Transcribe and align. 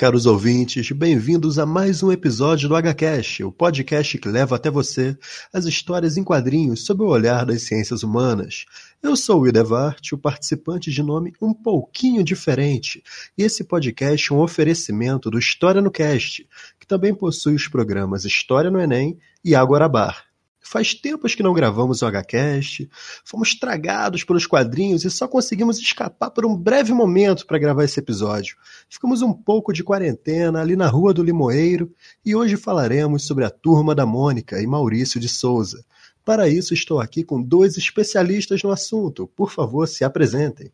Caros 0.00 0.24
ouvintes, 0.24 0.90
bem-vindos 0.92 1.58
a 1.58 1.66
mais 1.66 2.02
um 2.02 2.10
episódio 2.10 2.70
do 2.70 2.74
HCast, 2.74 3.44
o 3.44 3.52
podcast 3.52 4.16
que 4.16 4.30
leva 4.30 4.56
até 4.56 4.70
você 4.70 5.14
as 5.52 5.66
histórias 5.66 6.16
em 6.16 6.24
quadrinhos 6.24 6.86
sob 6.86 7.02
o 7.02 7.08
olhar 7.08 7.44
das 7.44 7.64
ciências 7.64 8.02
humanas. 8.02 8.64
Eu 9.02 9.14
sou 9.14 9.42
o 9.42 9.46
Idevart, 9.46 10.12
o 10.12 10.16
participante 10.16 10.90
de 10.90 11.02
nome 11.02 11.34
um 11.38 11.52
pouquinho 11.52 12.24
diferente, 12.24 13.02
e 13.36 13.42
esse 13.42 13.62
podcast 13.62 14.32
é 14.32 14.34
um 14.34 14.40
oferecimento 14.40 15.30
do 15.30 15.38
História 15.38 15.82
no 15.82 15.90
Cast, 15.90 16.48
que 16.80 16.86
também 16.86 17.14
possui 17.14 17.54
os 17.54 17.68
programas 17.68 18.24
História 18.24 18.70
no 18.70 18.80
Enem 18.80 19.18
e 19.44 19.54
Agora 19.54 19.86
Bar. 19.86 20.29
Faz 20.70 20.94
tempos 20.94 21.34
que 21.34 21.42
não 21.42 21.52
gravamos 21.52 22.00
o 22.00 22.06
HCast, 22.06 22.88
fomos 23.24 23.56
tragados 23.56 24.22
pelos 24.22 24.46
quadrinhos 24.46 25.04
e 25.04 25.10
só 25.10 25.26
conseguimos 25.26 25.80
escapar 25.80 26.30
por 26.30 26.46
um 26.46 26.56
breve 26.56 26.92
momento 26.92 27.44
para 27.44 27.58
gravar 27.58 27.82
esse 27.82 27.98
episódio. 27.98 28.56
Ficamos 28.88 29.20
um 29.20 29.32
pouco 29.32 29.72
de 29.72 29.82
quarentena 29.82 30.60
ali 30.60 30.76
na 30.76 30.86
Rua 30.86 31.12
do 31.12 31.24
Limoeiro 31.24 31.92
e 32.24 32.36
hoje 32.36 32.56
falaremos 32.56 33.26
sobre 33.26 33.44
a 33.44 33.50
turma 33.50 33.96
da 33.96 34.06
Mônica 34.06 34.62
e 34.62 34.66
Maurício 34.68 35.18
de 35.18 35.28
Souza. 35.28 35.84
Para 36.24 36.48
isso, 36.48 36.72
estou 36.72 37.00
aqui 37.00 37.24
com 37.24 37.42
dois 37.42 37.76
especialistas 37.76 38.62
no 38.62 38.70
assunto. 38.70 39.26
Por 39.26 39.50
favor, 39.50 39.88
se 39.88 40.04
apresentem. 40.04 40.70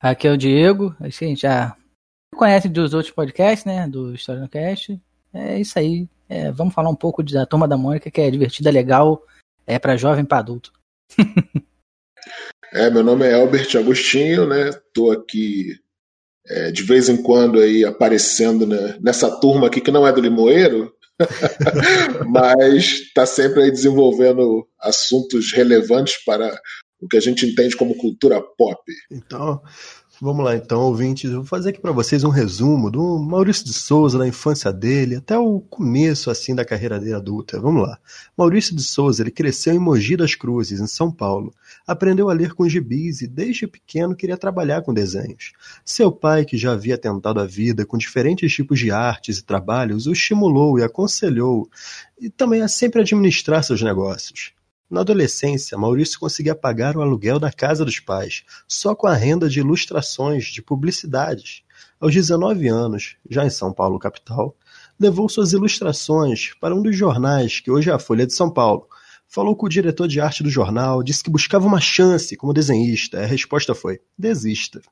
Aqui 0.00 0.26
é 0.26 0.32
o 0.32 0.36
Diego, 0.36 0.92
a 0.98 1.08
gente 1.08 1.42
já 1.42 1.76
conhece 2.34 2.68
dos 2.68 2.94
outros 2.94 3.14
podcasts, 3.14 3.64
né? 3.64 3.86
Do 3.86 4.12
História 4.12 4.42
no 4.42 4.48
Cast. 4.48 5.00
É 5.32 5.60
isso 5.60 5.78
aí. 5.78 6.08
É, 6.32 6.50
vamos 6.50 6.72
falar 6.72 6.88
um 6.88 6.96
pouco 6.96 7.22
da 7.22 7.44
Turma 7.44 7.68
da 7.68 7.76
Mônica, 7.76 8.10
que 8.10 8.18
é 8.18 8.30
divertida, 8.30 8.70
legal, 8.70 9.22
é 9.66 9.78
para 9.78 9.98
jovem, 9.98 10.24
para 10.24 10.38
adulto. 10.38 10.72
é, 12.72 12.88
meu 12.88 13.02
nome 13.02 13.26
é 13.26 13.34
Albert 13.34 13.76
Agostinho, 13.76 14.46
né? 14.46 14.72
Tô 14.94 15.12
aqui 15.12 15.78
é, 16.46 16.72
de 16.72 16.82
vez 16.84 17.10
em 17.10 17.22
quando 17.22 17.60
aí 17.60 17.84
aparecendo 17.84 18.66
né, 18.66 18.96
nessa 18.98 19.30
turma 19.40 19.66
aqui 19.66 19.78
que 19.78 19.90
não 19.90 20.06
é 20.06 20.12
do 20.12 20.22
Limoeiro, 20.22 20.94
mas 22.26 23.02
está 23.02 23.26
sempre 23.26 23.64
aí 23.64 23.70
desenvolvendo 23.70 24.66
assuntos 24.80 25.52
relevantes 25.52 26.16
para 26.24 26.50
o 26.98 27.08
que 27.08 27.18
a 27.18 27.20
gente 27.20 27.44
entende 27.44 27.76
como 27.76 27.98
cultura 27.98 28.40
pop. 28.40 28.80
Então, 29.10 29.60
Vamos 30.24 30.44
lá 30.44 30.54
então, 30.54 30.82
ouvintes. 30.82 31.32
Vou 31.32 31.44
fazer 31.44 31.70
aqui 31.70 31.80
para 31.80 31.90
vocês 31.90 32.22
um 32.22 32.28
resumo 32.28 32.88
do 32.92 33.18
Maurício 33.18 33.64
de 33.64 33.72
Souza, 33.72 34.16
da 34.16 34.28
infância 34.28 34.72
dele, 34.72 35.16
até 35.16 35.36
o 35.36 35.58
começo 35.58 36.30
assim 36.30 36.54
da 36.54 36.64
carreira 36.64 37.00
dele 37.00 37.14
adulta. 37.14 37.60
Vamos 37.60 37.82
lá. 37.82 37.98
Maurício 38.36 38.76
de 38.76 38.84
Souza, 38.84 39.20
ele 39.20 39.32
cresceu 39.32 39.74
em 39.74 39.80
Mogi 39.80 40.16
das 40.16 40.36
Cruzes, 40.36 40.78
em 40.78 40.86
São 40.86 41.10
Paulo. 41.10 41.52
Aprendeu 41.84 42.30
a 42.30 42.32
ler 42.32 42.54
com 42.54 42.68
gibis 42.68 43.20
e 43.20 43.26
desde 43.26 43.66
pequeno 43.66 44.14
queria 44.14 44.36
trabalhar 44.36 44.82
com 44.82 44.94
desenhos. 44.94 45.54
Seu 45.84 46.12
pai, 46.12 46.44
que 46.44 46.56
já 46.56 46.70
havia 46.70 46.96
tentado 46.96 47.40
a 47.40 47.44
vida 47.44 47.84
com 47.84 47.98
diferentes 47.98 48.54
tipos 48.54 48.78
de 48.78 48.92
artes 48.92 49.38
e 49.38 49.44
trabalhos, 49.44 50.06
o 50.06 50.12
estimulou 50.12 50.78
e 50.78 50.84
aconselhou 50.84 51.68
e 52.16 52.30
também 52.30 52.62
a 52.62 52.68
sempre 52.68 53.00
administrar 53.00 53.64
seus 53.64 53.82
negócios. 53.82 54.52
Na 54.92 55.00
adolescência, 55.00 55.78
Maurício 55.78 56.20
conseguia 56.20 56.54
pagar 56.54 56.98
o 56.98 57.00
aluguel 57.00 57.38
da 57.38 57.50
casa 57.50 57.82
dos 57.82 57.98
pais, 57.98 58.44
só 58.68 58.94
com 58.94 59.06
a 59.06 59.14
renda 59.14 59.48
de 59.48 59.58
ilustrações 59.58 60.44
de 60.44 60.60
publicidades. 60.60 61.62
Aos 61.98 62.12
19 62.12 62.68
anos, 62.68 63.16
já 63.30 63.42
em 63.42 63.48
São 63.48 63.72
Paulo 63.72 63.98
capital, 63.98 64.54
levou 65.00 65.30
suas 65.30 65.54
ilustrações 65.54 66.52
para 66.60 66.74
um 66.74 66.82
dos 66.82 66.94
jornais, 66.94 67.58
que 67.58 67.70
hoje 67.70 67.88
é 67.88 67.94
a 67.94 67.98
Folha 67.98 68.26
de 68.26 68.34
São 68.34 68.50
Paulo. 68.50 68.86
Falou 69.26 69.56
com 69.56 69.64
o 69.64 69.70
diretor 69.70 70.06
de 70.06 70.20
arte 70.20 70.42
do 70.42 70.50
jornal, 70.50 71.02
disse 71.02 71.24
que 71.24 71.30
buscava 71.30 71.66
uma 71.66 71.80
chance 71.80 72.36
como 72.36 72.52
desenhista. 72.52 73.18
A 73.22 73.24
resposta 73.24 73.74
foi: 73.74 73.98
desista. 74.18 74.82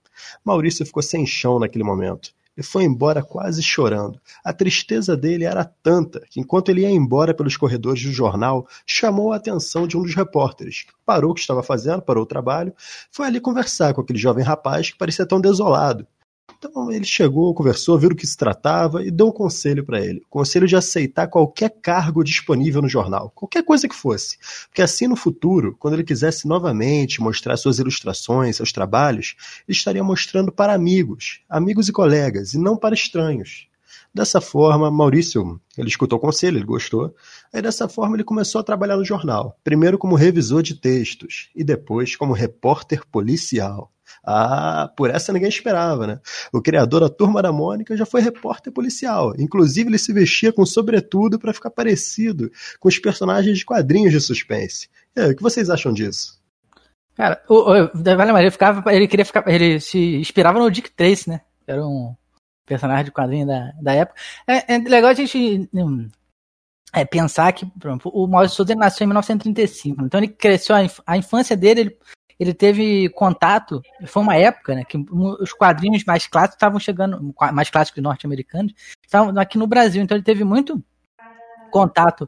Maurício 0.43 0.87
ficou 0.87 1.03
sem 1.03 1.27
chão 1.27 1.59
naquele 1.59 1.85
momento 1.85 2.33
e 2.61 2.63
foi 2.63 2.85
embora 2.85 3.23
quase 3.23 3.63
chorando. 3.63 4.21
A 4.45 4.53
tristeza 4.53 5.17
dele 5.17 5.45
era 5.45 5.65
tanta 5.65 6.21
que, 6.29 6.39
enquanto 6.39 6.69
ele 6.69 6.83
ia 6.83 6.91
embora 6.91 7.33
pelos 7.33 7.57
corredores 7.57 8.03
do 8.03 8.13
jornal, 8.13 8.69
chamou 8.85 9.33
a 9.33 9.37
atenção 9.37 9.87
de 9.87 9.97
um 9.97 10.03
dos 10.03 10.15
repórteres, 10.15 10.83
que 10.83 10.93
parou 11.07 11.31
o 11.31 11.35
que 11.35 11.41
estava 11.41 11.63
fazendo, 11.63 12.03
parou 12.03 12.25
o 12.25 12.27
trabalho, 12.27 12.75
foi 13.11 13.27
ali 13.27 13.41
conversar 13.41 13.95
com 13.95 14.03
aquele 14.03 14.19
jovem 14.19 14.45
rapaz 14.45 14.91
que 14.91 14.99
parecia 14.99 15.25
tão 15.25 15.41
desolado. 15.41 16.07
Então 16.59 16.91
ele 16.91 17.05
chegou, 17.05 17.55
conversou, 17.55 17.99
viu 17.99 18.11
o 18.11 18.15
que 18.15 18.27
se 18.27 18.37
tratava 18.37 19.05
e 19.05 19.11
deu 19.11 19.29
um 19.29 19.33
conselho 19.33 19.85
para 19.85 20.01
ele. 20.01 20.21
O 20.21 20.31
conselho 20.31 20.67
de 20.67 20.77
aceitar 20.77 21.27
qualquer 21.29 21.71
cargo 21.83 22.23
disponível 22.23 22.83
no 22.83 22.89
jornal, 22.89 23.31
qualquer 23.35 23.65
coisa 23.65 23.89
que 23.89 23.95
fosse. 23.95 24.39
Porque 24.69 24.83
assim 24.83 25.07
no 25.07 25.17
futuro, 25.17 25.77
quando 25.79 25.95
ele 25.95 26.05
quisesse 26.05 26.47
novamente 26.47 27.21
mostrar 27.21 27.57
suas 27.57 27.79
ilustrações, 27.79 28.57
seus 28.57 28.73
trabalhos, 28.73 29.37
ele 29.69 29.77
estaria 29.77 30.05
mostrando 30.05 30.53
para 30.53 30.75
amigos, 30.75 31.41
amigos 31.49 31.89
e 31.89 31.93
colegas, 31.93 32.55
e 32.55 32.59
não 32.59 32.77
para 32.77 32.95
estranhos. 32.95 33.69
Dessa 34.13 34.41
forma, 34.41 34.91
Maurício, 34.91 35.61
ele 35.79 35.89
escutou 35.89 36.19
o 36.19 36.21
conselho, 36.21 36.59
ele 36.59 36.65
gostou. 36.65 37.15
Aí 37.53 37.63
dessa 37.63 37.89
forma 37.89 38.17
ele 38.17 38.25
começou 38.25 38.61
a 38.61 38.65
trabalhar 38.65 38.97
no 38.97 39.05
jornal, 39.05 39.57
primeiro 39.63 39.97
como 39.97 40.17
revisor 40.17 40.63
de 40.63 40.75
textos 40.75 41.49
e 41.55 41.63
depois 41.63 42.17
como 42.17 42.33
repórter 42.33 43.07
policial. 43.07 43.93
Ah, 44.25 44.91
por 44.97 45.11
essa 45.11 45.33
ninguém 45.33 45.49
esperava, 45.49 46.07
né? 46.07 46.21
O 46.53 46.61
criador 46.61 47.01
da 47.01 47.09
Turma 47.09 47.43
da 47.43 47.53
Mônica 47.53 47.97
já 47.97 48.07
foi 48.07 48.21
repórter 48.21 48.73
policial. 48.73 49.35
Inclusive, 49.39 49.89
ele 49.89 49.99
se 49.99 50.13
vestia 50.13 50.53
com 50.53 50.65
sobretudo 50.67 51.39
para 51.39 51.53
ficar 51.53 51.71
parecido 51.71 52.51
com 52.79 52.89
os 52.89 52.99
personagens 52.99 53.59
de 53.59 53.65
quadrinhos 53.65 54.13
de 54.13 54.21
suspense. 54.21 54.89
Aí, 55.17 55.33
o 55.33 55.37
que 55.37 55.43
vocês 55.43 55.71
acham 55.71 55.93
disso? 55.93 56.41
Cara, 57.17 57.43
o, 57.49 57.55
o 57.55 57.91
Vale 57.95 58.33
Maria 58.33 58.51
ficava, 58.51 58.95
ele 58.95 59.07
queria 59.07 59.25
ficar, 59.25 59.47
ele 59.47 59.81
se 59.81 60.17
inspirava 60.17 60.59
no 60.59 60.71
Dick 60.71 60.91
Tracy, 60.91 61.29
né? 61.29 61.41
Era 61.67 61.85
um 61.85 62.15
personagem 62.65 63.05
de 63.05 63.11
quadrinho 63.11 63.47
da, 63.47 63.73
da 63.81 63.93
época. 63.93 64.19
É, 64.47 64.75
é 64.75 64.79
legal 64.79 65.11
a 65.11 65.15
gente 65.15 65.69
hum, 65.75 66.09
é, 66.93 67.05
pensar 67.05 67.53
que 67.53 67.71
o 68.05 68.27
Maurício 68.27 68.57
Souza 68.57 68.75
nasceu 68.75 69.05
em 69.05 69.09
1935, 69.09 70.05
então 70.05 70.21
ele 70.21 70.29
cresceu, 70.29 70.75
a, 70.75 70.85
inf 70.85 71.01
a 71.07 71.17
infância 71.17 71.57
dele, 71.57 71.81
ele 71.81 71.99
ele 72.41 72.55
teve 72.55 73.11
contato, 73.11 73.83
foi 74.07 74.23
uma 74.23 74.35
época, 74.35 74.75
né, 74.75 74.83
que 74.83 74.97
os 75.13 75.53
quadrinhos 75.53 76.03
mais 76.05 76.27
clássicos 76.27 76.57
estavam 76.57 76.81
chegando, 76.81 77.35
mais 77.53 77.69
clássicos 77.69 78.03
norte-americanos, 78.03 78.73
estavam 79.05 79.39
aqui 79.39 79.59
no 79.59 79.67
Brasil, 79.67 80.03
então 80.03 80.17
ele 80.17 80.25
teve 80.25 80.43
muito 80.43 80.83
contato 81.71 82.27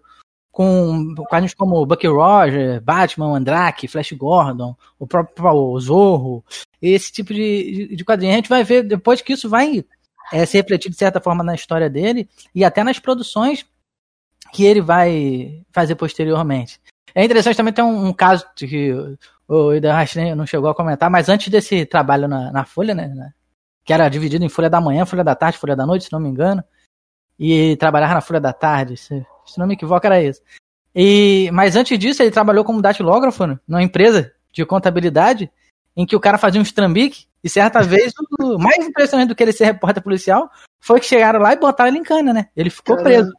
com 0.50 1.15
quadrinhos 1.31 1.55
como 1.55 1.87
Bucky 1.87 2.06
Rogers, 2.06 2.83
Batman, 2.83 3.39
Andrake, 3.39 3.89
Flash 3.89 4.12
Gordon, 4.12 4.77
o 4.99 5.06
próprio 5.06 5.81
Zorro, 5.81 6.44
esse 6.81 7.11
tipo 7.11 7.33
de, 7.33 7.97
de 7.97 8.05
quadrinho. 8.05 8.33
A 8.33 8.37
gente 8.37 8.50
vai 8.50 8.62
ver 8.62 8.83
depois 8.83 9.23
que 9.23 9.33
isso 9.33 9.49
vai 9.49 9.83
é, 10.31 10.44
ser 10.44 10.59
refletido 10.59 10.93
de 10.93 10.99
certa 10.99 11.23
forma 11.23 11.43
na 11.43 11.55
história 11.55 11.89
dele 11.89 12.29
e 12.55 12.67
até 12.67 12.84
nas 12.84 12.99
produções 12.99 13.65
que 14.53 14.62
ele 14.62 14.83
vai 14.83 15.65
fazer 15.73 15.94
posteriormente. 15.94 16.79
É 17.15 17.25
interessante 17.25 17.56
também 17.56 17.73
ter 17.73 17.83
um, 17.83 18.09
um 18.09 18.12
caso 18.12 18.47
que 18.55 18.94
o 19.53 19.75
Ida 19.75 19.95
não 20.35 20.47
chegou 20.47 20.71
a 20.71 20.75
comentar, 20.75 21.11
mas 21.11 21.29
antes 21.29 21.49
desse 21.49 21.85
trabalho 21.85 22.27
na, 22.27 22.51
na 22.51 22.65
Folha, 22.65 22.95
né, 22.95 23.33
que 23.85 23.93
era 23.93 24.09
dividido 24.09 24.45
em 24.45 24.49
Folha 24.49 24.71
da 24.71 24.81
Manhã, 24.81 25.05
Folha 25.05 25.23
da 25.23 25.35
Tarde, 25.35 25.59
Folha 25.59 25.76
da 25.76 25.85
Noite, 25.85 26.06
se 26.06 26.12
não 26.12 26.19
me 26.21 26.31
engano, 26.31 26.65
e 27.38 27.76
trabalhar 27.76 28.15
na 28.15 28.23
Folha 28.23 28.41
da 28.41 28.53
Tarde, 28.53 28.97
se, 28.97 29.26
se 29.44 29.59
não 29.59 29.67
me 29.67 29.75
equivoco 29.75 30.06
era 30.06 30.23
isso. 30.23 30.41
E, 30.94 31.50
mas 31.53 31.76
antes 31.76 31.99
disso, 31.99 32.23
ele 32.23 32.31
trabalhou 32.31 32.65
como 32.65 32.81
datilógrafo 32.81 33.47
né, 33.47 33.59
numa 33.69 33.82
empresa 33.82 34.32
de 34.50 34.65
contabilidade, 34.65 35.50
em 35.94 36.06
que 36.06 36.17
o 36.17 36.21
cara 36.21 36.38
fazia 36.38 36.61
um 36.61 36.65
estrambique, 36.65 37.26
e 37.44 37.49
certa 37.50 37.82
vez, 37.85 38.15
o 38.41 38.59
mais 38.59 38.87
impressionante 38.87 39.29
do 39.29 39.35
que 39.35 39.43
ele 39.43 39.53
ser 39.53 39.67
repórter 39.67 40.03
policial 40.03 40.50
foi 40.81 40.99
que 40.99 41.06
chegaram 41.06 41.41
lá 41.41 41.53
e 41.53 41.59
botaram 41.59 41.91
ele 41.91 41.99
em 41.99 42.03
cana, 42.03 42.32
né? 42.32 42.49
Ele 42.56 42.71
ficou 42.71 42.97
Caramba. 42.97 43.17
preso. 43.17 43.32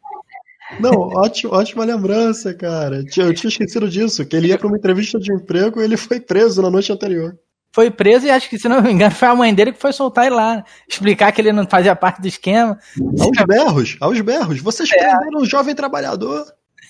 Não, 0.80 0.92
ótimo, 0.92 1.54
ótima 1.54 1.86
lembrança, 1.86 2.54
cara. 2.54 2.98
Eu 2.98 3.34
tinha 3.34 3.50
esquecido 3.50 3.90
disso, 3.90 4.25
que 4.25 4.36
ele 4.36 4.48
ia 4.48 4.58
para 4.58 4.68
uma 4.68 4.78
entrevista 4.78 5.20
de 5.20 5.34
emprego 5.34 5.81
e 5.81 5.84
ele 5.84 5.98
foi 5.98 6.20
preso 6.20 6.62
na 6.62 6.70
noite 6.70 6.92
anterior. 6.92 7.38
Foi 7.74 7.90
preso 7.90 8.28
e 8.28 8.30
acho 8.30 8.50
que, 8.50 8.60
se 8.60 8.70
não 8.70 8.81
me 8.81 8.92
engano, 8.92 9.14
foi 9.16 9.28
a 9.28 9.36
mãe 9.36 9.54
dele 9.54 9.74
que 9.74 9.80
foi 9.80 9.92
soltar 9.92 10.28
ele 10.28 10.36
lá. 10.36 10.64
Explicar 10.88 11.31
que 11.31 11.42
ele 11.42 11.52
não 11.52 11.68
fazia 11.68 11.96
parte 11.96 12.22
do 12.22 12.28
esquema. 12.28 12.78
Aos 13.20 13.46
berros, 13.48 13.98
aos 14.00 14.22
berros. 14.22 14.60
Vocês 14.62 14.92
é. 14.92 14.98
prenderam 14.98 15.42
um 15.42 15.46
jovem 15.46 15.74
trabalhador. 15.74 16.46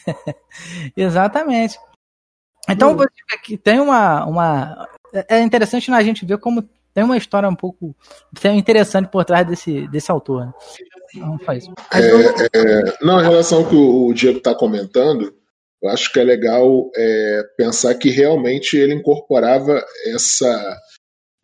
Exatamente. 0.96 1.80
Então, 2.68 2.98
aqui 3.34 3.58
tem 3.58 3.80
uma, 3.80 4.26
uma. 4.26 4.88
É 5.30 5.42
interessante 5.42 5.90
a 5.92 6.04
gente 6.04 6.26
ver 6.26 6.38
como 6.38 6.68
tem 6.94 7.04
uma 7.04 7.18
história 7.18 7.50
um 7.50 7.56
pouco 7.56 7.96
interessante 8.54 9.10
por 9.10 9.26
trás 9.26 9.48
desse, 9.48 9.88
desse 9.88 10.12
autor. 10.12 10.48
Né? 10.48 10.54
Não 11.16 11.38
faz. 11.40 11.66
É, 11.94 12.58
é, 12.58 12.98
não, 13.02 13.20
em 13.20 13.24
relação 13.24 13.60
ao 13.60 13.70
que 13.70 13.76
o 13.76 14.14
Diego 14.14 14.40
está 14.40 14.56
comentando, 14.56 15.34
eu 15.82 15.90
acho 15.90 16.12
que 16.14 16.20
é 16.20 16.24
legal 16.24 16.90
é, 16.96 17.44
pensar 17.58 17.94
que 17.96 18.10
realmente 18.10 18.78
ele 18.78 18.94
incorporava 18.94 19.84
essa, 20.08 20.80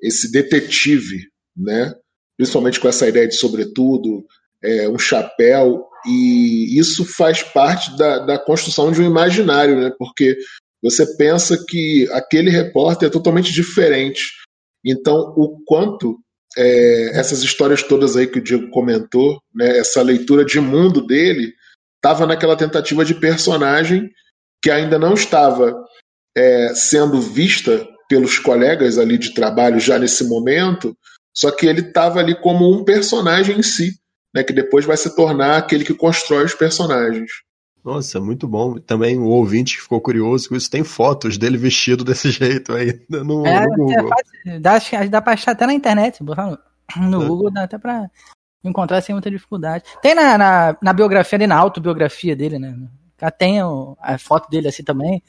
esse 0.01 0.31
detetive, 0.31 1.27
né? 1.55 1.93
principalmente 2.37 2.79
com 2.79 2.87
essa 2.87 3.07
ideia 3.07 3.27
de 3.27 3.35
sobretudo, 3.35 4.25
é, 4.63 4.87
um 4.87 4.97
chapéu, 4.97 5.85
e 6.05 6.79
isso 6.79 7.03
faz 7.03 7.43
parte 7.43 7.97
da, 7.97 8.19
da 8.19 8.39
construção 8.39 8.93
de 8.93 9.01
um 9.01 9.05
imaginário, 9.05 9.75
né? 9.75 9.91
porque 9.99 10.37
você 10.81 11.05
pensa 11.17 11.61
que 11.67 12.07
aquele 12.13 12.49
repórter 12.49 13.09
é 13.09 13.11
totalmente 13.11 13.51
diferente. 13.51 14.21
Então, 14.85 15.33
o 15.35 15.61
quanto 15.65 16.17
é, 16.57 17.19
essas 17.19 17.41
histórias 17.43 17.83
todas 17.83 18.15
aí 18.15 18.27
que 18.27 18.39
o 18.39 18.43
Diego 18.43 18.69
comentou, 18.69 19.41
né, 19.53 19.77
essa 19.77 20.01
leitura 20.01 20.43
de 20.43 20.59
mundo 20.59 21.05
dele, 21.05 21.53
estava 21.95 22.25
naquela 22.25 22.55
tentativa 22.55 23.05
de 23.05 23.13
personagem 23.13 24.09
que 24.61 24.71
ainda 24.71 24.97
não 24.97 25.13
estava 25.13 25.75
é, 26.35 26.73
sendo 26.73 27.21
vista 27.21 27.87
pelos 28.09 28.39
colegas 28.39 28.97
ali 28.97 29.17
de 29.17 29.33
trabalho 29.33 29.79
já 29.79 29.99
nesse 29.99 30.23
momento, 30.23 30.97
só 31.35 31.51
que 31.51 31.67
ele 31.67 31.81
estava 31.81 32.19
ali 32.19 32.35
como 32.35 32.73
um 32.73 32.83
personagem 32.83 33.59
em 33.59 33.63
si, 33.63 33.93
né, 34.33 34.43
que 34.43 34.53
depois 34.53 34.85
vai 34.85 34.97
se 34.97 35.15
tornar 35.15 35.57
aquele 35.57 35.83
que 35.83 35.93
constrói 35.93 36.45
os 36.45 36.55
personagens. 36.55 37.29
Nossa, 37.89 38.21
muito 38.21 38.47
bom. 38.47 38.75
Também 38.75 39.17
o 39.17 39.25
ouvinte 39.25 39.75
que 39.75 39.81
ficou 39.81 39.99
curioso 39.99 40.47
com 40.47 40.55
isso, 40.55 40.69
tem 40.69 40.83
fotos 40.83 41.39
dele 41.39 41.57
vestido 41.57 42.03
desse 42.03 42.29
jeito 42.31 42.71
aí 42.71 43.01
no, 43.09 43.45
é, 43.45 43.65
no 43.65 43.75
Google. 43.75 44.09
É 44.45 44.59
dá, 44.59 44.77
dá 45.09 45.21
pra 45.21 45.33
achar 45.33 45.53
até 45.53 45.65
na 45.65 45.73
internet, 45.73 46.23
no, 46.23 46.33
é. 47.23 47.27
Google 47.27 47.49
dá 47.49 47.63
até 47.63 47.79
pra 47.79 48.07
encontrar 48.63 49.01
sem 49.01 49.15
muita 49.15 49.31
dificuldade. 49.31 49.85
Tem 50.03 50.13
na, 50.13 50.37
na, 50.37 50.77
na 50.79 50.93
biografia 50.93 51.39
dele, 51.39 51.49
na 51.49 51.57
autobiografia 51.57 52.35
dele, 52.35 52.59
né? 52.59 52.77
Tem 53.39 53.63
o, 53.63 53.97
a 53.99 54.19
foto 54.19 54.47
dele 54.51 54.67
assim 54.67 54.83
também, 54.83 55.23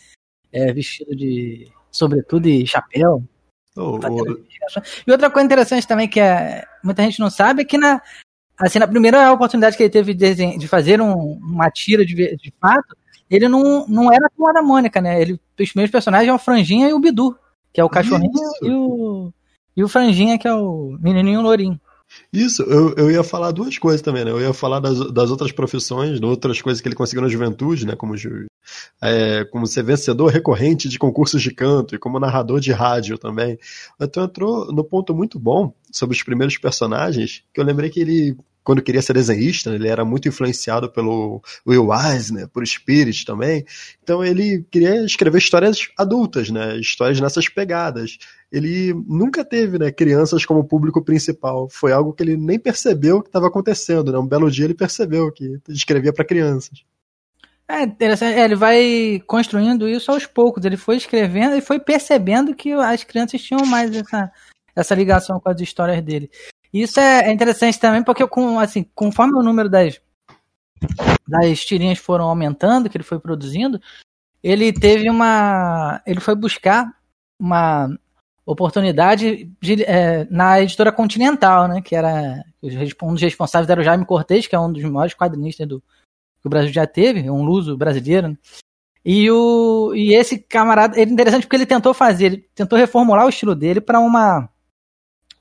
é, 0.52 0.70
vestido 0.70 1.16
de 1.16 1.66
sobretudo 1.90 2.46
e 2.46 2.66
chapéu. 2.66 3.24
Oh, 3.74 3.98
oh. 3.98 4.36
E 5.06 5.10
outra 5.10 5.30
coisa 5.30 5.46
interessante 5.46 5.88
também 5.88 6.08
que 6.08 6.20
é, 6.20 6.66
muita 6.84 7.02
gente 7.04 7.20
não 7.20 7.30
sabe 7.30 7.62
é 7.62 7.64
que 7.64 7.78
na, 7.78 8.02
assim, 8.60 8.78
na 8.78 8.86
primeira 8.86 9.32
oportunidade 9.32 9.76
que 9.76 9.82
ele 9.82 9.90
teve 9.90 10.14
de, 10.14 10.58
de 10.58 10.68
fazer 10.68 11.00
um, 11.00 11.38
uma 11.42 11.70
tira 11.70 12.04
de, 12.04 12.14
de 12.14 12.52
fato, 12.60 12.96
ele 13.30 13.48
não, 13.48 13.86
não 13.88 14.12
era 14.12 14.26
a 14.26 14.30
turma 14.30 14.52
da 14.52 14.62
Mônica, 14.62 15.00
né? 15.00 15.20
Ele, 15.20 15.40
os 15.58 15.70
primeiros 15.70 15.90
personagens 15.90 16.26
são 16.26 16.36
o 16.36 16.38
Franjinha 16.38 16.88
e 16.88 16.92
o 16.92 16.98
Bidu, 16.98 17.36
que 17.72 17.80
é 17.80 17.84
o 17.84 17.88
cachorrinho, 17.88 18.32
e 18.62 18.70
o, 18.70 19.32
e 19.76 19.84
o 19.84 19.88
Franjinha, 19.88 20.38
que 20.38 20.48
é 20.48 20.54
o 20.54 20.96
menininho 21.00 21.40
lourinho. 21.40 21.80
Isso, 22.32 22.62
eu, 22.62 22.92
eu 22.96 23.10
ia 23.10 23.22
falar 23.22 23.52
duas 23.52 23.78
coisas 23.78 24.02
também, 24.02 24.24
né? 24.24 24.32
Eu 24.32 24.40
ia 24.40 24.52
falar 24.52 24.80
das, 24.80 25.12
das 25.12 25.30
outras 25.30 25.52
profissões, 25.52 26.18
de 26.18 26.26
outras 26.26 26.60
coisas 26.60 26.80
que 26.80 26.88
ele 26.88 26.96
conseguiu 26.96 27.22
na 27.22 27.28
juventude, 27.28 27.86
né? 27.86 27.94
Como, 27.94 28.14
é, 29.00 29.44
como 29.44 29.66
ser 29.66 29.84
vencedor 29.84 30.26
recorrente 30.26 30.88
de 30.88 30.98
concursos 30.98 31.40
de 31.40 31.52
canto 31.52 31.94
e 31.94 31.98
como 31.98 32.18
narrador 32.18 32.58
de 32.58 32.72
rádio 32.72 33.16
também. 33.16 33.58
Então 34.00 34.24
entrou 34.24 34.72
no 34.72 34.82
ponto 34.82 35.14
muito 35.14 35.38
bom 35.38 35.72
sobre 35.92 36.16
os 36.16 36.22
primeiros 36.22 36.58
personagens, 36.58 37.44
que 37.54 37.60
eu 37.60 37.64
lembrei 37.64 37.90
que 37.90 38.00
ele 38.00 38.36
quando 38.70 38.82
queria 38.82 39.02
ser 39.02 39.14
desenhista, 39.14 39.74
ele 39.74 39.88
era 39.88 40.04
muito 40.04 40.28
influenciado 40.28 40.88
pelo 40.88 41.42
Will 41.66 41.88
Eisner, 41.92 42.46
por 42.46 42.64
Spirit 42.64 43.24
também. 43.24 43.64
Então 44.00 44.24
ele 44.24 44.64
queria 44.70 45.04
escrever 45.04 45.38
histórias 45.38 45.88
adultas, 45.98 46.50
né? 46.50 46.76
Histórias 46.76 47.18
nessas 47.18 47.48
pegadas. 47.48 48.16
Ele 48.52 48.94
nunca 49.08 49.44
teve, 49.44 49.76
né, 49.76 49.90
crianças 49.90 50.44
como 50.44 50.62
público 50.62 51.02
principal. 51.02 51.68
Foi 51.68 51.90
algo 51.90 52.12
que 52.12 52.22
ele 52.22 52.36
nem 52.36 52.60
percebeu 52.60 53.20
que 53.20 53.28
estava 53.28 53.48
acontecendo, 53.48 54.12
né? 54.12 54.18
Um 54.20 54.26
belo 54.28 54.48
dia 54.48 54.66
ele 54.66 54.74
percebeu 54.74 55.32
que 55.32 55.58
escrevia 55.68 56.12
para 56.12 56.24
crianças. 56.24 56.84
É 57.68 57.82
interessante, 57.82 58.38
é, 58.38 58.44
ele 58.44 58.54
vai 58.54 59.20
construindo 59.26 59.88
isso 59.88 60.12
aos 60.12 60.26
poucos. 60.26 60.64
Ele 60.64 60.76
foi 60.76 60.94
escrevendo 60.94 61.56
e 61.56 61.60
foi 61.60 61.80
percebendo 61.80 62.54
que 62.54 62.70
as 62.72 63.02
crianças 63.02 63.42
tinham 63.42 63.66
mais 63.66 63.92
essa, 63.96 64.30
essa 64.76 64.94
ligação 64.94 65.40
com 65.40 65.48
as 65.48 65.60
histórias 65.60 66.00
dele. 66.04 66.30
Isso 66.72 67.00
é, 67.00 67.28
é 67.28 67.32
interessante 67.32 67.78
também 67.78 68.02
porque 68.02 68.26
com, 68.26 68.58
assim, 68.58 68.84
conforme 68.94 69.34
o 69.34 69.42
número 69.42 69.68
das, 69.68 70.00
das 71.26 71.64
tirinhas 71.64 71.98
foram 71.98 72.26
aumentando, 72.26 72.88
que 72.88 72.96
ele 72.96 73.04
foi 73.04 73.18
produzindo, 73.18 73.80
ele 74.42 74.72
teve 74.72 75.08
uma. 75.10 76.00
Ele 76.06 76.20
foi 76.20 76.34
buscar 76.34 76.86
uma 77.38 77.88
oportunidade 78.46 79.50
de, 79.60 79.82
é, 79.84 80.26
na 80.30 80.60
editora 80.60 80.92
Continental, 80.92 81.68
né? 81.68 81.80
Que 81.80 81.94
era. 81.94 82.44
Um 83.02 83.14
dos 83.14 83.22
responsáveis 83.22 83.70
era 83.70 83.80
o 83.80 83.84
Jaime 83.84 84.04
Cortez, 84.04 84.46
que 84.46 84.54
é 84.54 84.60
um 84.60 84.72
dos 84.72 84.82
maiores 84.84 85.14
quadrinistas 85.14 85.66
do, 85.66 85.82
que 86.40 86.46
o 86.46 86.50
Brasil 86.50 86.72
já 86.72 86.86
teve, 86.86 87.30
um 87.30 87.42
luso 87.42 87.76
brasileiro. 87.76 88.28
Né? 88.28 88.38
E, 89.04 89.30
o, 89.30 89.94
e 89.94 90.14
esse 90.14 90.38
camarada, 90.38 91.00
ele 91.00 91.10
é 91.10 91.14
interessante 91.14 91.44
porque 91.44 91.56
ele 91.56 91.66
tentou 91.66 91.94
fazer, 91.94 92.26
ele 92.26 92.48
tentou 92.54 92.78
reformular 92.78 93.24
o 93.24 93.30
estilo 93.30 93.54
dele 93.54 93.80
para 93.80 93.98
uma 93.98 94.49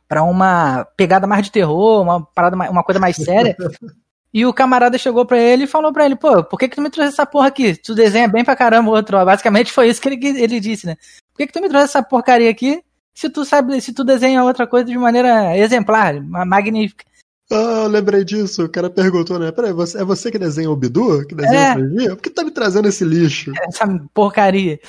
para 0.09 0.23
uma 0.23 0.85
pegada 0.97 1.27
mais 1.27 1.45
de 1.45 1.51
terror, 1.51 2.01
uma 2.01 2.25
parada 2.25 2.55
mais, 2.55 2.71
uma 2.71 2.83
coisa 2.83 2.99
mais 2.99 3.15
séria. 3.15 3.55
e 4.33 4.43
o 4.43 4.51
camarada 4.51 4.97
chegou 4.97 5.23
para 5.23 5.37
ele 5.37 5.65
e 5.65 5.67
falou 5.67 5.93
para 5.93 6.03
ele, 6.05 6.15
pô, 6.15 6.43
por 6.43 6.57
que 6.57 6.67
que 6.67 6.75
tu 6.75 6.81
me 6.81 6.89
trouxe 6.89 7.13
essa 7.13 7.27
porra 7.27 7.47
aqui? 7.47 7.75
Tu 7.75 7.93
desenha 7.93 8.27
bem 8.27 8.43
pra 8.43 8.55
caramba 8.55 8.89
o 8.89 8.93
outro. 8.93 9.23
Basicamente 9.23 9.71
foi 9.71 9.87
isso 9.87 10.01
que 10.01 10.09
ele, 10.09 10.41
ele 10.41 10.59
disse, 10.59 10.87
né? 10.87 10.97
Por 11.31 11.37
que 11.37 11.47
que 11.47 11.53
tu 11.53 11.61
me 11.61 11.69
trouxe 11.69 11.85
essa 11.85 12.01
porcaria 12.01 12.49
aqui? 12.49 12.81
Se 13.13 13.29
tu 13.29 13.45
sabe, 13.45 13.79
se 13.81 13.93
tu 13.93 14.03
desenha 14.03 14.43
outra 14.43 14.65
coisa 14.65 14.85
de 14.85 14.97
maneira 14.97 15.55
exemplar, 15.55 16.19
magnífica. 16.21 17.05
Ah, 17.51 17.83
eu 17.83 17.87
lembrei 17.87 18.23
disso. 18.23 18.65
O 18.65 18.69
cara 18.69 18.89
perguntou, 18.89 19.37
né? 19.37 19.51
Peraí, 19.51 19.73
você, 19.73 20.01
é 20.01 20.03
você 20.03 20.31
que 20.31 20.39
desenha 20.39 20.71
o 20.71 20.75
Bidu? 20.75 21.25
Que 21.27 21.35
desenha 21.35 21.77
é. 22.03 22.09
Por 22.09 22.17
que 22.17 22.29
tá 22.29 22.43
me 22.43 22.51
trazendo 22.51 22.87
esse 22.87 23.03
lixo? 23.03 23.51
Essa 23.67 23.85
porcaria. 24.13 24.79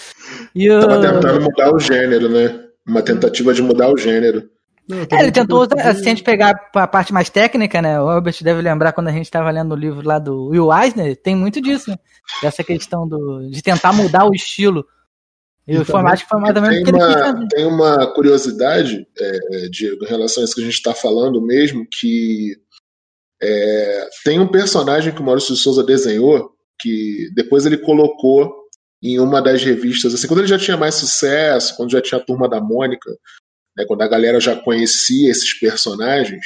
E 0.54 0.66
eu... 0.66 0.80
Tava 0.80 1.00
tentando 1.00 1.40
mudar 1.42 1.74
o 1.74 1.78
gênero, 1.78 2.28
né? 2.28 2.64
Uma 2.86 3.02
tentativa 3.02 3.52
de 3.52 3.62
mudar 3.62 3.90
o 3.90 3.96
gênero. 3.96 4.48
Não, 4.90 4.98
é, 4.98 5.22
ele 5.22 5.30
tentou, 5.30 5.64
se 5.64 5.80
a 5.80 5.92
gente 5.92 6.22
pegar 6.22 6.50
a 6.74 6.86
parte 6.86 7.12
mais 7.12 7.30
técnica, 7.30 7.80
né? 7.80 8.00
O 8.00 8.08
Albert 8.08 8.42
deve 8.42 8.60
lembrar 8.60 8.92
quando 8.92 9.08
a 9.08 9.12
gente 9.12 9.26
estava 9.26 9.50
lendo 9.50 9.72
o 9.72 9.76
livro 9.76 10.06
lá 10.06 10.18
do 10.18 10.48
Will 10.48 10.72
Eisner, 10.72 11.16
tem 11.16 11.36
muito 11.36 11.60
disso, 11.60 11.90
né? 11.90 11.96
Dessa 12.42 12.64
questão 12.64 13.06
do, 13.06 13.48
de 13.48 13.62
tentar 13.62 13.92
mudar 13.92 14.26
o 14.26 14.34
estilo. 14.34 14.84
E 15.66 15.72
então, 15.72 15.82
o 15.82 15.84
formato 15.84 16.26
foi 16.28 16.40
mais 16.40 16.56
ou 16.56 16.62
menos 16.62 16.82
tem 16.82 16.94
uma, 16.94 17.48
Tem 17.48 17.66
uma 17.66 18.14
curiosidade, 18.14 19.06
é, 19.16 19.68
Diego, 19.68 20.04
em 20.04 20.08
relação 20.08 20.42
a 20.42 20.44
isso 20.44 20.54
que 20.54 20.60
a 20.62 20.64
gente 20.64 20.74
está 20.74 20.92
falando 20.92 21.40
mesmo, 21.40 21.86
que 21.88 22.56
é, 23.40 24.08
tem 24.24 24.40
um 24.40 24.48
personagem 24.48 25.14
que 25.14 25.20
o 25.20 25.24
Maurício 25.24 25.54
de 25.54 25.60
Souza 25.60 25.84
desenhou, 25.84 26.50
que 26.80 27.30
depois 27.34 27.66
ele 27.66 27.78
colocou 27.78 28.52
em 29.02 29.18
uma 29.18 29.40
das 29.40 29.62
revistas, 29.62 30.12
assim, 30.12 30.26
quando 30.26 30.40
ele 30.40 30.48
já 30.48 30.58
tinha 30.58 30.76
mais 30.76 30.94
sucesso, 30.96 31.74
quando 31.76 31.92
já 31.92 32.02
tinha 32.02 32.20
a 32.20 32.24
turma 32.24 32.48
da 32.48 32.60
Mônica, 32.60 33.10
né, 33.76 33.84
quando 33.86 34.02
a 34.02 34.08
galera 34.08 34.40
já 34.40 34.56
conhecia 34.56 35.30
esses 35.30 35.58
personagens, 35.58 36.44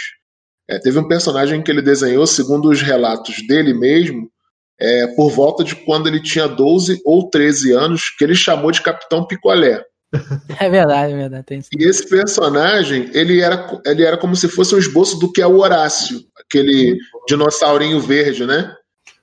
é, 0.68 0.78
teve 0.78 0.98
um 0.98 1.08
personagem 1.08 1.62
que 1.62 1.70
ele 1.70 1.82
desenhou, 1.82 2.26
segundo 2.26 2.70
os 2.70 2.80
relatos 2.80 3.46
dele 3.46 3.74
mesmo, 3.74 4.30
é, 4.80 5.06
por 5.08 5.30
volta 5.30 5.62
de 5.62 5.76
quando 5.76 6.08
ele 6.08 6.20
tinha 6.20 6.48
12 6.48 7.00
ou 7.04 7.28
13 7.28 7.72
anos, 7.72 8.10
que 8.16 8.24
ele 8.24 8.34
chamou 8.34 8.70
de 8.70 8.82
Capitão 8.82 9.26
Picolé. 9.26 9.82
É 10.60 10.70
verdade, 10.70 11.12
é 11.12 11.16
verdade. 11.16 11.44
Tem 11.44 11.60
e 11.76 11.84
esse 11.84 12.08
personagem, 12.08 13.10
ele 13.12 13.40
era, 13.40 13.80
ele 13.84 14.04
era 14.04 14.16
como 14.16 14.36
se 14.36 14.48
fosse 14.48 14.74
um 14.74 14.78
esboço 14.78 15.18
do 15.18 15.32
que 15.32 15.42
é 15.42 15.46
o 15.46 15.58
Horácio, 15.58 16.20
aquele 16.38 16.96
dinossaurinho 17.28 18.00
verde, 18.00 18.46
né? 18.46 18.72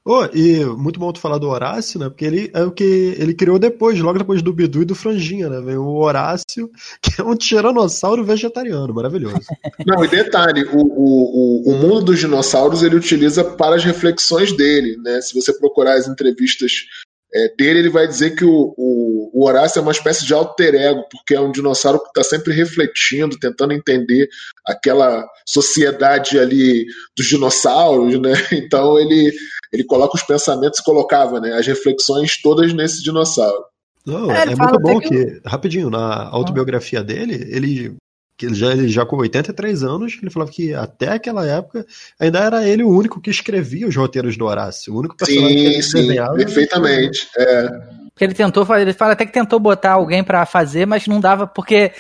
Oh, 0.04 0.26
e 0.34 0.66
muito 0.66 1.00
bom 1.00 1.12
tu 1.12 1.20
falar 1.20 1.38
do 1.38 1.48
Horácio, 1.48 2.00
né? 2.00 2.10
Porque 2.10 2.26
ele 2.26 2.50
é 2.56 2.64
o 2.64 2.72
que 2.72 2.84
ele 3.20 3.36
criou 3.36 3.60
depois, 3.60 4.00
logo 4.00 4.18
depois 4.18 4.42
do 4.42 4.52
Bidu 4.52 4.82
e 4.82 4.86
do 4.86 4.96
Franjinha, 4.96 5.48
né? 5.48 5.62
Vem 5.62 5.78
o 5.78 5.98
Horácio, 5.98 6.72
que 7.02 7.22
é 7.22 7.24
um 7.24 7.36
tiranossauro 7.36 8.24
vegetariano, 8.24 8.94
maravilhoso. 8.94 9.42
Não, 9.86 10.04
e 10.04 10.08
detalhe, 10.08 10.64
o, 10.64 10.80
o, 10.80 11.72
o, 11.72 11.78
mundo 11.78 12.06
dos 12.06 12.20
dinossauros 12.20 12.82
ele 12.82 12.96
utiliza 12.96 13.44
para 13.44 13.76
as 13.76 13.84
reflexões 13.84 14.52
dele, 14.52 14.98
né? 14.98 15.22
Se 15.22 15.36
você 15.36 15.54
procurar 15.54 15.94
as 15.94 16.08
entrevistas 16.08 16.88
é, 17.34 17.54
dele, 17.56 17.80
ele 17.80 17.90
vai 17.90 18.08
dizer 18.08 18.36
que 18.36 18.44
o, 18.44 18.74
o, 18.76 19.32
o, 19.34 19.46
Horácio 19.46 19.80
é 19.80 19.82
uma 19.82 19.92
espécie 19.92 20.26
de 20.26 20.34
alter 20.34 20.76
ego, 20.76 21.06
porque 21.10 21.34
é 21.34 21.40
um 21.40 21.52
dinossauro 21.52 22.00
que 22.00 22.08
está 22.08 22.24
sempre 22.24 22.54
refletindo, 22.54 23.40
tentando 23.40 23.72
entender 23.72 24.28
aquela 24.66 25.26
sociedade 25.46 26.38
ali 26.38 26.86
dos 27.16 27.28
dinossauros, 27.28 28.20
né? 28.20 28.34
Então 28.52 29.00
ele, 29.00 29.32
ele 29.72 29.84
coloca 29.84 30.16
os 30.16 30.24
pensamentos 30.24 30.80
e 30.80 30.84
colocava 30.84 31.40
né, 31.40 31.54
as 31.54 31.66
reflexões 31.66 32.42
todas 32.42 32.74
nesse 32.74 33.02
dinossauro. 33.04 33.66
Não, 34.06 34.32
é, 34.32 34.44
é 34.44 34.56
muito 34.56 34.80
bom 34.80 35.00
que, 35.00 35.10
que, 35.10 35.42
rapidinho, 35.46 35.90
na 35.90 36.28
autobiografia 36.30 37.04
dele, 37.04 37.36
ele 37.50 37.96
que 38.42 38.48
ele 38.48 38.56
já, 38.56 38.72
ele 38.72 38.88
já 38.88 39.06
com 39.06 39.18
83 39.18 39.84
anos, 39.84 40.18
ele 40.20 40.32
falava 40.32 40.52
que 40.52 40.74
até 40.74 41.10
aquela 41.10 41.46
época 41.46 41.86
ainda 42.20 42.40
era 42.40 42.68
ele 42.68 42.84
o 42.84 42.90
único 42.90 43.22
que 43.22 43.30
escrevia 43.30 43.88
os 43.88 43.96
roteiros 43.96 44.36
do 44.36 44.46
Horácio, 44.46 44.92
o 44.92 44.98
único 44.98 45.16
personagem 45.16 45.50
sim, 45.50 45.56
que 45.56 45.66
ele 45.66 45.84
sim, 45.84 46.02
desenhava. 46.02 46.36
Perfeitamente. 46.36 47.30
É. 47.38 47.68
Porque 48.12 48.24
ele 48.24 48.34
tentou 48.34 48.66
fazer, 48.66 48.82
ele 48.82 48.94
fala 48.94 49.14
até 49.14 49.28
que 49.28 49.32
tentou 49.32 49.60
botar 49.60 49.92
alguém 49.92 50.24
para 50.24 50.44
fazer, 50.48 50.88
mas 50.88 51.06
não 51.06 51.20
dava, 51.20 51.46
porque 51.46 51.92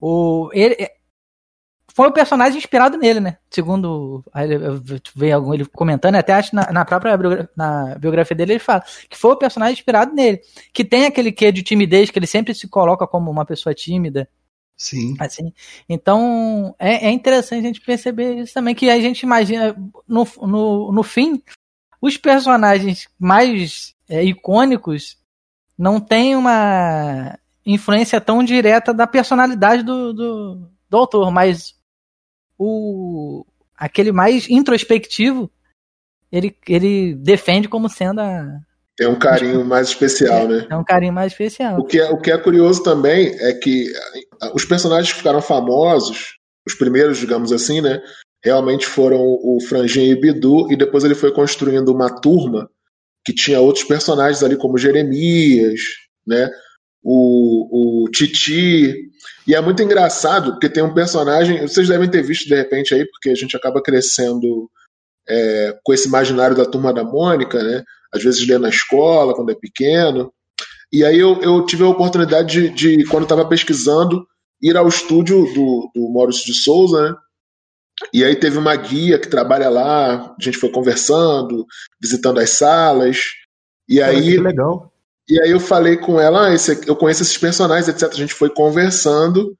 o, 0.00 0.48
ele, 0.54 0.88
foi 2.00 2.08
o 2.08 2.12
personagem 2.12 2.56
inspirado 2.56 2.96
nele, 2.96 3.20
né? 3.20 3.36
Segundo 3.50 4.24
veio 5.14 5.36
algum 5.36 5.52
ele 5.52 5.66
comentando, 5.66 6.14
até 6.14 6.32
acho 6.32 6.56
na, 6.56 6.72
na 6.72 6.82
própria 6.82 7.46
na 7.54 7.94
biografia 7.98 8.34
dele 8.34 8.54
ele 8.54 8.58
fala 8.58 8.82
que 9.06 9.18
foi 9.18 9.32
o 9.32 9.36
personagem 9.36 9.74
inspirado 9.74 10.14
nele, 10.14 10.40
que 10.72 10.82
tem 10.82 11.04
aquele 11.04 11.30
quê 11.30 11.52
de 11.52 11.62
timidez 11.62 12.10
que 12.10 12.18
ele 12.18 12.26
sempre 12.26 12.54
se 12.54 12.66
coloca 12.66 13.06
como 13.06 13.30
uma 13.30 13.44
pessoa 13.44 13.74
tímida. 13.74 14.26
Sim. 14.78 15.14
Assim, 15.18 15.52
então 15.86 16.74
é, 16.78 17.08
é 17.08 17.10
interessante 17.10 17.60
a 17.60 17.66
gente 17.66 17.82
perceber 17.82 18.36
isso 18.36 18.54
também 18.54 18.74
que 18.74 18.88
a 18.88 18.98
gente 18.98 19.20
imagina 19.20 19.76
no, 20.08 20.26
no, 20.40 20.92
no 20.92 21.02
fim 21.02 21.42
os 22.00 22.16
personagens 22.16 23.10
mais 23.18 23.94
é, 24.08 24.24
icônicos 24.24 25.18
não 25.76 26.00
têm 26.00 26.34
uma 26.34 27.38
influência 27.66 28.18
tão 28.22 28.42
direta 28.42 28.94
da 28.94 29.06
personalidade 29.06 29.82
do, 29.82 30.14
do, 30.14 30.70
do 30.88 30.96
autor, 30.96 31.30
mas 31.30 31.78
o 32.60 33.46
aquele 33.74 34.12
mais 34.12 34.48
introspectivo, 34.50 35.50
ele, 36.30 36.54
ele 36.68 37.14
defende 37.14 37.66
como 37.66 37.88
sendo 37.88 38.20
a. 38.20 38.60
Tem 38.94 39.08
um 39.08 39.18
carinho 39.18 39.64
mais 39.64 39.88
especial, 39.88 40.46
né? 40.46 40.66
É 40.68 40.76
um 40.76 40.84
carinho 40.84 41.14
mais 41.14 41.32
especial. 41.32 41.80
O 41.80 41.86
que, 41.86 41.98
é, 41.98 42.10
o 42.10 42.20
que 42.20 42.30
é 42.30 42.36
curioso 42.36 42.82
também 42.82 43.34
é 43.40 43.54
que 43.54 43.90
os 44.54 44.66
personagens 44.66 45.10
que 45.10 45.18
ficaram 45.18 45.40
famosos, 45.40 46.34
os 46.66 46.74
primeiros, 46.74 47.16
digamos 47.16 47.50
assim, 47.50 47.80
né? 47.80 48.02
Realmente 48.44 48.84
foram 48.84 49.18
o 49.18 49.58
Franjinha 49.66 50.06
e 50.06 50.14
o 50.14 50.20
Bidu, 50.20 50.70
e 50.70 50.76
depois 50.76 51.02
ele 51.02 51.14
foi 51.14 51.32
construindo 51.32 51.88
uma 51.88 52.10
turma 52.20 52.68
que 53.24 53.34
tinha 53.34 53.60
outros 53.60 53.84
personagens 53.84 54.42
ali, 54.42 54.56
como 54.56 54.76
Jeremias, 54.76 55.80
né? 56.26 56.50
O, 57.02 58.04
o 58.04 58.10
Titi. 58.10 59.09
E 59.46 59.54
é 59.54 59.60
muito 59.60 59.82
engraçado, 59.82 60.52
porque 60.52 60.68
tem 60.68 60.82
um 60.82 60.94
personagem, 60.94 61.62
vocês 61.62 61.88
devem 61.88 62.10
ter 62.10 62.22
visto 62.22 62.46
de 62.46 62.54
repente 62.54 62.94
aí, 62.94 63.06
porque 63.06 63.30
a 63.30 63.34
gente 63.34 63.56
acaba 63.56 63.82
crescendo 63.82 64.70
é, 65.28 65.78
com 65.84 65.92
esse 65.92 66.08
imaginário 66.08 66.56
da 66.56 66.64
turma 66.64 66.92
da 66.92 67.04
Mônica, 67.04 67.62
né? 67.62 67.82
Às 68.12 68.22
vezes 68.22 68.46
lê 68.46 68.58
na 68.58 68.68
escola, 68.68 69.34
quando 69.34 69.50
é 69.50 69.54
pequeno. 69.54 70.32
E 70.92 71.04
aí 71.04 71.18
eu, 71.18 71.40
eu 71.40 71.64
tive 71.64 71.84
a 71.84 71.88
oportunidade 71.88 72.70
de, 72.70 72.98
de 72.98 73.04
quando 73.06 73.22
estava 73.22 73.48
pesquisando, 73.48 74.26
ir 74.60 74.76
ao 74.76 74.88
estúdio 74.88 75.44
do, 75.54 75.90
do 75.94 76.12
Maurício 76.12 76.44
de 76.44 76.54
Souza, 76.54 77.10
né? 77.10 77.16
E 78.12 78.24
aí 78.24 78.34
teve 78.34 78.58
uma 78.58 78.74
guia 78.74 79.18
que 79.18 79.28
trabalha 79.28 79.68
lá, 79.68 80.16
a 80.16 80.36
gente 80.40 80.58
foi 80.58 80.70
conversando, 80.70 81.66
visitando 82.00 82.40
as 82.40 82.50
salas. 82.50 83.18
E 83.88 84.00
aí. 84.00 84.38
Legal. 84.38 84.89
E 85.30 85.40
aí 85.40 85.50
eu 85.50 85.60
falei 85.60 85.96
com 85.96 86.20
ela, 86.20 86.48
ah, 86.48 86.54
esse, 86.54 86.88
eu 86.88 86.96
conheço 86.96 87.22
esses 87.22 87.38
personagens, 87.38 87.86
etc. 87.88 88.10
A 88.12 88.16
gente 88.16 88.34
foi 88.34 88.50
conversando. 88.50 89.56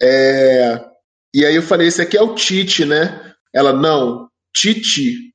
É, 0.00 0.82
e 1.34 1.44
aí 1.44 1.54
eu 1.54 1.62
falei, 1.62 1.88
esse 1.88 2.00
aqui 2.00 2.16
é 2.16 2.22
o 2.22 2.34
Tite, 2.34 2.86
né? 2.86 3.34
Ela, 3.54 3.74
não, 3.74 4.28
Titi. 4.54 5.34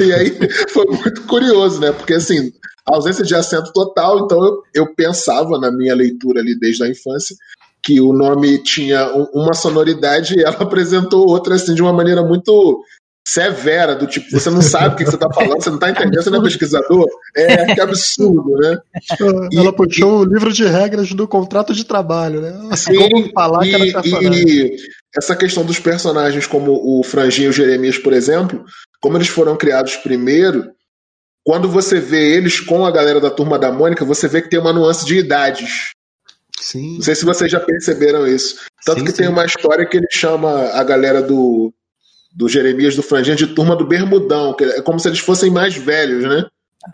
E 0.00 0.12
aí 0.12 0.30
foi 0.72 0.86
muito 0.86 1.22
curioso, 1.26 1.80
né? 1.80 1.92
Porque 1.92 2.14
assim, 2.14 2.50
ausência 2.86 3.22
de 3.22 3.34
acento 3.34 3.72
total, 3.74 4.24
então 4.24 4.42
eu, 4.42 4.62
eu 4.74 4.94
pensava 4.94 5.58
na 5.58 5.70
minha 5.70 5.94
leitura 5.94 6.40
ali 6.40 6.58
desde 6.58 6.82
a 6.82 6.88
infância 6.88 7.36
que 7.82 8.00
o 8.00 8.14
nome 8.14 8.62
tinha 8.62 9.06
uma 9.34 9.52
sonoridade 9.52 10.38
e 10.38 10.42
ela 10.42 10.56
apresentou 10.62 11.28
outra 11.28 11.56
assim 11.56 11.74
de 11.74 11.82
uma 11.82 11.92
maneira 11.92 12.22
muito 12.22 12.82
severa, 13.26 13.94
do 13.94 14.06
tipo, 14.06 14.30
você 14.30 14.50
não 14.50 14.60
sabe 14.60 14.94
o 14.94 14.98
que 14.98 15.04
você 15.04 15.14
está 15.14 15.32
falando, 15.32 15.62
você 15.62 15.70
não 15.70 15.76
está 15.76 15.90
entendendo, 15.90 16.22
você 16.22 16.30
não 16.30 16.40
é 16.40 16.42
pesquisador? 16.42 17.06
É, 17.34 17.74
que 17.74 17.80
absurdo, 17.80 18.50
né? 18.58 18.78
Ela 19.54 19.70
e, 19.70 19.72
puxou 19.72 20.20
o 20.20 20.24
livro 20.24 20.52
de 20.52 20.64
regras 20.66 21.10
do 21.12 21.26
contrato 21.26 21.72
de 21.72 21.84
trabalho, 21.84 22.42
né? 22.42 22.76
Sim, 22.76 22.94
como 22.96 23.32
falar 23.32 23.66
e, 23.66 23.92
e 23.92 24.76
essa 25.16 25.34
questão 25.34 25.64
dos 25.64 25.78
personagens 25.78 26.46
como 26.46 26.72
o 26.72 27.02
Franginho 27.02 27.46
e 27.46 27.50
o 27.50 27.52
Jeremias, 27.52 27.96
por 27.96 28.12
exemplo, 28.12 28.62
como 29.00 29.16
eles 29.16 29.28
foram 29.28 29.56
criados 29.56 29.96
primeiro, 29.96 30.70
quando 31.42 31.68
você 31.68 31.98
vê 31.98 32.36
eles 32.36 32.60
com 32.60 32.84
a 32.84 32.90
galera 32.90 33.20
da 33.20 33.30
Turma 33.30 33.58
da 33.58 33.72
Mônica, 33.72 34.04
você 34.04 34.28
vê 34.28 34.42
que 34.42 34.50
tem 34.50 34.58
uma 34.58 34.72
nuance 34.72 35.04
de 35.06 35.16
idades. 35.16 35.92
Sim. 36.58 36.94
Não 36.94 37.02
sei 37.02 37.14
se 37.14 37.24
vocês 37.24 37.50
já 37.50 37.60
perceberam 37.60 38.26
isso. 38.26 38.56
Tanto 38.84 39.00
sim, 39.00 39.04
que 39.04 39.10
sim. 39.10 39.18
tem 39.18 39.28
uma 39.28 39.44
história 39.44 39.84
que 39.86 39.96
ele 39.96 40.06
chama 40.10 40.70
a 40.70 40.82
galera 40.82 41.20
do, 41.20 41.72
do 42.34 42.48
Jeremias 42.48 42.96
do 42.96 43.02
Franginha 43.02 43.36
de 43.36 43.46
turma 43.46 43.76
do 43.76 43.86
Bermudão, 43.86 44.54
que 44.54 44.64
é 44.64 44.82
como 44.82 44.98
se 44.98 45.08
eles 45.08 45.20
fossem 45.20 45.50
mais 45.50 45.76
velhos, 45.76 46.24
né? 46.24 46.44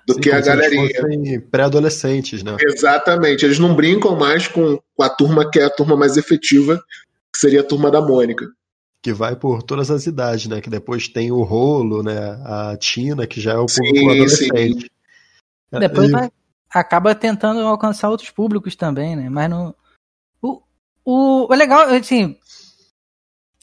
Do 0.06 0.14
sim, 0.14 0.20
que 0.20 0.30
a 0.30 0.40
galerinha. 0.40 1.40
pré-adolescentes, 1.50 2.42
né? 2.42 2.56
Exatamente. 2.61 3.44
Eles 3.44 3.59
não 3.59 3.75
brincam 3.75 4.14
mais 4.14 4.47
com, 4.47 4.78
com 4.94 5.02
a 5.02 5.09
turma 5.09 5.50
que 5.50 5.59
é 5.59 5.64
a 5.64 5.70
turma 5.70 5.97
mais 5.97 6.16
efetiva, 6.16 6.80
que 7.32 7.38
seria 7.38 7.61
a 7.61 7.64
turma 7.64 7.90
da 7.90 8.00
Mônica. 8.00 8.47
Que 9.02 9.12
vai 9.12 9.35
por 9.35 9.62
todas 9.62 9.90
as 9.90 10.06
idades, 10.06 10.47
né? 10.47 10.61
Que 10.61 10.70
depois 10.70 11.09
tem 11.09 11.32
o 11.32 11.42
rolo, 11.42 12.02
né? 12.02 12.38
A 12.44 12.76
Tina, 12.76 13.26
que 13.26 13.40
já 13.40 13.52
é 13.52 13.59
o 13.59 13.66
público 13.66 14.11
adolescente. 14.11 14.90
Depois 15.73 16.09
e... 16.09 16.12
vai, 16.12 16.30
acaba 16.70 17.14
tentando 17.14 17.61
alcançar 17.61 18.11
outros 18.11 18.30
públicos 18.30 18.76
também, 18.76 19.16
né? 19.16 19.28
Mas 19.28 19.50
no. 19.50 19.75
O, 20.42 20.62
o, 21.04 21.52
o 21.52 21.54
legal, 21.54 21.88
assim. 21.88 22.37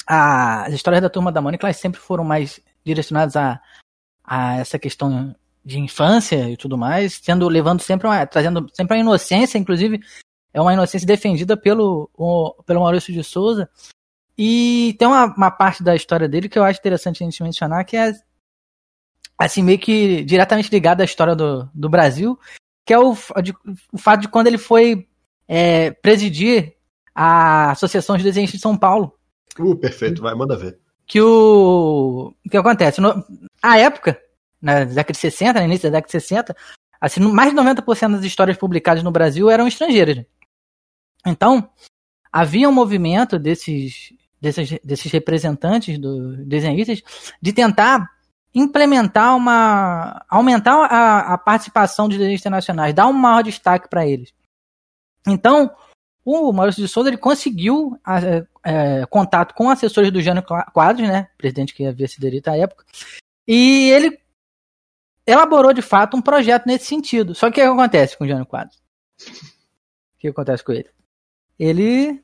A, 0.08 0.66
as 0.66 0.74
histórias 0.74 1.02
da 1.02 1.10
turma 1.10 1.32
da 1.32 1.42
Mônica 1.42 1.66
elas 1.66 1.78
sempre 1.78 2.00
foram 2.00 2.24
mais 2.24 2.62
direcionadas 2.84 3.36
a, 3.36 3.62
a 4.24 4.58
essa 4.58 4.80
questão 4.80 5.36
de 5.64 5.80
infância 5.80 6.50
e 6.50 6.56
tudo 6.56 6.78
mais, 6.78 7.20
sendo 7.22 7.50
levando 7.50 7.82
sempre 7.82 8.08
uma, 8.08 8.26
trazendo 8.26 8.66
sempre 8.74 8.96
a 8.96 9.00
inocência, 9.00 9.58
inclusive 9.58 10.00
é 10.54 10.62
uma 10.62 10.74
inocência 10.74 11.06
defendida 11.06 11.58
pelo, 11.58 12.10
o, 12.14 12.56
pelo 12.66 12.80
Maurício 12.80 13.14
de 13.14 13.24
Souza. 13.24 13.70
E 14.38 14.96
tem 14.98 15.08
uma, 15.08 15.26
uma 15.36 15.52
parte 15.52 15.84
da 15.84 15.96
história 15.96 16.28
dele 16.28 16.48
que 16.48 16.58
eu 16.58 16.64
acho 16.64 16.80
interessante 16.80 17.22
a 17.22 17.26
gente 17.26 17.44
mencionar, 17.44 17.84
que 17.84 17.98
é 17.98 18.14
assim, 19.38 19.62
meio 19.62 19.78
que 19.78 20.24
diretamente 20.24 20.72
ligada 20.72 21.04
à 21.04 21.06
história 21.06 21.36
do, 21.36 21.70
do 21.74 21.90
Brasil, 21.90 22.40
que 22.86 22.94
é 22.94 23.00
o, 23.00 23.14
de, 23.44 23.54
o 23.92 23.98
fato 23.98 24.22
de 24.22 24.30
quando 24.30 24.48
ele 24.48 24.58
foi 24.58 25.08
é, 25.48 25.92
presidir 25.92 26.76
a 27.14 27.72
Associação 27.72 28.16
de 28.16 28.24
Desenhistas 28.24 28.60
de 28.60 28.62
São 28.62 28.78
Paulo. 28.78 29.17
Uh, 29.60 29.76
perfeito, 29.76 30.22
vai, 30.22 30.34
manda 30.36 30.58
ver. 30.58 30.78
Que 31.06 31.22
o. 31.22 32.34
O 32.46 32.50
que 32.50 32.58
acontece? 32.58 33.00
No, 33.00 33.24
a 33.62 33.78
época, 33.78 34.20
na 34.62 34.84
década 34.84 35.14
de 35.14 35.18
60, 35.18 35.60
no 35.60 35.66
início 35.66 35.90
da 35.90 35.98
década 35.98 36.08
de 36.08 36.12
60, 36.12 36.56
assim, 37.00 37.20
mais 37.22 37.52
de 37.52 37.58
90% 37.58 38.12
das 38.16 38.24
histórias 38.26 38.58
publicadas 38.58 39.04
no 39.04 39.12
Brasil 39.12 39.50
eram 39.50 39.68
estrangeiras. 39.68 40.26
Então, 41.26 41.70
havia 42.32 42.68
um 42.70 42.74
movimento 42.74 43.40
desses, 43.40 44.14
desses, 44.40 44.80
desses 44.84 45.12
representantes 45.12 45.98
dos 45.98 46.38
desenhistas 46.46 47.02
de 47.42 47.54
tentar 47.54 48.10
implementar 48.54 49.36
uma. 49.36 50.26
aumentar 50.30 50.74
a, 50.86 51.34
a 51.34 51.38
participação 51.38 52.10
de 52.10 52.18
desenhos 52.18 52.42
internacionais, 52.42 52.94
dar 52.94 53.08
um 53.08 53.14
maior 53.14 53.44
destaque 53.44 53.90
para 53.90 54.06
eles. 54.06 54.34
Então, 55.28 55.72
o 56.30 56.52
Maurício 56.52 56.84
de 56.84 56.90
Souza 56.90 57.10
ele 57.10 57.18
conseguiu 57.18 57.98
é, 58.06 58.46
é, 58.66 59.06
contato 59.06 59.54
com 59.54 59.70
assessores 59.70 60.12
do 60.12 60.22
Jânio 60.22 60.44
Quadros, 60.74 61.08
né, 61.08 61.30
presidente 61.38 61.74
que 61.74 61.86
havia 61.86 62.06
sido 62.06 62.26
eleito 62.26 62.50
à 62.50 62.58
época, 62.58 62.84
e 63.48 63.90
ele 63.92 64.20
elaborou 65.26 65.72
de 65.72 65.82
fato 65.82 66.18
um 66.18 66.22
projeto 66.22 66.66
nesse 66.66 66.86
sentido. 66.86 67.34
Só 67.34 67.50
que 67.50 67.62
o 67.62 67.64
que 67.64 67.82
acontece 67.82 68.18
com 68.18 68.26
o 68.26 68.28
Jânio 68.28 68.46
Quadros? 68.46 68.78
O 69.18 70.20
que 70.20 70.28
acontece 70.28 70.66
com 70.66 70.74
ele? 70.74 70.90
Ele 71.58 72.22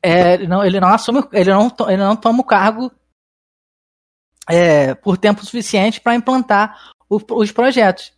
é, 0.00 0.38
não, 0.46 0.64
ele 0.64 0.78
não 0.78 0.88
assume, 0.88 1.24
ele 1.32 1.50
não, 1.50 1.74
ele 1.88 1.96
não 1.96 2.14
toma 2.14 2.40
o 2.40 2.46
cargo 2.46 2.92
é, 4.48 4.94
por 4.94 5.18
tempo 5.18 5.44
suficiente 5.44 6.00
para 6.00 6.14
implantar 6.14 6.92
o, 7.10 7.20
os 7.34 7.50
projetos. 7.50 8.12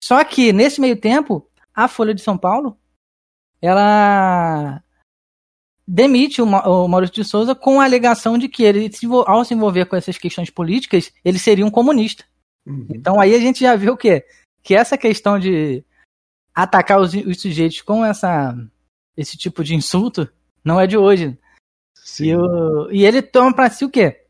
Só 0.00 0.22
que, 0.22 0.52
nesse 0.52 0.80
meio 0.80 1.00
tempo, 1.00 1.44
a 1.74 1.88
Folha 1.88 2.14
de 2.14 2.22
São 2.22 2.38
Paulo 2.38 2.78
ela 3.60 4.82
demite 5.86 6.42
o, 6.42 6.88
Maurício 6.88 7.14
de 7.14 7.24
Souza 7.24 7.54
com 7.54 7.80
a 7.80 7.84
alegação 7.84 8.36
de 8.36 8.48
que 8.48 8.62
ele, 8.62 8.90
ao 9.26 9.44
se 9.44 9.54
envolver 9.54 9.86
com 9.86 9.96
essas 9.96 10.18
questões 10.18 10.50
políticas, 10.50 11.12
ele 11.24 11.38
seria 11.38 11.64
um 11.64 11.70
comunista. 11.70 12.24
Uhum. 12.66 12.86
Então 12.90 13.18
aí 13.18 13.34
a 13.34 13.38
gente 13.38 13.60
já 13.60 13.74
viu 13.74 13.94
o 13.94 13.96
quê? 13.96 14.26
Que 14.62 14.74
essa 14.74 14.98
questão 14.98 15.38
de 15.38 15.82
atacar 16.54 17.00
os, 17.00 17.14
os 17.14 17.40
sujeitos 17.40 17.80
com 17.80 18.04
essa, 18.04 18.54
esse 19.16 19.36
tipo 19.36 19.64
de 19.64 19.74
insulto 19.74 20.28
não 20.62 20.78
é 20.78 20.86
de 20.86 20.98
hoje. 20.98 21.38
E, 22.20 22.34
o, 22.34 22.90
e, 22.90 23.04
ele 23.04 23.22
toma 23.22 23.54
para 23.54 23.70
si 23.70 23.84
o 23.84 23.90
quê? 23.90 24.24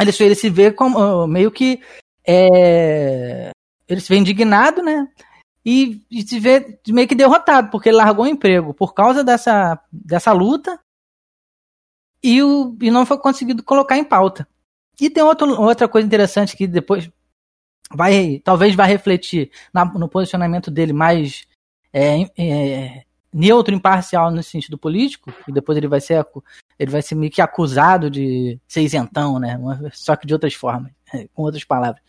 ele, 0.00 0.10
ele 0.20 0.34
se 0.34 0.50
vê 0.50 0.72
como 0.72 1.26
meio 1.26 1.50
que 1.50 1.80
é, 2.26 3.50
ele 3.88 4.00
se 4.00 4.08
vê 4.08 4.16
indignado, 4.16 4.82
né? 4.82 5.08
E, 5.64 6.04
se 6.26 6.38
vê 6.38 6.78
meio 6.88 7.08
que 7.08 7.14
derrotado, 7.14 7.70
porque 7.70 7.88
ele 7.88 7.96
largou 7.96 8.26
o 8.26 8.28
emprego 8.28 8.74
por 8.74 8.92
causa 8.92 9.24
dessa, 9.24 9.80
dessa 9.90 10.30
luta 10.32 10.78
e, 12.22 12.42
o, 12.42 12.76
e 12.82 12.90
não 12.90 13.06
foi 13.06 13.18
conseguido 13.18 13.62
colocar 13.62 13.96
em 13.96 14.04
pauta. 14.04 14.46
E 15.00 15.08
tem 15.08 15.22
outro, 15.22 15.60
outra 15.60 15.88
coisa 15.88 16.06
interessante 16.06 16.56
que 16.56 16.66
depois 16.66 17.10
vai 17.92 18.40
talvez 18.44 18.74
vai 18.74 18.88
refletir 18.88 19.50
na, 19.72 19.84
no 19.84 20.08
posicionamento 20.08 20.70
dele 20.70 20.92
mais 20.92 21.46
é, 21.92 22.22
é, 22.36 23.04
neutro, 23.32 23.74
imparcial 23.74 24.30
no 24.30 24.42
sentido 24.42 24.78
político, 24.78 25.32
e 25.48 25.52
depois 25.52 25.76
ele 25.76 25.88
vai 25.88 26.00
ser 26.00 26.24
ele 26.78 26.90
vai 26.90 27.02
ser 27.02 27.14
meio 27.14 27.30
que 27.30 27.40
acusado 27.40 28.10
de 28.10 28.58
ser 28.66 28.82
isentão, 28.82 29.38
né? 29.38 29.58
Só 29.92 30.16
que 30.16 30.26
de 30.26 30.32
outras 30.32 30.54
formas, 30.54 30.92
com 31.34 31.42
outras 31.42 31.64
palavras. 31.64 32.02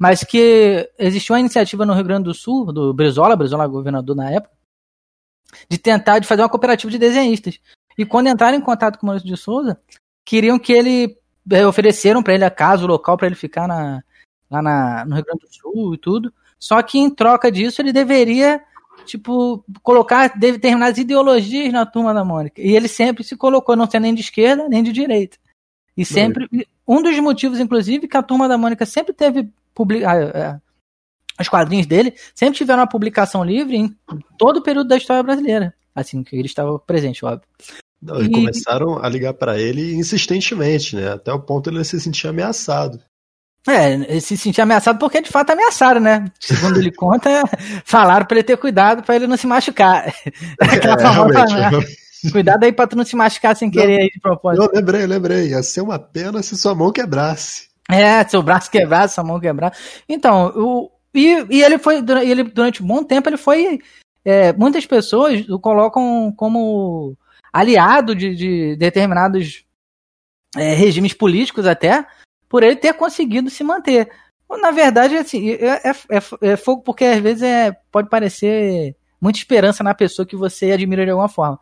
Mas 0.00 0.24
que 0.24 0.90
existiu 0.98 1.34
uma 1.34 1.40
iniciativa 1.40 1.84
no 1.84 1.92
Rio 1.92 2.04
Grande 2.04 2.24
do 2.24 2.32
Sul, 2.32 2.72
do 2.72 2.94
Brizola, 2.94 3.36
Brizola 3.36 3.66
governador 3.66 4.16
na 4.16 4.30
época, 4.30 4.54
de 5.68 5.76
tentar 5.76 6.20
de 6.20 6.26
fazer 6.26 6.40
uma 6.40 6.48
cooperativa 6.48 6.90
de 6.90 6.98
desenhistas. 6.98 7.60
E 7.98 8.06
quando 8.06 8.28
entraram 8.28 8.56
em 8.56 8.62
contato 8.62 8.98
com 8.98 9.04
o 9.04 9.08
Maurício 9.08 9.28
de 9.28 9.36
Souza, 9.36 9.78
queriam 10.24 10.58
que 10.58 10.72
ele 10.72 11.18
é, 11.50 11.66
ofereceram 11.66 12.22
para 12.22 12.32
ele 12.32 12.44
a 12.44 12.50
casa, 12.50 12.82
o 12.82 12.86
local 12.86 13.18
para 13.18 13.26
ele 13.26 13.34
ficar 13.34 13.68
na, 13.68 14.02
lá 14.50 14.62
na, 14.62 15.04
no 15.04 15.16
Rio 15.16 15.24
Grande 15.26 15.42
do 15.42 15.54
Sul 15.54 15.94
e 15.94 15.98
tudo. 15.98 16.32
Só 16.58 16.80
que 16.82 16.98
em 16.98 17.10
troca 17.10 17.52
disso 17.52 17.82
ele 17.82 17.92
deveria 17.92 18.62
tipo, 19.04 19.62
colocar 19.82 20.28
determinadas 20.28 20.96
ideologias 20.96 21.70
na 21.74 21.84
turma 21.84 22.14
da 22.14 22.24
Mônica. 22.24 22.58
E 22.58 22.74
ele 22.74 22.88
sempre 22.88 23.22
se 23.22 23.36
colocou, 23.36 23.76
não 23.76 23.90
sendo 23.90 24.04
nem 24.04 24.14
de 24.14 24.22
esquerda 24.22 24.66
nem 24.66 24.82
de 24.82 24.92
direita. 24.92 25.36
E 25.94 26.06
sempre. 26.06 26.48
Um 26.88 27.02
dos 27.02 27.18
motivos, 27.20 27.60
inclusive, 27.60 28.08
que 28.08 28.16
a 28.16 28.22
turma 28.22 28.48
da 28.48 28.56
Mônica 28.56 28.86
sempre 28.86 29.12
teve 29.12 29.52
publica, 29.74 30.14
é, 30.14 30.60
os 31.40 31.48
quadrinhos 31.48 31.86
dele, 31.86 32.14
sempre 32.34 32.58
tiveram 32.58 32.80
uma 32.80 32.88
publicação 32.88 33.44
livre 33.44 33.76
em 33.76 33.96
todo 34.38 34.58
o 34.58 34.62
período 34.62 34.88
da 34.88 34.96
história 34.96 35.22
brasileira. 35.22 35.74
Assim, 35.94 36.22
que 36.22 36.36
ele 36.36 36.46
estava 36.46 36.78
presente, 36.78 37.24
óbvio. 37.24 37.48
Não, 38.00 38.22
e, 38.22 38.30
começaram 38.30 39.02
a 39.04 39.08
ligar 39.08 39.34
para 39.34 39.58
ele 39.58 39.94
insistentemente, 39.94 40.96
né? 40.96 41.12
Até 41.12 41.32
o 41.32 41.40
ponto 41.40 41.70
de 41.70 41.76
ele 41.76 41.84
se 41.84 42.00
sentir 42.00 42.28
ameaçado. 42.28 43.00
É, 43.68 43.92
ele 43.92 44.20
se 44.22 44.38
sentia 44.38 44.64
ameaçado 44.64 44.98
porque 44.98 45.20
de 45.20 45.28
fato 45.28 45.50
ameaçaram, 45.50 46.00
né? 46.00 46.24
Segundo 46.40 46.78
ele 46.78 46.90
conta, 46.90 47.28
falaram 47.84 48.24
para 48.24 48.38
ele 48.38 48.44
ter 48.44 48.56
cuidado 48.56 49.02
para 49.02 49.16
ele 49.16 49.26
não 49.26 49.36
se 49.36 49.46
machucar. 49.46 50.14
Aquela 50.58 50.94
é, 50.94 50.98
famosa, 50.98 51.44
Cuidado 52.32 52.64
aí 52.64 52.72
pra 52.72 52.86
tu 52.86 52.96
não 52.96 53.04
se 53.04 53.16
machucar 53.16 53.56
sem 53.56 53.70
querer 53.70 53.96
não, 53.96 54.02
aí 54.02 54.10
de 54.10 54.20
propósito. 54.20 54.62
Não, 54.62 54.70
lembrei, 54.72 55.06
lembrei. 55.06 55.48
Ia 55.48 55.62
ser 55.62 55.80
uma 55.80 55.98
pena 55.98 56.42
se 56.42 56.56
sua 56.56 56.74
mão 56.74 56.92
quebrasse. 56.92 57.69
É, 57.92 58.26
seu 58.28 58.42
braço 58.42 58.70
quebrasse, 58.70 59.14
sua 59.14 59.24
mão 59.24 59.40
quebrasse. 59.40 60.02
Então, 60.08 60.52
o, 60.56 60.90
e, 61.14 61.44
e 61.50 61.62
ele 61.62 61.78
foi, 61.78 61.96
ele, 62.22 62.44
durante 62.44 62.82
um 62.82 62.86
bom 62.86 63.02
tempo, 63.02 63.28
ele 63.28 63.36
foi. 63.36 63.80
É, 64.24 64.52
muitas 64.52 64.84
pessoas 64.84 65.48
o 65.48 65.58
colocam 65.58 66.32
como 66.36 67.16
aliado 67.52 68.14
de, 68.14 68.34
de 68.34 68.76
determinados 68.76 69.64
é, 70.56 70.74
regimes 70.74 71.14
políticos 71.14 71.66
até, 71.66 72.06
por 72.48 72.62
ele 72.62 72.76
ter 72.76 72.92
conseguido 72.94 73.50
se 73.50 73.64
manter. 73.64 74.10
Na 74.60 74.70
verdade, 74.70 75.16
assim, 75.16 75.50
é, 75.50 75.88
é, 75.88 75.90
é, 75.90 76.52
é 76.52 76.56
fogo 76.56 76.82
porque 76.82 77.04
às 77.04 77.20
vezes 77.20 77.42
é, 77.42 77.72
pode 77.90 78.08
parecer 78.08 78.96
muita 79.20 79.38
esperança 79.38 79.84
na 79.84 79.94
pessoa 79.94 80.26
que 80.26 80.36
você 80.36 80.72
admira 80.72 81.04
de 81.04 81.10
alguma 81.10 81.28
forma. 81.28 81.60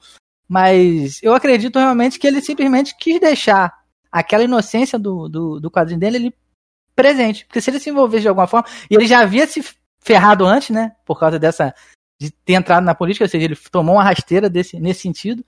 Mas 0.49 1.23
eu 1.23 1.35
acredito 1.35 1.78
realmente 1.78 2.18
que 2.18 2.26
ele 2.26 2.40
simplesmente 2.40 2.97
quis 2.97 3.20
deixar 3.20 3.78
aquela 4.11 4.45
inocência 4.45 4.99
do, 4.99 5.29
do, 5.29 5.61
do 5.61 5.71
quadrinho 5.71 6.00
dele 6.00 6.17
ele 6.17 6.35
presente. 6.95 7.47
Porque 7.47 7.61
se 7.61 7.71
ele 7.71 7.79
se 7.79 7.91
envolvesse 7.91 8.23
de 8.23 8.29
alguma 8.29 8.47
forma, 8.47 8.69
e 8.91 8.95
ele 8.95 9.07
já 9.07 9.21
havia 9.21 9.47
se 9.47 9.65
ferrado 10.00 10.45
antes, 10.45 10.71
né? 10.71 10.97
Por 11.05 11.19
causa 11.19 11.38
dessa. 11.38 11.75
de 12.21 12.31
ter 12.31 12.55
entrado 12.55 12.85
na 12.85 12.95
política, 12.95 13.25
ou 13.25 13.29
seja, 13.29 13.45
ele 13.45 13.57
tomou 13.71 13.95
uma 13.95 14.05
rasteira 14.05 14.50
desse, 14.50 14.81
nesse 14.81 15.03
sentido. 15.03 15.45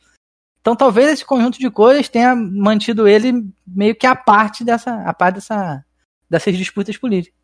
Então 0.61 0.77
talvez 0.77 1.09
esse 1.09 1.25
conjunto 1.25 1.59
de 1.59 1.71
coisas 1.71 2.09
tenha 2.09 2.37
mantido 2.37 3.09
ele 3.09 3.33
meio 3.67 3.97
que 3.97 4.07
a 4.07 4.15
parte 4.15 4.63
dessa. 4.63 5.03
a 5.03 5.13
parte 5.13 5.37
dessa, 5.37 5.85
dessas 6.29 6.57
disputas 6.57 6.97
políticas. 6.97 7.39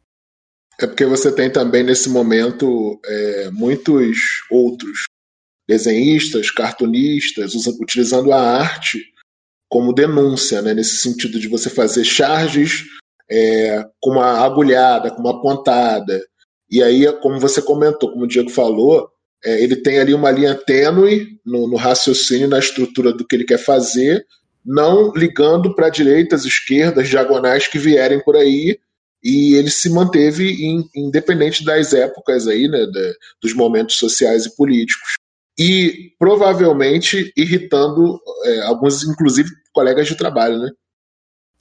É 0.79 0.87
porque 0.87 1.07
você 1.07 1.35
tem 1.35 1.51
também 1.51 1.83
nesse 1.83 2.11
momento 2.11 3.01
é, 3.05 3.51
muitos 3.51 4.19
outros 4.51 5.05
desenhistas, 5.67 6.51
cartunistas, 6.51 7.55
utilizando 7.81 8.31
a 8.31 8.61
arte 8.61 9.13
como 9.69 9.93
denúncia, 9.93 10.63
né, 10.63 10.75
nesse 10.75 10.97
sentido 10.97 11.39
de 11.39 11.49
você 11.49 11.69
fazer 11.69 12.05
charges 12.05 12.85
é, 13.31 13.85
com 14.01 14.13
uma 14.13 14.45
agulhada, 14.45 15.11
com 15.11 15.21
uma 15.21 15.41
pontada. 15.41 16.23
E 16.71 16.83
aí, 16.83 17.07
como 17.21 17.41
você 17.41 17.61
comentou, 17.61 18.13
como 18.13 18.25
o 18.25 18.29
Diego 18.29 18.50
falou, 18.50 19.09
é, 19.45 19.63
ele 19.63 19.76
tem 19.76 19.99
ali 19.99 20.15
uma 20.15 20.31
linha 20.31 20.55
tênue 20.55 21.39
no, 21.45 21.69
no, 21.69 21.76
raciocínio, 21.76 22.49
na 22.49 22.59
estrutura 22.59 23.13
do 23.13 23.26
que 23.26 23.35
ele 23.35 23.45
quer 23.45 23.59
fazer, 23.59 24.25
não 24.65 25.13
ligando 25.13 25.75
para 25.75 25.89
direitas, 25.89 26.45
esquerdas, 26.45 27.09
diagonais 27.09 27.69
que 27.69 27.79
vierem 27.79 28.21
por 28.23 28.37
aí, 28.37 28.79
e 29.23 29.55
ele 29.55 29.71
se 29.71 29.91
manteve 29.91 30.65
in, 30.65 30.85
independente 30.95 31.65
das 31.65 31.93
épocas 31.93 32.47
aí, 32.47 32.69
né, 32.69 32.87
dos 33.43 33.55
momentos 33.55 33.97
sociais 33.97 34.47
e 34.47 34.57
políticos 34.57 35.17
e 35.58 36.14
provavelmente 36.19 37.32
irritando 37.36 38.21
é, 38.45 38.62
alguns, 38.62 39.02
inclusive, 39.04 39.49
colegas 39.73 40.06
de 40.06 40.16
trabalho, 40.16 40.58
né? 40.58 40.71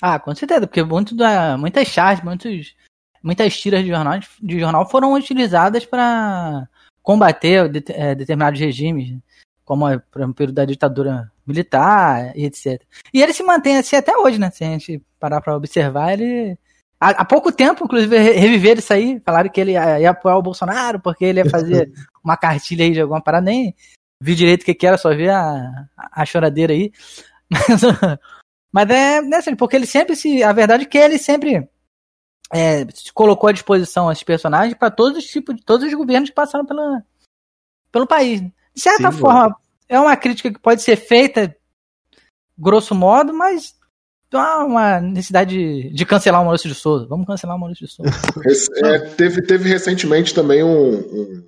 Ah, 0.02 0.20
com 0.20 0.36
certeza, 0.36 0.68
porque 0.68 0.84
muito 0.84 1.16
da, 1.16 1.58
muitas 1.58 1.88
charges, 1.88 2.24
muitos, 2.24 2.76
muitas 3.24 3.58
tiras 3.58 3.82
de 3.84 3.90
jornal, 3.90 4.20
de 4.42 4.60
jornal 4.60 4.90
foram 4.90 5.14
utilizadas 5.14 5.86
para 5.86 6.68
combater 7.02 7.70
de, 7.70 7.84
é, 7.90 8.14
determinados 8.14 8.60
regimes, 8.60 9.18
como 9.64 9.86
o 9.88 10.34
período 10.34 10.56
da 10.56 10.66
ditadura 10.66 11.32
militar 11.46 12.36
e 12.36 12.46
etc. 12.46 12.82
E 13.14 13.22
ele 13.22 13.34
se 13.34 13.44
mantém 13.44 13.78
assim 13.78 13.96
até 13.96 14.18
hoje, 14.18 14.38
né? 14.38 14.52
Se 14.52 14.64
a 14.64 14.68
gente 14.68 15.02
parar 15.20 15.42
para 15.42 15.56
observar, 15.56 16.14
ele. 16.14 16.58
Há, 17.06 17.10
há, 17.22 17.26
pouco 17.26 17.52
tempo, 17.52 17.86
inclusive, 17.86 18.18
reviveram 18.18 18.80
isso 18.80 18.92
aí, 18.92 19.22
falaram 19.24 19.48
que 19.48 19.62
ele 19.62 19.74
ia, 19.74 20.00
ia 20.00 20.10
apoiar 20.10 20.38
o 20.38 20.42
Bolsonaro, 20.42 21.00
porque 21.00 21.24
ele 21.24 21.40
ia 21.40 21.48
fazer 21.48 21.92
uma 22.24 22.36
cartilha 22.36 22.84
aí 22.84 22.94
de 22.94 23.00
alguma 23.02 23.22
parada, 23.22 23.46
nem 23.46 23.76
vi 24.20 24.34
direito 24.34 24.64
o 24.64 24.66
que, 24.66 24.74
que 24.74 24.88
era, 24.88 24.98
só 24.98 25.14
vi 25.14 25.30
a, 25.30 25.88
a 25.96 26.26
choradeira 26.26 26.74
aí. 26.74 26.92
Mas, 27.48 27.82
mas 28.72 28.90
é, 28.90 29.20
é 29.20 29.36
assim, 29.36 29.56
porque 29.56 29.76
ele 29.76 29.86
sempre 29.86 30.16
se. 30.16 30.42
A 30.42 30.52
verdade 30.52 30.84
é 30.84 30.88
que 30.88 30.98
ele 30.98 31.20
sempre 31.20 31.70
é, 32.52 32.86
se 32.92 33.14
colocou 33.14 33.48
à 33.48 33.54
disposição 33.54 34.12
esses 34.12 34.24
personagens 34.24 34.74
para 34.74 34.90
todos 34.90 35.20
os 35.20 35.26
tipos, 35.26 35.56
todos 35.64 35.86
os 35.88 35.94
governos 35.94 36.32
que 36.32 36.36
passaram 36.36 36.66
pela, 36.66 37.04
pelo 37.92 38.08
país. 38.08 38.42
De 38.42 38.52
certa 38.82 39.12
Sim, 39.12 39.20
forma, 39.20 39.56
é 39.88 40.00
uma 40.00 40.18
crítica 40.18 40.52
que 40.52 40.60
pode 40.60 40.82
ser 40.82 40.96
feita, 40.96 41.56
grosso 42.58 42.96
modo, 42.96 43.32
mas 43.32 43.76
há 44.38 44.64
uma 44.66 45.00
necessidade 45.00 45.56
de, 45.56 45.90
de, 45.90 46.06
cancelar 46.06 46.42
o 46.42 46.46
Maurício 46.46 46.70
de 46.70 46.76
Souza. 46.76 47.06
Vamos 47.08 47.26
cancelar 47.28 47.56
o 47.56 47.60
Maurício 47.60 47.86
de 47.86 47.94
Souza. 47.94 48.12
É, 48.84 49.00
teve, 49.00 49.42
teve 49.42 49.70
recentemente 49.70 50.34
também 50.34 50.64
um 50.64 51.44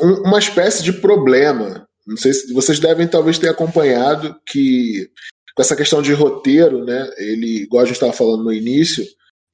um, 0.00 0.22
uma 0.26 0.38
espécie 0.38 0.82
de 0.82 0.92
problema. 0.92 1.86
Não 2.06 2.16
sei 2.16 2.32
se 2.32 2.52
vocês 2.52 2.78
devem 2.80 3.06
talvez 3.06 3.38
ter 3.38 3.48
acompanhado 3.48 4.34
que 4.46 5.08
com 5.54 5.62
essa 5.62 5.76
questão 5.76 6.00
de 6.00 6.12
roteiro, 6.12 6.84
né? 6.84 7.08
Ele, 7.18 7.62
igual 7.62 7.82
a 7.82 7.86
gente 7.86 7.94
estava 7.94 8.12
falando 8.12 8.44
no 8.44 8.52
início, 8.52 9.04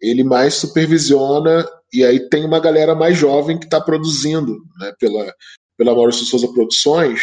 ele 0.00 0.22
mais 0.22 0.54
supervisiona 0.54 1.66
e 1.92 2.04
aí 2.04 2.28
tem 2.28 2.44
uma 2.44 2.60
galera 2.60 2.94
mais 2.94 3.16
jovem 3.16 3.58
que 3.58 3.64
está 3.64 3.80
produzindo, 3.80 4.56
né? 4.78 4.92
Pela 4.98 5.34
pela 5.76 5.94
Maurício 5.94 6.24
Souza 6.24 6.48
Produções 6.48 7.20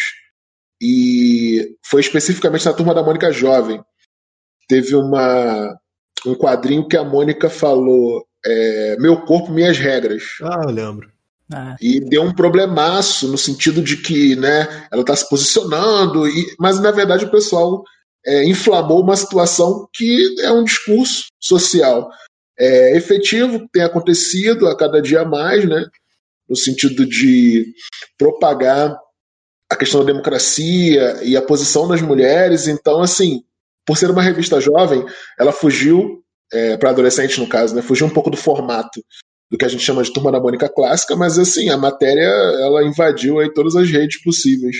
e 0.79 1.75
foi 1.83 2.01
especificamente 2.01 2.65
na 2.65 2.73
turma 2.73 2.93
da 2.93 3.01
Mônica 3.01 3.31
Jovem. 3.31 3.81
Teve 4.73 4.95
uma 4.95 5.77
um 6.25 6.33
quadrinho 6.33 6.87
que 6.87 6.97
a 6.97 7.03
Mônica 7.03 7.47
falou 7.47 8.25
é, 8.43 8.97
Meu 8.97 9.21
Corpo, 9.21 9.51
Minhas 9.51 9.77
Regras. 9.77 10.23
Ah, 10.41 10.61
eu 10.63 10.71
lembro. 10.71 11.11
É. 11.53 11.75
E 11.79 11.99
deu 11.99 12.23
um 12.23 12.33
problemaço 12.33 13.27
no 13.27 13.37
sentido 13.37 13.83
de 13.83 13.97
que 13.97 14.35
né, 14.35 14.87
ela 14.91 15.01
está 15.01 15.15
se 15.15 15.29
posicionando, 15.29 16.27
e, 16.27 16.55
mas 16.57 16.79
na 16.79 16.89
verdade 16.89 17.25
o 17.25 17.29
pessoal 17.29 17.83
é, 18.25 18.45
inflamou 18.45 19.03
uma 19.03 19.15
situação 19.15 19.87
que 19.93 20.41
é 20.41 20.51
um 20.51 20.63
discurso 20.63 21.25
social 21.39 22.09
é, 22.57 22.97
efetivo, 22.97 23.59
que 23.59 23.73
tem 23.73 23.83
acontecido 23.83 24.67
a 24.67 24.75
cada 24.75 24.99
dia 25.03 25.23
mais, 25.23 25.69
né, 25.69 25.85
no 26.49 26.55
sentido 26.55 27.05
de 27.05 27.75
propagar 28.17 28.97
a 29.69 29.75
questão 29.75 29.99
da 29.99 30.11
democracia 30.11 31.19
e 31.21 31.37
a 31.37 31.43
posição 31.43 31.87
das 31.87 32.01
mulheres. 32.01 32.67
Então, 32.67 33.03
assim, 33.03 33.43
por 33.85 33.97
ser 33.97 34.09
uma 34.09 34.21
revista 34.21 34.59
jovem, 34.59 35.05
ela 35.39 35.51
fugiu, 35.51 36.23
é, 36.51 36.77
para 36.77 36.91
adolescente 36.91 37.39
no 37.39 37.47
caso, 37.47 37.75
né, 37.75 37.81
fugiu 37.81 38.07
um 38.07 38.09
pouco 38.09 38.29
do 38.29 38.37
formato 38.37 39.03
do 39.49 39.57
que 39.57 39.65
a 39.65 39.67
gente 39.67 39.83
chama 39.83 40.03
de 40.03 40.11
turma 40.11 40.31
da 40.31 40.39
Mônica 40.39 40.67
clássica, 40.67 41.15
mas 41.15 41.37
assim, 41.37 41.69
a 41.69 41.77
matéria 41.77 42.27
ela 42.61 42.83
invadiu 42.83 43.39
aí 43.39 43.53
todas 43.53 43.75
as 43.75 43.89
redes 43.89 44.21
possíveis. 44.21 44.77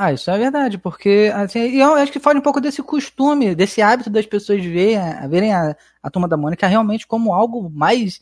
Ah, 0.00 0.12
isso 0.12 0.30
é 0.30 0.38
verdade, 0.38 0.78
porque 0.78 1.32
assim, 1.34 1.58
eu 1.76 1.94
acho 1.94 2.12
que 2.12 2.20
fala 2.20 2.38
um 2.38 2.42
pouco 2.42 2.60
desse 2.60 2.80
costume, 2.80 3.56
desse 3.56 3.82
hábito 3.82 4.08
das 4.08 4.24
pessoas 4.24 4.64
verem, 4.64 5.00
verem 5.28 5.52
a, 5.52 5.74
a 6.00 6.08
turma 6.08 6.28
da 6.28 6.36
Mônica 6.36 6.68
realmente 6.68 7.04
como 7.04 7.34
algo 7.34 7.68
mais 7.68 8.20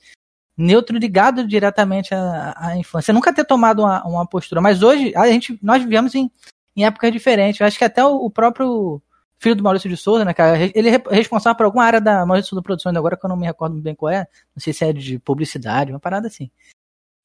neutro 0.56 0.96
ligado 0.96 1.46
diretamente 1.46 2.14
à, 2.14 2.54
à 2.56 2.76
infância. 2.78 3.12
Nunca 3.12 3.34
ter 3.34 3.44
tomado 3.44 3.82
uma, 3.82 4.02
uma, 4.06 4.26
postura, 4.26 4.62
mas 4.62 4.82
hoje 4.82 5.12
a 5.14 5.26
gente, 5.28 5.58
nós 5.62 5.82
vivemos 5.82 6.14
em, 6.14 6.30
em 6.74 6.86
épocas 6.86 7.12
diferentes. 7.12 7.60
Eu 7.60 7.66
acho 7.66 7.76
que 7.76 7.84
até 7.84 8.02
o, 8.02 8.24
o 8.24 8.30
próprio 8.30 9.02
filho 9.38 9.54
do 9.54 9.62
Maurício 9.62 9.88
de 9.88 9.96
Souza, 9.96 10.24
né, 10.24 10.32
cara? 10.32 10.58
Ele 10.74 10.88
é 10.88 11.02
responsável 11.10 11.56
por 11.56 11.64
alguma 11.64 11.84
área 11.84 12.00
da 12.00 12.24
Maurício 12.24 12.46
de 12.46 12.50
Souza 12.50 12.62
Produções 12.62 12.96
agora, 12.96 13.16
que 13.16 13.24
eu 13.24 13.28
não 13.28 13.36
me 13.36 13.46
recordo 13.46 13.76
bem 13.80 13.94
qual 13.94 14.10
é. 14.12 14.26
Não 14.54 14.60
sei 14.60 14.72
se 14.72 14.84
é 14.84 14.92
de 14.92 15.18
publicidade, 15.18 15.92
uma 15.92 16.00
parada 16.00 16.26
assim. 16.26 16.50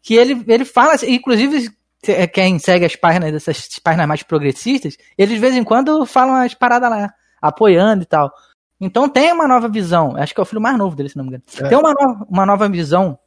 Que 0.01 0.15
ele, 0.15 0.43
ele 0.47 0.65
fala, 0.65 0.93
inclusive, 1.07 1.69
é, 2.07 2.27
quem 2.27 2.57
segue 2.59 2.85
as 2.85 2.95
páginas 2.95 3.31
dessas 3.31 3.67
páginas 3.79 4.07
mais 4.07 4.23
progressistas, 4.23 4.97
eles 5.17 5.35
de 5.35 5.39
vez 5.39 5.55
em 5.55 5.63
quando 5.63 6.05
falam 6.05 6.35
as 6.35 6.53
paradas 6.53 6.89
lá, 6.89 7.13
apoiando 7.41 8.03
e 8.03 8.05
tal. 8.05 8.33
Então 8.79 9.07
tem 9.07 9.31
uma 9.31 9.47
nova 9.47 9.69
visão, 9.69 10.15
acho 10.17 10.33
que 10.33 10.39
é 10.39 10.43
o 10.43 10.45
filho 10.45 10.61
mais 10.61 10.77
novo 10.77 10.95
dele, 10.95 11.09
se 11.09 11.17
não 11.17 11.23
me 11.23 11.29
engano. 11.29 11.43
É. 11.59 11.69
Tem 11.69 11.77
uma 11.77 11.93
nova, 11.93 12.25
uma 12.27 12.45
nova 12.45 12.67
visão 12.67 13.17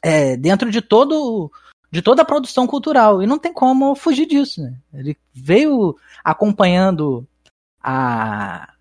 é, 0.00 0.36
dentro 0.36 0.70
de 0.70 0.80
todo 0.80 1.50
de 1.90 2.02
toda 2.02 2.22
a 2.22 2.26
produção 2.26 2.66
cultural. 2.66 3.22
E 3.22 3.26
não 3.26 3.38
tem 3.38 3.52
como 3.52 3.94
fugir 3.94 4.26
disso. 4.26 4.62
Né? 4.62 4.74
Ele 4.92 5.16
veio 5.32 5.96
acompanhando 6.22 7.26
a 7.86 8.72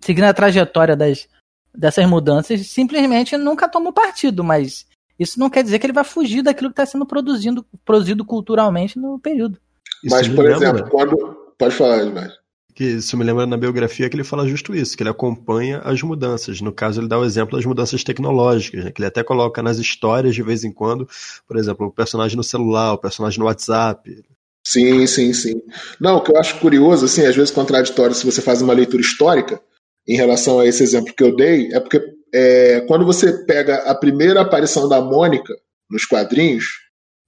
seguindo 0.00 0.24
a 0.24 0.34
trajetória 0.34 0.94
das, 0.94 1.26
dessas 1.74 2.06
mudanças, 2.06 2.66
simplesmente 2.68 3.36
nunca 3.36 3.68
tomou 3.68 3.92
partido, 3.92 4.44
mas 4.44 4.86
isso 5.18 5.40
não 5.40 5.50
quer 5.50 5.64
dizer 5.64 5.78
que 5.78 5.86
ele 5.86 5.92
vai 5.92 6.04
fugir 6.04 6.42
daquilo 6.42 6.68
que 6.68 6.74
está 6.74 6.86
sendo 6.86 7.06
produzido, 7.06 7.64
produzido 7.84 8.24
culturalmente 8.24 8.98
no 8.98 9.18
período. 9.18 9.58
Mas, 10.04 10.28
por 10.28 10.46
exemplo, 10.46 10.88
quando. 10.90 11.16
Pode 11.56 11.74
falar, 11.74 12.02
Edmar. 12.02 12.30
Que 12.74 12.84
isso 12.84 13.16
me 13.16 13.24
lembra 13.24 13.46
na 13.46 13.56
biografia 13.56 14.10
que 14.10 14.16
ele 14.16 14.24
fala 14.24 14.48
justo 14.48 14.74
isso, 14.74 14.96
que 14.96 15.02
ele 15.04 15.10
acompanha 15.10 15.78
as 15.78 16.02
mudanças. 16.02 16.60
No 16.60 16.72
caso, 16.72 17.00
ele 17.00 17.06
dá 17.06 17.16
o 17.16 17.24
exemplo 17.24 17.56
das 17.56 17.64
mudanças 17.64 18.02
tecnológicas, 18.02 18.84
né? 18.84 18.90
que 18.90 19.00
ele 19.00 19.06
até 19.06 19.22
coloca 19.22 19.62
nas 19.62 19.78
histórias 19.78 20.34
de 20.34 20.42
vez 20.42 20.64
em 20.64 20.72
quando, 20.72 21.08
por 21.46 21.56
exemplo, 21.56 21.86
o 21.86 21.92
personagem 21.92 22.36
no 22.36 22.42
celular, 22.42 22.92
o 22.92 22.98
personagem 22.98 23.38
no 23.38 23.46
WhatsApp. 23.46 24.24
Sim, 24.66 25.06
sim, 25.06 25.32
sim. 25.32 25.60
Não, 26.00 26.16
o 26.16 26.20
que 26.22 26.32
eu 26.32 26.38
acho 26.38 26.58
curioso, 26.58 27.04
assim, 27.04 27.24
às 27.26 27.36
vezes 27.36 27.50
contraditório, 27.50 28.14
se 28.14 28.24
você 28.24 28.40
faz 28.40 28.62
uma 28.62 28.72
leitura 28.72 29.02
histórica 29.02 29.60
em 30.08 30.16
relação 30.16 30.58
a 30.58 30.66
esse 30.66 30.82
exemplo 30.82 31.14
que 31.14 31.22
eu 31.22 31.36
dei, 31.36 31.72
é 31.72 31.80
porque 31.80 32.00
é, 32.32 32.80
quando 32.82 33.04
você 33.04 33.44
pega 33.44 33.76
a 33.88 33.94
primeira 33.94 34.40
aparição 34.40 34.88
da 34.88 35.00
Mônica 35.00 35.54
nos 35.90 36.04
quadrinhos, 36.06 36.64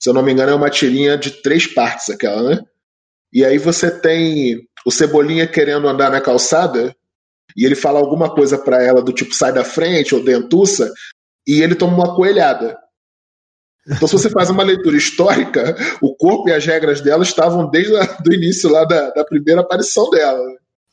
se 0.00 0.08
eu 0.08 0.14
não 0.14 0.22
me 0.22 0.32
engano, 0.32 0.52
é 0.52 0.54
uma 0.54 0.70
tirinha 0.70 1.16
de 1.16 1.42
três 1.42 1.66
partes 1.66 2.08
aquela, 2.10 2.42
né? 2.42 2.62
E 3.32 3.44
aí 3.44 3.58
você 3.58 3.90
tem 3.90 4.66
o 4.84 4.90
Cebolinha 4.90 5.46
querendo 5.46 5.88
andar 5.88 6.10
na 6.10 6.20
calçada 6.20 6.94
e 7.56 7.64
ele 7.64 7.74
fala 7.74 7.98
alguma 7.98 8.34
coisa 8.34 8.56
para 8.56 8.82
ela 8.82 9.02
do 9.02 9.12
tipo 9.12 9.34
sai 9.34 9.52
da 9.52 9.64
frente 9.64 10.14
ou 10.14 10.24
dentuça 10.24 10.92
e 11.46 11.60
ele 11.62 11.74
toma 11.74 11.94
uma 11.94 12.16
coelhada. 12.16 12.78
Então, 13.88 14.08
se 14.08 14.14
você 14.14 14.28
faz 14.28 14.50
uma 14.50 14.64
leitura 14.64 14.96
histórica, 14.96 15.76
o 16.02 16.14
corpo 16.14 16.48
e 16.48 16.52
as 16.52 16.64
regras 16.66 17.00
dela 17.00 17.22
estavam 17.22 17.70
desde 17.70 17.92
o 17.94 18.32
início 18.32 18.70
lá 18.70 18.84
da, 18.84 19.10
da 19.10 19.24
primeira 19.24 19.60
aparição 19.60 20.10
dela. 20.10 20.42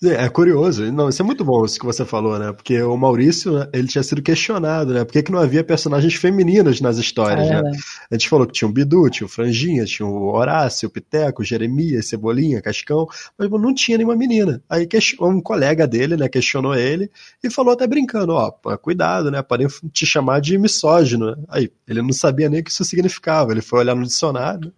É, 0.03 0.25
é 0.25 0.29
curioso. 0.29 0.91
Não, 0.91 1.09
isso 1.09 1.21
é 1.21 1.25
muito 1.25 1.43
bom 1.43 1.63
isso 1.65 1.79
que 1.79 1.85
você 1.85 2.05
falou, 2.05 2.37
né? 2.37 2.51
Porque 2.51 2.81
o 2.81 2.97
Maurício, 2.97 3.53
né, 3.53 3.69
ele 3.73 3.87
tinha 3.87 4.03
sido 4.03 4.21
questionado, 4.21 4.93
né? 4.93 5.03
Por 5.05 5.13
que, 5.13 5.23
que 5.23 5.31
não 5.31 5.39
havia 5.39 5.63
personagens 5.63 6.13
femininas 6.15 6.81
nas 6.81 6.97
histórias, 6.97 7.47
é, 7.47 7.61
né? 7.61 7.71
A 8.11 8.15
gente 8.15 8.27
falou 8.27 8.45
que 8.45 8.53
tinha 8.53 8.67
o 8.67 8.71
Bidu, 8.71 9.09
tinha 9.09 9.25
o 9.25 9.29
Franjinha, 9.29 9.85
tinha 9.85 10.05
o 10.05 10.33
Horácio, 10.33 10.87
o 10.87 10.91
Piteco, 10.91 11.41
o 11.41 11.45
Jeremias, 11.45 12.07
Cebolinha, 12.07 12.61
Cascão, 12.61 13.07
mas 13.37 13.49
não 13.49 13.73
tinha 13.73 13.97
nenhuma 13.97 14.15
menina. 14.15 14.61
Aí 14.69 14.87
um 15.21 15.41
colega 15.41 15.87
dele, 15.87 16.17
né, 16.17 16.27
questionou 16.27 16.75
ele 16.75 17.09
e 17.43 17.49
falou 17.49 17.73
até 17.73 17.87
brincando, 17.87 18.33
ó, 18.33 18.51
cuidado, 18.77 19.31
né? 19.31 19.41
Podem 19.41 19.67
te 19.91 20.05
chamar 20.05 20.41
de 20.41 20.57
misógino. 20.57 21.31
Né? 21.31 21.37
Aí, 21.49 21.71
ele 21.87 22.01
não 22.01 22.11
sabia 22.11 22.49
nem 22.49 22.59
o 22.59 22.63
que 22.63 22.71
isso 22.71 22.83
significava. 22.83 23.51
Ele 23.51 23.61
foi 23.61 23.79
olhar 23.79 23.95
no 23.95 24.03
dicionário, 24.03 24.73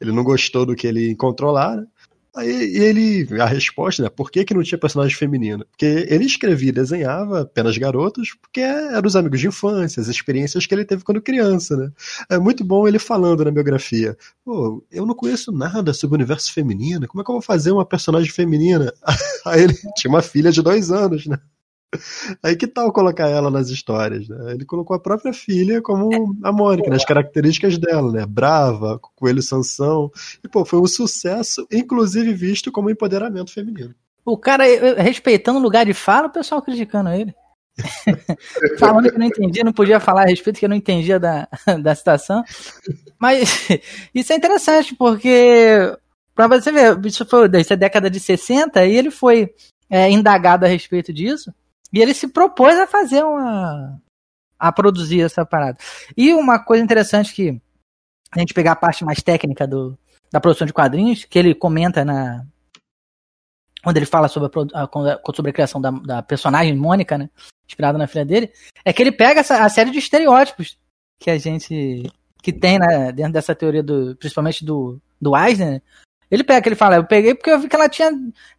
ele 0.00 0.12
não 0.12 0.24
gostou 0.24 0.64
do 0.64 0.74
que 0.74 0.86
ele 0.86 1.10
encontrou 1.10 1.52
lá, 1.52 1.76
né? 1.76 1.86
Aí 2.34 2.76
ele, 2.76 3.26
a 3.40 3.46
resposta, 3.46 4.02
né? 4.04 4.08
Por 4.08 4.30
que, 4.30 4.44
que 4.44 4.54
não 4.54 4.62
tinha 4.62 4.78
personagem 4.78 5.16
feminino? 5.16 5.64
Porque 5.70 6.06
ele 6.08 6.24
escrevia 6.24 6.68
e 6.68 6.72
desenhava 6.72 7.42
apenas 7.42 7.76
garotos, 7.76 8.34
porque 8.40 8.60
eram 8.60 9.06
os 9.06 9.16
amigos 9.16 9.40
de 9.40 9.48
infância, 9.48 10.00
as 10.00 10.08
experiências 10.08 10.64
que 10.66 10.74
ele 10.74 10.84
teve 10.84 11.02
quando 11.02 11.20
criança, 11.20 11.76
né? 11.76 11.90
É 12.28 12.38
muito 12.38 12.64
bom 12.64 12.86
ele 12.86 12.98
falando 12.98 13.44
na 13.44 13.50
biografia. 13.50 14.16
Pô, 14.44 14.84
eu 14.90 15.04
não 15.04 15.14
conheço 15.14 15.50
nada 15.50 15.92
sobre 15.92 16.14
o 16.14 16.18
universo 16.18 16.52
feminino, 16.52 17.08
como 17.08 17.22
é 17.22 17.24
que 17.24 17.30
eu 17.30 17.34
vou 17.34 17.42
fazer 17.42 17.72
uma 17.72 17.84
personagem 17.84 18.30
feminina? 18.30 18.92
Aí 19.46 19.62
ele 19.64 19.74
tinha 19.96 20.10
uma 20.10 20.22
filha 20.22 20.52
de 20.52 20.62
dois 20.62 20.90
anos, 20.90 21.26
né? 21.26 21.38
Aí 22.42 22.56
que 22.56 22.66
tal 22.66 22.92
colocar 22.92 23.28
ela 23.28 23.50
nas 23.50 23.68
histórias, 23.68 24.28
né? 24.28 24.52
Ele 24.54 24.64
colocou 24.64 24.94
a 24.94 25.00
própria 25.00 25.32
filha 25.32 25.82
como 25.82 26.36
a 26.42 26.52
Mônica, 26.52 26.90
nas 26.90 27.04
características 27.04 27.78
dela, 27.78 28.12
né? 28.12 28.26
Brava, 28.26 28.98
coelho 29.16 29.42
Sansão. 29.42 30.10
E, 30.42 30.48
pô, 30.48 30.64
foi 30.64 30.80
um 30.80 30.86
sucesso, 30.86 31.66
inclusive 31.70 32.32
visto 32.32 32.70
como 32.70 32.90
empoderamento 32.90 33.52
feminino. 33.52 33.94
O 34.24 34.36
cara, 34.36 34.64
respeitando 34.98 35.58
o 35.58 35.62
lugar 35.62 35.84
de 35.84 35.94
fala, 35.94 36.28
o 36.28 36.32
pessoal 36.32 36.62
criticando 36.62 37.10
ele. 37.10 37.34
Falando 38.78 39.10
que 39.10 39.18
não 39.18 39.26
entendia, 39.26 39.64
não 39.64 39.72
podia 39.72 39.98
falar 39.98 40.22
a 40.22 40.26
respeito, 40.26 40.58
que 40.58 40.64
eu 40.64 40.68
não 40.68 40.76
entendia 40.76 41.18
da, 41.18 41.48
da 41.82 41.94
situação. 41.94 42.44
Mas 43.18 43.68
isso 44.14 44.32
é 44.32 44.36
interessante, 44.36 44.94
porque, 44.94 45.96
pra 46.34 46.46
você 46.46 46.70
ver, 46.70 46.98
isso 47.04 47.24
foi 47.24 47.48
isso 47.58 47.72
é 47.72 47.76
década 47.76 48.10
de 48.10 48.20
60 48.20 48.84
e 48.86 48.94
ele 48.94 49.10
foi 49.10 49.52
é, 49.88 50.10
indagado 50.10 50.64
a 50.64 50.68
respeito 50.68 51.12
disso. 51.12 51.52
E 51.92 52.00
ele 52.00 52.14
se 52.14 52.28
propôs 52.28 52.78
a 52.78 52.86
fazer 52.86 53.22
uma. 53.24 54.00
a 54.58 54.72
produzir 54.72 55.22
essa 55.22 55.44
parada. 55.44 55.78
E 56.16 56.32
uma 56.32 56.58
coisa 56.58 56.82
interessante 56.82 57.34
que 57.34 57.60
a 58.32 58.38
gente 58.38 58.54
pegar 58.54 58.72
a 58.72 58.76
parte 58.76 59.04
mais 59.04 59.22
técnica 59.22 59.66
do, 59.66 59.98
da 60.32 60.40
produção 60.40 60.66
de 60.66 60.72
quadrinhos, 60.72 61.24
que 61.24 61.38
ele 61.38 61.54
comenta 61.54 62.04
na. 62.04 62.46
Quando 63.82 63.96
ele 63.96 64.06
fala 64.06 64.28
sobre 64.28 64.50
a, 64.74 64.88
sobre 65.34 65.50
a 65.50 65.54
criação 65.54 65.80
da, 65.80 65.90
da 65.90 66.22
personagem 66.22 66.76
Mônica, 66.76 67.16
né? 67.16 67.30
Inspirada 67.66 67.98
na 67.98 68.06
filha 68.06 68.24
dele, 68.24 68.52
é 68.84 68.92
que 68.92 69.02
ele 69.02 69.12
pega 69.12 69.40
essa, 69.40 69.64
a 69.64 69.68
série 69.68 69.90
de 69.90 69.98
estereótipos 69.98 70.78
que 71.18 71.30
a 71.30 71.38
gente. 71.38 72.10
que 72.42 72.52
tem 72.52 72.78
né, 72.78 73.10
dentro 73.10 73.32
dessa 73.32 73.54
teoria 73.54 73.82
do. 73.82 74.14
principalmente 74.16 74.64
do, 74.64 75.00
do 75.20 75.36
Eisner, 75.36 75.72
né? 75.72 75.82
Ele 76.30 76.44
pega, 76.44 76.68
ele 76.68 76.76
fala, 76.76 76.94
eu 76.94 77.04
peguei 77.04 77.34
porque 77.34 77.50
eu 77.50 77.58
vi 77.58 77.68
que 77.68 77.74
ela 77.74 77.88
tinha 77.88 78.12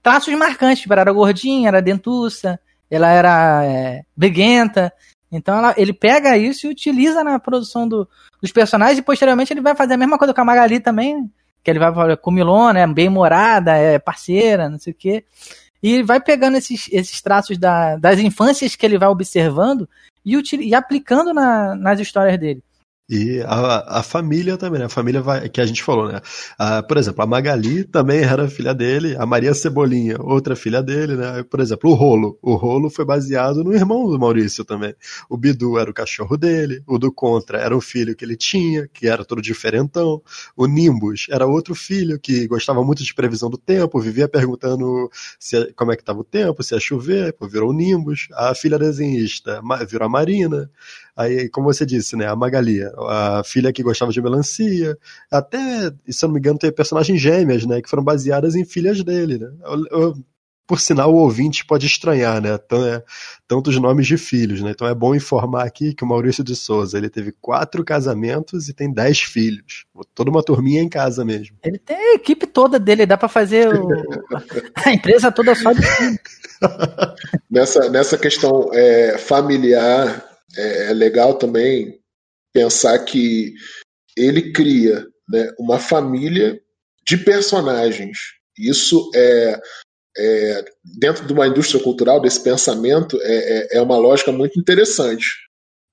traços 0.04 0.34
marcantes, 0.34 0.82
tipo, 0.82 0.94
era 0.94 1.14
gordinha, 1.14 1.70
era 1.70 1.82
dentuça, 1.82 2.60
ela 2.92 3.10
era 3.10 3.66
é, 3.66 4.04
briguenta. 4.16 4.94
Então 5.32 5.58
ela, 5.58 5.74
ele 5.78 5.94
pega 5.94 6.38
isso 6.38 6.68
e 6.68 6.70
utiliza 6.70 7.24
na 7.24 7.40
produção 7.40 7.88
do, 7.88 8.08
dos 8.42 8.52
personagens 8.52 9.00
e 9.00 9.02
posteriormente 9.02 9.54
ele 9.54 9.62
vai 9.62 9.74
fazer 9.74 9.94
a 9.94 9.98
mesma 9.98 10.18
coisa 10.18 10.34
com 10.34 10.42
a 10.42 10.46
Magali 10.46 10.82
também, 10.82 11.32
que 11.64 11.72
ele 11.72 11.80
vai 11.80 11.94
falar 11.94 12.18
com 12.18 12.30
Milona, 12.30 12.82
é 12.82 12.88
bem 12.88 13.08
morada, 13.08 13.78
é 13.78 13.98
parceira, 13.98 14.70
não 14.70 14.78
sei 14.78 14.92
o 14.92 14.96
quê. 14.96 15.24
E 15.82 16.04
vai 16.04 16.20
pegando 16.20 16.58
esses, 16.58 16.90
esses 16.92 17.22
traços 17.22 17.58
da, 17.58 17.96
das 17.96 18.20
infâncias 18.20 18.76
que 18.76 18.86
ele 18.86 19.00
vai 19.00 19.08
observando 19.08 19.88
e, 20.24 20.36
e 20.60 20.76
aplicando 20.76 21.34
na, 21.34 21.76
nas 21.76 22.00
histórias 22.00 22.38
dele. 22.38 22.62
E 23.12 23.42
a, 23.42 24.00
a 24.00 24.04
família 24.04 24.56
também, 24.56 24.80
né? 24.80 24.86
A 24.86 24.90
família 24.90 25.22
vai, 25.22 25.50
que 25.50 25.60
a 25.60 25.66
gente 25.66 25.84
falou, 25.84 26.08
né? 26.08 26.22
Por 26.88 26.96
exemplo, 26.96 27.22
a 27.22 27.28
Magali 27.28 27.84
também 27.84 28.22
era 28.24 28.48
filha 28.48 28.74
dele, 28.74 29.18
a 29.20 29.26
Maria 29.26 29.54
Cebolinha, 29.54 30.16
outra 30.18 30.56
filha 30.56 30.82
dele, 30.82 31.18
né? 31.18 31.44
Por 31.44 31.60
exemplo, 31.60 31.92
o 31.92 31.94
Rolo. 31.94 32.40
O 32.42 32.56
Rolo 32.56 32.90
foi 32.90 33.04
baseado 33.04 33.66
no 33.66 33.74
irmão 33.74 34.10
do 34.10 34.18
Maurício 34.18 34.64
também. 34.64 34.96
O 35.30 35.36
Bidu 35.36 35.78
era 35.78 35.92
o 35.92 35.94
cachorro 35.94 36.38
dele, 36.38 36.82
o 36.88 36.98
do 36.98 37.12
Contra 37.12 37.58
era 37.58 37.76
o 37.76 37.82
filho 37.82 38.16
que 38.16 38.24
ele 38.24 38.38
tinha, 38.38 38.88
que 38.88 39.10
era 39.10 39.26
todo 39.26 39.42
diferentão. 39.42 40.22
O 40.56 40.66
Nimbus 40.66 41.28
era 41.30 41.46
outro 41.46 41.76
filho 41.76 42.18
que 42.18 42.48
gostava 42.48 42.82
muito 42.82 43.04
de 43.04 43.14
previsão 43.14 43.50
do 43.50 43.58
tempo, 43.58 44.00
vivia 44.00 44.30
perguntando 44.30 45.10
se, 45.38 45.74
como 45.74 45.92
é 45.92 45.98
que 45.98 46.02
estava 46.02 46.20
o 46.22 46.24
tempo, 46.24 46.64
se 46.64 46.74
ia 46.74 46.80
chover, 46.80 47.36
virou 47.42 47.72
o 47.72 47.74
Nimbus. 47.74 48.30
A 48.36 48.56
filha 48.56 48.80
desenhista 48.80 49.62
virou 49.86 50.06
a 50.06 50.10
Marina. 50.10 50.72
Aí, 51.16 51.50
como 51.50 51.72
você 51.72 51.86
disse, 51.86 52.16
né, 52.16 52.28
a 52.28 52.36
Magali, 52.36 52.82
a 53.10 53.44
filha 53.44 53.74
que 53.74 53.84
gostava 53.84 54.12
de 54.12 54.22
melancia, 54.22 54.98
até, 55.30 55.92
se 56.10 56.24
eu 56.24 56.28
não 56.28 56.34
me 56.34 56.40
engano, 56.40 56.60
tem 56.60 56.72
personagens 56.72 57.20
gêmeas, 57.20 57.66
né, 57.66 57.82
que 57.82 57.90
foram 57.90 58.04
baseadas 58.04 58.56
em 58.56 58.66
filhas 58.66 59.04
dele, 59.04 59.38
né. 59.38 59.52
Eu, 59.64 59.86
eu, 59.92 60.14
por 60.66 60.80
sinal, 60.80 61.14
o 61.14 61.18
ouvinte 61.18 61.66
pode 61.66 61.86
estranhar, 61.86 62.42
né, 62.42 62.54
é, 62.54 63.04
tantos 63.46 63.78
nomes 63.78 64.08
de 64.08 64.18
filhos, 64.18 64.62
né, 64.62 64.72
então 64.72 64.88
é 64.88 64.96
bom 64.96 65.14
informar 65.14 65.66
aqui 65.66 65.94
que 65.94 66.04
o 66.04 66.08
Maurício 66.08 66.44
de 66.44 66.56
Souza, 66.56 66.98
ele 66.98 67.10
teve 67.10 67.34
quatro 67.42 67.84
casamentos 67.84 68.70
e 68.70 68.74
tem 68.74 68.92
dez 68.92 69.20
filhos, 69.20 69.86
toda 70.16 70.32
uma 70.32 70.42
turminha 70.42 70.82
em 70.82 70.90
casa 70.90 71.26
mesmo. 71.26 71.58
Ele 71.64 71.78
tem 71.78 71.98
a 71.98 72.16
equipe 72.16 72.48
toda 72.48 72.80
dele, 72.80 73.06
dá 73.06 73.18
para 73.18 73.28
fazer 73.28 73.68
o... 73.68 73.88
a 74.86 74.92
empresa 74.94 75.30
toda 75.32 75.54
só 75.56 75.74
de 75.74 75.82
nessa, 77.52 77.90
nessa 77.90 78.18
questão 78.18 78.70
é, 78.74 79.18
familiar 79.18 80.31
é, 80.58 80.92
é 80.92 80.94
legal 80.94 81.38
também 81.38 82.00
pensar 82.54 82.98
que 83.00 83.54
ele 84.18 84.52
cria 84.52 85.06
né, 85.30 85.52
uma 85.58 85.80
família 85.80 86.60
de 87.06 87.18
personagens. 87.18 88.18
Isso 88.58 89.10
é, 89.16 89.60
é, 90.18 90.66
dentro 91.00 91.26
de 91.26 91.34
uma 91.34 91.48
indústria 91.48 91.82
cultural 91.82 92.20
desse 92.20 92.44
pensamento 92.44 93.18
é, 93.22 93.76
é, 93.76 93.78
é 93.78 93.82
uma 93.82 93.98
lógica 93.98 94.32
muito 94.32 94.60
interessante, 94.60 95.26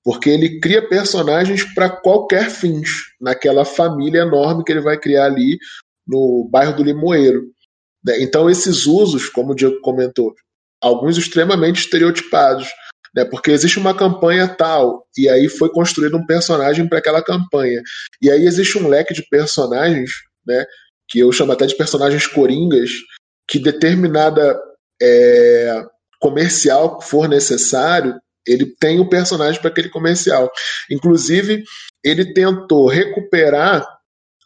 porque 0.03 0.29
ele 0.29 0.59
cria 0.59 0.87
personagens 0.87 1.63
para 1.73 1.89
qualquer 1.89 2.49
fins 2.49 2.89
naquela 3.19 3.63
família 3.63 4.21
enorme 4.21 4.63
que 4.63 4.71
ele 4.71 4.81
vai 4.81 4.99
criar 4.99 5.25
ali 5.25 5.57
no 6.05 6.47
bairro 6.51 6.75
do 6.75 6.83
Limoeiro. 6.83 7.43
Né. 8.03 8.21
Então 8.21 8.49
esses 8.49 8.85
usos, 8.85 9.29
como 9.29 9.53
o 9.53 9.55
Diego 9.55 9.79
comentou, 9.81 10.33
alguns 10.81 11.17
extremamente 11.17 11.81
estereotipados 11.81 12.67
né? 13.15 13.25
Porque 13.25 13.51
existe 13.51 13.79
uma 13.79 13.95
campanha 13.95 14.47
tal, 14.47 15.05
e 15.17 15.29
aí 15.29 15.49
foi 15.49 15.69
construído 15.69 16.17
um 16.17 16.25
personagem 16.25 16.87
para 16.87 16.99
aquela 16.99 17.23
campanha. 17.23 17.81
E 18.21 18.29
aí 18.29 18.45
existe 18.45 18.77
um 18.77 18.87
leque 18.87 19.13
de 19.13 19.27
personagens, 19.29 20.11
né? 20.45 20.65
Que 21.07 21.19
eu 21.19 21.31
chamo 21.31 21.51
até 21.51 21.65
de 21.65 21.75
personagens 21.75 22.27
coringas, 22.27 22.91
que 23.47 23.59
determinada 23.59 24.59
é, 25.01 25.83
comercial 26.19 27.01
for 27.01 27.27
necessário, 27.27 28.19
ele 28.45 28.65
tem 28.79 28.99
o 28.99 29.09
personagem 29.09 29.59
para 29.61 29.69
aquele 29.69 29.89
comercial. 29.89 30.51
Inclusive, 30.89 31.63
ele 32.03 32.33
tentou 32.33 32.87
recuperar 32.87 33.85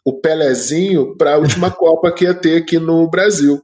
o 0.04 0.20
Pelezinho 0.20 1.16
para 1.16 1.34
a 1.34 1.38
última 1.38 1.70
Copa 1.72 2.12
que 2.12 2.24
ia 2.24 2.34
ter 2.34 2.58
aqui 2.58 2.78
no 2.78 3.08
Brasil. 3.08 3.62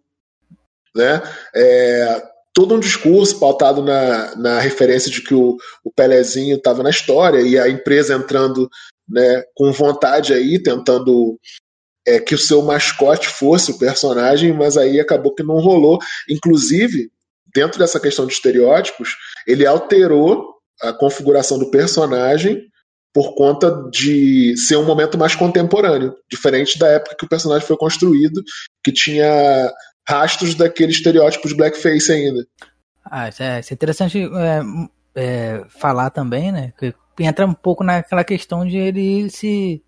Né? 0.94 1.22
É, 1.54 2.22
todo 2.52 2.74
um 2.74 2.80
discurso 2.80 3.38
pautado 3.38 3.82
na, 3.82 4.34
na 4.36 4.60
referência 4.60 5.10
de 5.10 5.22
que 5.22 5.34
o, 5.34 5.56
o 5.84 5.92
Pelezinho 5.92 6.56
estava 6.56 6.82
na 6.82 6.90
história 6.90 7.40
e 7.40 7.58
a 7.58 7.68
empresa 7.68 8.14
entrando 8.14 8.68
né, 9.08 9.44
com 9.54 9.72
vontade 9.72 10.32
aí, 10.32 10.62
tentando 10.62 11.38
é, 12.06 12.18
que 12.18 12.34
o 12.34 12.38
seu 12.38 12.62
mascote 12.62 13.28
fosse 13.28 13.72
o 13.72 13.78
personagem, 13.78 14.52
mas 14.52 14.76
aí 14.76 14.98
acabou 15.00 15.34
que 15.34 15.42
não 15.42 15.58
rolou. 15.58 15.98
Inclusive, 16.28 17.10
dentro 17.54 17.78
dessa 17.78 18.00
questão 18.00 18.26
de 18.26 18.32
estereótipos, 18.32 19.16
ele 19.46 19.66
alterou 19.66 20.54
a 20.80 20.92
configuração 20.92 21.58
do 21.58 21.70
personagem 21.70 22.68
por 23.12 23.34
conta 23.34 23.88
de 23.90 24.56
ser 24.56 24.76
um 24.76 24.84
momento 24.84 25.18
mais 25.18 25.34
contemporâneo, 25.34 26.14
diferente 26.30 26.78
da 26.78 26.86
época 26.88 27.16
que 27.18 27.24
o 27.24 27.28
personagem 27.28 27.66
foi 27.66 27.76
construído, 27.76 28.40
que 28.84 28.92
tinha 28.92 29.72
rastros 30.08 30.54
daquele 30.54 30.92
estereótipo 30.92 31.48
de 31.48 31.54
blackface 31.54 32.10
ainda. 32.10 32.46
Ah, 33.04 33.28
isso 33.28 33.42
é, 33.42 33.60
isso 33.60 33.72
é 33.72 33.74
interessante 33.74 34.18
é, 34.22 34.60
é, 35.14 35.64
falar 35.68 36.10
também, 36.10 36.52
né? 36.52 36.72
Que 36.78 36.94
entra 37.18 37.46
um 37.46 37.54
pouco 37.54 37.84
naquela 37.84 38.24
questão 38.24 38.66
de 38.66 38.76
ele 38.76 39.30
se 39.30 39.82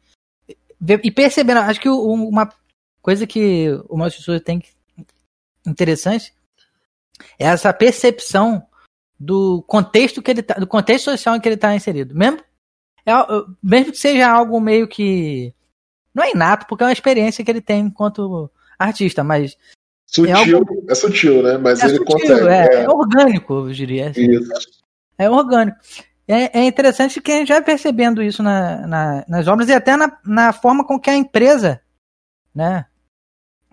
e 1.05 1.11
percebendo, 1.13 1.59
acho 1.59 1.81
que 1.81 1.89
uma 1.89 2.53
coisa 3.01 3.25
que 3.25 3.69
o 3.89 3.97
Maurício 3.97 4.19
de 4.19 4.25
Souza 4.25 4.41
tem 4.41 4.61
interessante 5.65 6.35
é 7.39 7.47
essa 7.47 7.73
percepção 7.73 8.67
do 9.19 9.63
contexto 9.63 10.21
que 10.21 10.33
ele 10.33 10.43
tá, 10.43 10.55
do 10.55 10.67
contexto 10.67 11.05
social 11.05 11.37
em 11.37 11.41
que 11.41 11.49
ele 11.49 11.55
está 11.55 11.75
inserido. 11.75 12.17
Mesmo, 12.17 12.41
é, 13.07 13.13
mesmo 13.63 13.93
que 13.93 13.99
seja 13.99 14.29
algo 14.29 14.61
meio 14.61 14.89
que 14.89 15.55
não 16.13 16.25
é 16.25 16.33
inato, 16.33 16.67
porque 16.67 16.83
é 16.83 16.87
uma 16.89 16.93
experiência 16.93 17.45
que 17.45 17.51
ele 17.51 17.61
tem 17.61 17.87
enquanto 17.87 18.51
artista, 18.77 19.23
mas 19.23 19.57
sutil, 20.13 20.37
é, 20.37 20.53
algo, 20.55 20.85
é 20.89 20.95
sutil, 20.95 21.43
né? 21.43 21.59
Mas 21.59 21.81
é 21.81 21.87
ele 21.87 21.99
sutil, 21.99 22.17
consegue. 22.19 22.49
É, 22.49 22.83
é, 22.83 22.89
orgânico, 22.89 23.55
eu 23.55 23.73
diria. 23.73 24.11
Assim. 24.11 24.29
É 25.19 25.31
orgânico. 25.31 25.79
É, 26.29 26.61
é 26.61 26.65
interessante 26.65 27.21
que 27.21 27.33
a 27.33 27.37
gente 27.37 27.49
vai 27.49 27.63
percebendo 27.63 28.23
isso 28.23 28.43
na, 28.43 28.87
na, 28.87 29.25
nas 29.29 29.49
obras 29.49 29.69
e 29.69 29.73
até 29.73 29.97
na, 29.97 30.19
na 30.25 30.53
forma 30.53 30.87
com 30.87 30.99
que 30.99 31.11
a 31.11 31.17
empresa, 31.17 31.81
né, 32.55 32.87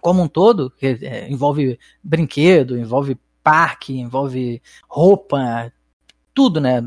como 0.01 0.23
um 0.23 0.27
todo, 0.27 0.71
que 0.71 0.97
é, 1.01 1.29
envolve 1.29 1.77
brinquedo, 2.03 2.77
envolve 2.77 3.17
parque, 3.43 3.99
envolve 3.99 4.61
roupa, 4.87 5.71
tudo, 6.33 6.59
né? 6.59 6.83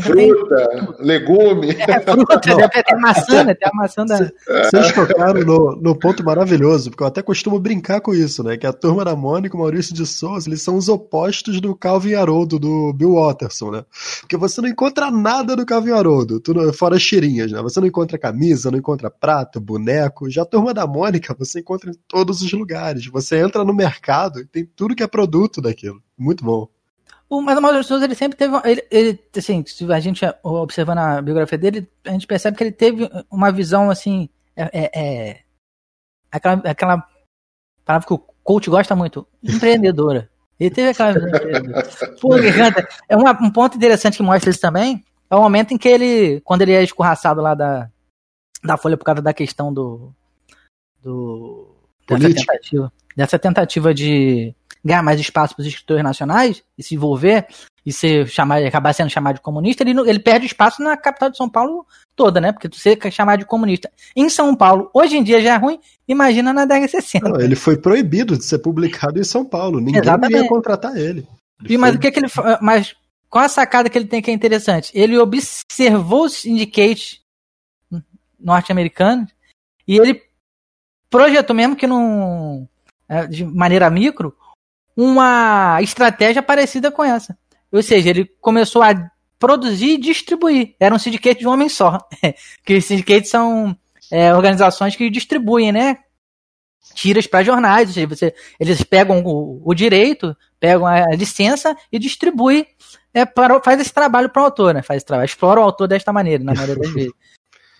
Fruta, 0.00 0.96
legume. 1.00 1.70
É, 1.70 2.00
fruta, 2.00 2.40
tem 2.40 2.62
até 2.62 2.96
maçã, 2.96 3.44
né? 3.44 3.54
Tem 3.54 3.68
a 3.68 3.74
maçã 3.74 4.04
da. 4.04 4.30
Vocês 4.64 4.92
tocaram 4.92 5.40
no, 5.44 5.76
no 5.76 5.94
ponto 5.98 6.24
maravilhoso, 6.24 6.90
porque 6.90 7.02
eu 7.02 7.06
até 7.06 7.22
costumo 7.22 7.58
brincar 7.58 8.00
com 8.00 8.14
isso, 8.14 8.42
né? 8.42 8.56
Que 8.56 8.66
a 8.66 8.72
turma 8.72 9.04
da 9.04 9.14
Mônica 9.14 9.54
e 9.54 9.58
o 9.58 9.60
Maurício 9.60 9.94
de 9.94 10.06
Souza, 10.06 10.48
eles 10.48 10.62
são 10.62 10.76
os 10.76 10.88
opostos 10.88 11.60
do 11.60 11.74
Calvin 11.74 12.14
Haroldo, 12.14 12.58
do 12.58 12.92
Bill 12.92 13.14
Watterson, 13.14 13.70
né? 13.70 13.84
Porque 14.20 14.36
você 14.36 14.60
não 14.60 14.68
encontra 14.68 15.10
nada 15.10 15.54
do 15.54 15.66
Calvin 15.66 15.92
Haroldo, 15.92 16.40
tudo, 16.40 16.72
fora 16.72 16.96
as 16.96 17.02
cheirinhas, 17.02 17.52
né? 17.52 17.60
Você 17.62 17.80
não 17.80 17.86
encontra 17.86 18.18
camisa, 18.18 18.70
não 18.70 18.78
encontra 18.78 19.10
prato, 19.10 19.60
boneco. 19.60 20.30
Já 20.30 20.42
a 20.42 20.46
turma 20.46 20.72
da 20.72 20.86
Mônica, 20.86 21.34
você 21.38 21.60
encontra 21.60 21.90
em 21.90 21.94
todos 22.06 22.40
os 22.40 22.52
lugares. 22.52 23.06
Você 23.06 23.38
entra 23.38 23.64
no 23.64 23.74
mercado 23.74 24.40
e 24.40 24.46
tem 24.46 24.64
tudo 24.64 24.94
que 24.94 25.02
é 25.02 25.06
produto 25.06 25.60
daquilo. 25.60 26.02
Muito 26.16 26.44
bom. 26.44 26.68
O, 27.30 27.42
mas 27.42 27.58
o 27.58 27.60
Mauro 27.60 27.84
Souza, 27.84 28.04
ele 28.04 28.14
sempre 28.14 28.38
teve. 28.38 28.54
Ele, 28.64 28.82
ele, 28.90 29.24
assim, 29.36 29.62
se 29.66 29.90
a 29.92 30.00
gente 30.00 30.24
observando 30.42 30.98
a 30.98 31.20
biografia 31.20 31.58
dele, 31.58 31.90
a 32.04 32.10
gente 32.10 32.26
percebe 32.26 32.56
que 32.56 32.64
ele 32.64 32.72
teve 32.72 33.08
uma 33.30 33.52
visão, 33.52 33.90
assim. 33.90 34.30
É, 34.56 34.70
é, 34.72 35.00
é 35.00 35.42
aquela, 36.32 36.54
aquela 36.64 37.08
palavra 37.84 38.06
que 38.06 38.14
o 38.14 38.18
coach 38.42 38.70
gosta 38.70 38.96
muito: 38.96 39.26
empreendedora. 39.44 40.30
Ele 40.58 40.70
teve 40.70 40.88
aquela 40.88 41.12
visão 41.12 41.30
Pô, 42.20 42.30
é 43.08 43.16
uma, 43.16 43.30
um 43.42 43.50
ponto 43.50 43.76
interessante 43.76 44.16
que 44.16 44.22
mostra 44.22 44.50
isso 44.50 44.60
também. 44.60 45.04
É 45.30 45.36
o 45.36 45.42
momento 45.42 45.72
em 45.72 45.78
que 45.78 45.88
ele, 45.88 46.40
quando 46.40 46.62
ele 46.62 46.72
é 46.72 46.82
escorraçado 46.82 47.40
lá 47.40 47.54
da, 47.54 47.90
da 48.64 48.76
Folha 48.76 48.96
por 48.96 49.04
causa 49.04 49.20
da 49.20 49.34
questão 49.34 49.72
do. 49.72 50.12
do 51.02 51.76
dessa 52.08 52.34
tentativa, 52.34 52.92
dessa 53.14 53.38
tentativa 53.38 53.94
de 53.94 54.54
ganhar 54.88 55.02
mais 55.02 55.20
espaço 55.20 55.54
para 55.54 55.62
os 55.62 55.68
escritores 55.68 56.02
nacionais 56.02 56.62
e 56.76 56.82
se 56.82 56.94
envolver 56.94 57.46
e 57.84 57.92
ser 57.92 58.26
chamado, 58.28 58.64
acabar 58.66 58.92
sendo 58.92 59.08
chamado 59.08 59.36
de 59.36 59.40
comunista, 59.40 59.82
ele, 59.82 59.98
ele 60.08 60.18
perde 60.18 60.46
espaço 60.46 60.82
na 60.82 60.96
capital 60.96 61.30
de 61.30 61.36
São 61.36 61.48
Paulo 61.48 61.86
toda, 62.16 62.40
né? 62.40 62.52
Porque 62.52 62.68
tu 62.68 62.76
ser 62.76 62.98
chamado 63.10 63.38
de 63.40 63.46
comunista 63.46 63.90
em 64.14 64.28
São 64.28 64.54
Paulo, 64.54 64.90
hoje 64.92 65.16
em 65.16 65.22
dia 65.22 65.40
já 65.40 65.54
é 65.54 65.56
ruim, 65.56 65.78
imagina 66.06 66.52
na 66.52 66.64
década 66.64 66.86
de 66.86 66.90
60. 66.90 67.28
Não, 67.28 67.40
ele 67.40 67.54
foi 67.54 67.76
proibido 67.76 68.36
de 68.36 68.44
ser 68.44 68.58
publicado 68.58 69.18
em 69.18 69.24
São 69.24 69.44
Paulo, 69.44 69.80
ninguém 69.80 70.00
Exatamente. 70.02 70.42
ia 70.42 70.48
contratar 70.48 70.96
ele. 70.96 71.26
ele 71.60 71.74
e, 71.74 71.78
mas 71.78 71.94
o 71.94 71.98
que, 71.98 72.10
que 72.10 72.18
ele 72.18 72.28
mas 72.60 72.94
qual 73.30 73.44
a 73.44 73.48
sacada 73.48 73.88
que 73.88 73.96
ele 73.96 74.06
tem 74.06 74.22
que 74.22 74.30
é 74.30 74.34
interessante? 74.34 74.90
Ele 74.94 75.18
observou 75.18 76.24
os 76.24 76.34
syndicates 76.34 77.20
norte-americanos 78.38 79.30
e 79.86 79.96
ele 79.96 80.22
projetou 81.10 81.54
mesmo 81.54 81.76
que 81.76 81.86
não 81.86 82.68
é, 83.08 83.26
de 83.26 83.44
maneira 83.44 83.88
micro 83.90 84.36
uma 85.00 85.80
estratégia 85.80 86.42
parecida 86.42 86.90
com 86.90 87.04
essa. 87.04 87.38
Ou 87.70 87.80
seja, 87.80 88.10
ele 88.10 88.24
começou 88.40 88.82
a 88.82 88.92
produzir 89.38 89.90
e 89.90 89.96
distribuir. 89.96 90.74
Era 90.80 90.92
um 90.92 90.98
sindicato 90.98 91.38
de 91.38 91.46
um 91.46 91.52
homem 91.52 91.68
só. 91.68 92.00
que 92.66 92.76
os 92.76 92.84
sindicatos 92.84 93.30
são 93.30 93.78
é, 94.10 94.34
organizações 94.34 94.96
que 94.96 95.08
distribuem, 95.08 95.70
né? 95.70 95.98
Tiras 96.94 97.28
para 97.28 97.44
jornais, 97.44 97.88
ou 97.88 97.94
seja, 97.94 98.06
você, 98.08 98.34
eles 98.58 98.82
pegam 98.82 99.22
o, 99.24 99.62
o, 99.64 99.72
direito, 99.72 100.36
pegam 100.58 100.84
a 100.84 101.14
licença 101.14 101.76
e 101.92 101.98
distribuem, 101.98 102.66
é, 103.14 103.24
para, 103.24 103.62
faz 103.62 103.80
esse 103.80 103.92
trabalho 103.92 104.30
para 104.30 104.42
o 104.42 104.44
autor, 104.46 104.74
né? 104.74 104.82
Faz 104.82 104.96
esse 104.96 105.06
trabalho, 105.06 105.26
explora 105.26 105.60
o 105.60 105.62
autor 105.62 105.86
desta 105.86 106.12
maneira, 106.12 106.42
na 106.42 106.54
maioria 106.54 106.76
das 106.76 106.90
vezes. 106.92 107.12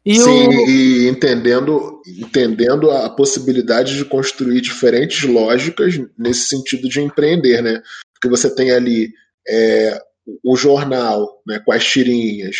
E 0.04 0.14
Sim, 0.18 0.48
o... 0.48 0.70
e 0.70 1.08
entendendo, 1.08 2.00
entendendo 2.06 2.90
a 2.90 3.10
possibilidade 3.10 3.96
de 3.96 4.04
construir 4.04 4.60
diferentes 4.60 5.22
lógicas 5.28 5.94
nesse 6.16 6.48
sentido 6.48 6.88
de 6.88 7.00
empreender, 7.00 7.62
né? 7.62 7.82
Porque 8.14 8.28
você 8.28 8.54
tem 8.54 8.70
ali 8.70 9.12
é, 9.48 10.00
o 10.44 10.56
jornal, 10.56 11.42
né, 11.46 11.60
com 11.64 11.72
as 11.72 11.84
tirinhas, 11.84 12.56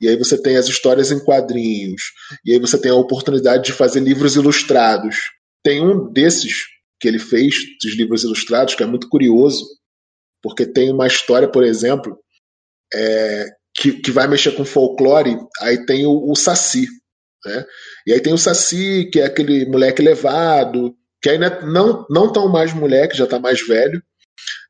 e 0.00 0.08
aí 0.08 0.16
você 0.16 0.40
tem 0.40 0.56
as 0.56 0.66
histórias 0.66 1.10
em 1.10 1.22
quadrinhos, 1.22 2.02
e 2.44 2.52
aí 2.52 2.58
você 2.58 2.80
tem 2.80 2.90
a 2.90 2.96
oportunidade 2.96 3.64
de 3.64 3.72
fazer 3.72 4.00
livros 4.00 4.36
ilustrados. 4.36 5.16
Tem 5.62 5.80
um 5.80 6.10
desses 6.10 6.54
que 6.98 7.06
ele 7.06 7.18
fez, 7.18 7.54
dos 7.82 7.96
livros 7.96 8.24
ilustrados, 8.24 8.74
que 8.74 8.82
é 8.82 8.86
muito 8.86 9.08
curioso, 9.08 9.66
porque 10.42 10.66
tem 10.66 10.90
uma 10.90 11.06
história, 11.06 11.48
por 11.48 11.64
exemplo, 11.64 12.18
é, 12.92 13.46
que, 13.80 13.92
que 13.92 14.10
vai 14.12 14.28
mexer 14.28 14.52
com 14.52 14.64
folclore, 14.64 15.38
aí 15.62 15.86
tem 15.86 16.04
o, 16.06 16.30
o 16.30 16.36
Saci. 16.36 16.86
Né? 17.46 17.64
E 18.06 18.12
aí 18.12 18.20
tem 18.20 18.34
o 18.34 18.38
Saci, 18.38 19.08
que 19.10 19.20
é 19.20 19.24
aquele 19.24 19.64
moleque 19.64 20.02
levado, 20.02 20.94
que 21.22 21.30
ainda 21.30 21.46
é 21.46 21.64
não, 21.64 22.06
não 22.10 22.30
tão 22.30 22.46
mais 22.46 22.74
moleque, 22.74 23.16
já 23.16 23.24
está 23.24 23.40
mais 23.40 23.66
velho, 23.66 24.02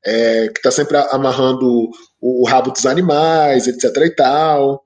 é, 0.06 0.48
que 0.48 0.60
está 0.60 0.70
sempre 0.70 0.96
amarrando 1.10 1.66
o, 1.66 2.42
o, 2.42 2.48
rabo 2.48 2.70
dos 2.70 2.86
animais, 2.86 3.66
etc. 3.66 3.84
e 3.96 4.14
tal. 4.14 4.80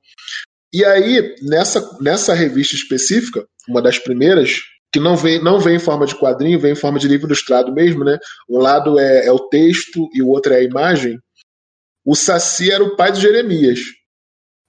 E 0.72 0.82
aí, 0.84 1.34
nessa, 1.42 1.86
nessa 2.00 2.32
revista 2.32 2.74
específica, 2.74 3.46
uma 3.68 3.82
das 3.82 3.98
primeiras, 3.98 4.56
que 4.90 4.98
não 4.98 5.16
vem, 5.16 5.42
não 5.42 5.60
vem 5.60 5.76
em 5.76 5.80
forma 5.80 6.06
de 6.06 6.18
quadrinho, 6.18 6.58
vem 6.58 6.72
em 6.72 6.76
forma 6.76 6.98
de 6.98 7.08
livro 7.08 7.26
ilustrado 7.26 7.72
mesmo, 7.74 8.04
né? 8.04 8.18
Um 8.48 8.58
lado 8.58 8.98
é, 8.98 9.26
é 9.26 9.32
o 9.32 9.48
texto 9.50 10.08
e 10.14 10.22
o 10.22 10.28
outro 10.28 10.54
é 10.54 10.58
a 10.58 10.62
imagem. 10.62 11.18
O 12.04 12.14
Saci 12.16 12.70
era 12.70 12.82
o 12.82 12.96
pai 12.96 13.12
de 13.12 13.20
Jeremias. 13.20 13.80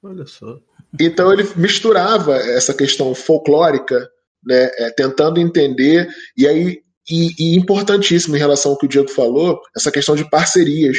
Olha 0.05 0.27
só. 0.27 0.59
Então 0.99 1.33
ele 1.33 1.43
misturava 1.55 2.35
essa 2.35 2.75
questão 2.75 3.15
folclórica, 3.15 4.07
né, 4.45 4.69
é, 4.77 4.91
tentando 4.91 5.39
entender, 5.39 6.07
e 6.37 6.47
aí 6.47 6.79
e, 7.09 7.29
e, 7.39 7.55
importantíssimo 7.55 8.35
em 8.35 8.39
relação 8.39 8.71
ao 8.71 8.77
que 8.77 8.85
o 8.85 8.89
Diego 8.89 9.09
falou, 9.09 9.59
essa 9.75 9.91
questão 9.91 10.15
de 10.15 10.29
parcerias. 10.29 10.97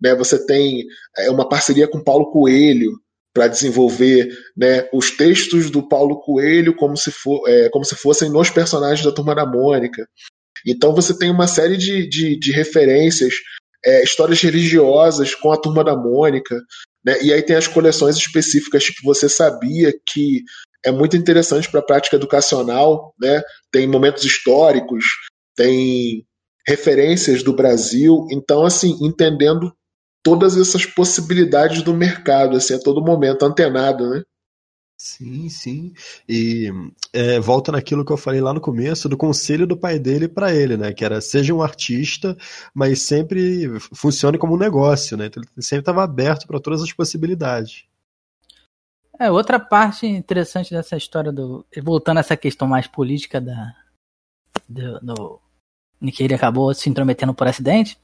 Né, 0.00 0.14
você 0.14 0.44
tem 0.46 0.86
é, 1.18 1.30
uma 1.30 1.48
parceria 1.48 1.86
com 1.86 2.02
Paulo 2.02 2.30
Coelho 2.30 2.92
para 3.34 3.48
desenvolver 3.48 4.28
né, 4.56 4.88
os 4.90 5.10
textos 5.10 5.70
do 5.70 5.86
Paulo 5.86 6.20
Coelho 6.20 6.74
como 6.74 6.96
se, 6.96 7.10
for, 7.10 7.46
é, 7.46 7.68
como 7.68 7.84
se 7.84 7.94
fossem 7.94 8.30
nos 8.30 8.48
personagens 8.48 9.04
da 9.04 9.12
Turma 9.12 9.34
da 9.34 9.44
Mônica. 9.44 10.08
Então 10.66 10.94
você 10.94 11.16
tem 11.16 11.30
uma 11.30 11.46
série 11.46 11.76
de, 11.76 12.08
de, 12.08 12.38
de 12.38 12.52
referências, 12.52 13.34
é, 13.84 14.02
histórias 14.02 14.40
religiosas 14.40 15.34
com 15.34 15.52
a 15.52 15.56
Turma 15.58 15.84
da 15.84 15.94
Mônica, 15.94 16.58
né? 17.06 17.22
E 17.22 17.32
aí 17.32 17.40
tem 17.42 17.54
as 17.54 17.68
coleções 17.68 18.16
específicas 18.16 18.88
que 18.88 19.04
você 19.04 19.28
sabia 19.28 19.92
que 20.04 20.42
é 20.84 20.90
muito 20.90 21.16
interessante 21.16 21.70
para 21.70 21.80
a 21.80 21.84
prática 21.84 22.16
educacional, 22.16 23.14
né? 23.20 23.42
tem 23.70 23.86
momentos 23.86 24.24
históricos, 24.24 25.04
tem 25.54 26.26
referências 26.66 27.42
do 27.42 27.54
Brasil, 27.54 28.26
então 28.30 28.64
assim, 28.64 28.98
entendendo 29.00 29.72
todas 30.22 30.56
essas 30.56 30.84
possibilidades 30.84 31.82
do 31.82 31.94
mercado, 31.94 32.56
assim, 32.56 32.74
a 32.74 32.80
todo 32.80 33.04
momento, 33.04 33.44
antenado, 33.44 34.10
né? 34.10 34.22
Sim, 35.06 35.48
sim. 35.48 35.92
E 36.28 36.68
é, 37.12 37.38
volta 37.38 37.70
naquilo 37.70 38.04
que 38.04 38.12
eu 38.12 38.16
falei 38.16 38.40
lá 38.40 38.52
no 38.52 38.60
começo 38.60 39.08
do 39.08 39.16
conselho 39.16 39.64
do 39.64 39.76
pai 39.76 40.00
dele 40.00 40.26
para 40.26 40.52
ele, 40.52 40.76
né? 40.76 40.92
Que 40.92 41.04
era 41.04 41.20
seja 41.20 41.54
um 41.54 41.62
artista, 41.62 42.36
mas 42.74 43.02
sempre 43.02 43.78
funcione 43.94 44.36
como 44.36 44.54
um 44.54 44.58
negócio, 44.58 45.16
né? 45.16 45.26
Então 45.26 45.40
ele 45.40 45.62
sempre 45.62 45.82
estava 45.82 46.02
aberto 46.02 46.48
para 46.48 46.58
todas 46.58 46.82
as 46.82 46.92
possibilidades. 46.92 47.84
É, 49.18 49.30
outra 49.30 49.60
parte 49.60 50.06
interessante 50.06 50.74
dessa 50.74 50.96
história 50.96 51.30
do. 51.30 51.64
Voltando 51.84 52.16
a 52.16 52.20
essa 52.20 52.36
questão 52.36 52.66
mais 52.66 52.88
política 52.88 53.40
da, 53.40 53.74
do, 54.68 54.98
do, 55.00 55.40
em 56.02 56.10
que 56.10 56.24
ele 56.24 56.34
acabou 56.34 56.74
se 56.74 56.90
intrometendo 56.90 57.32
por 57.32 57.46
acidente. 57.46 57.96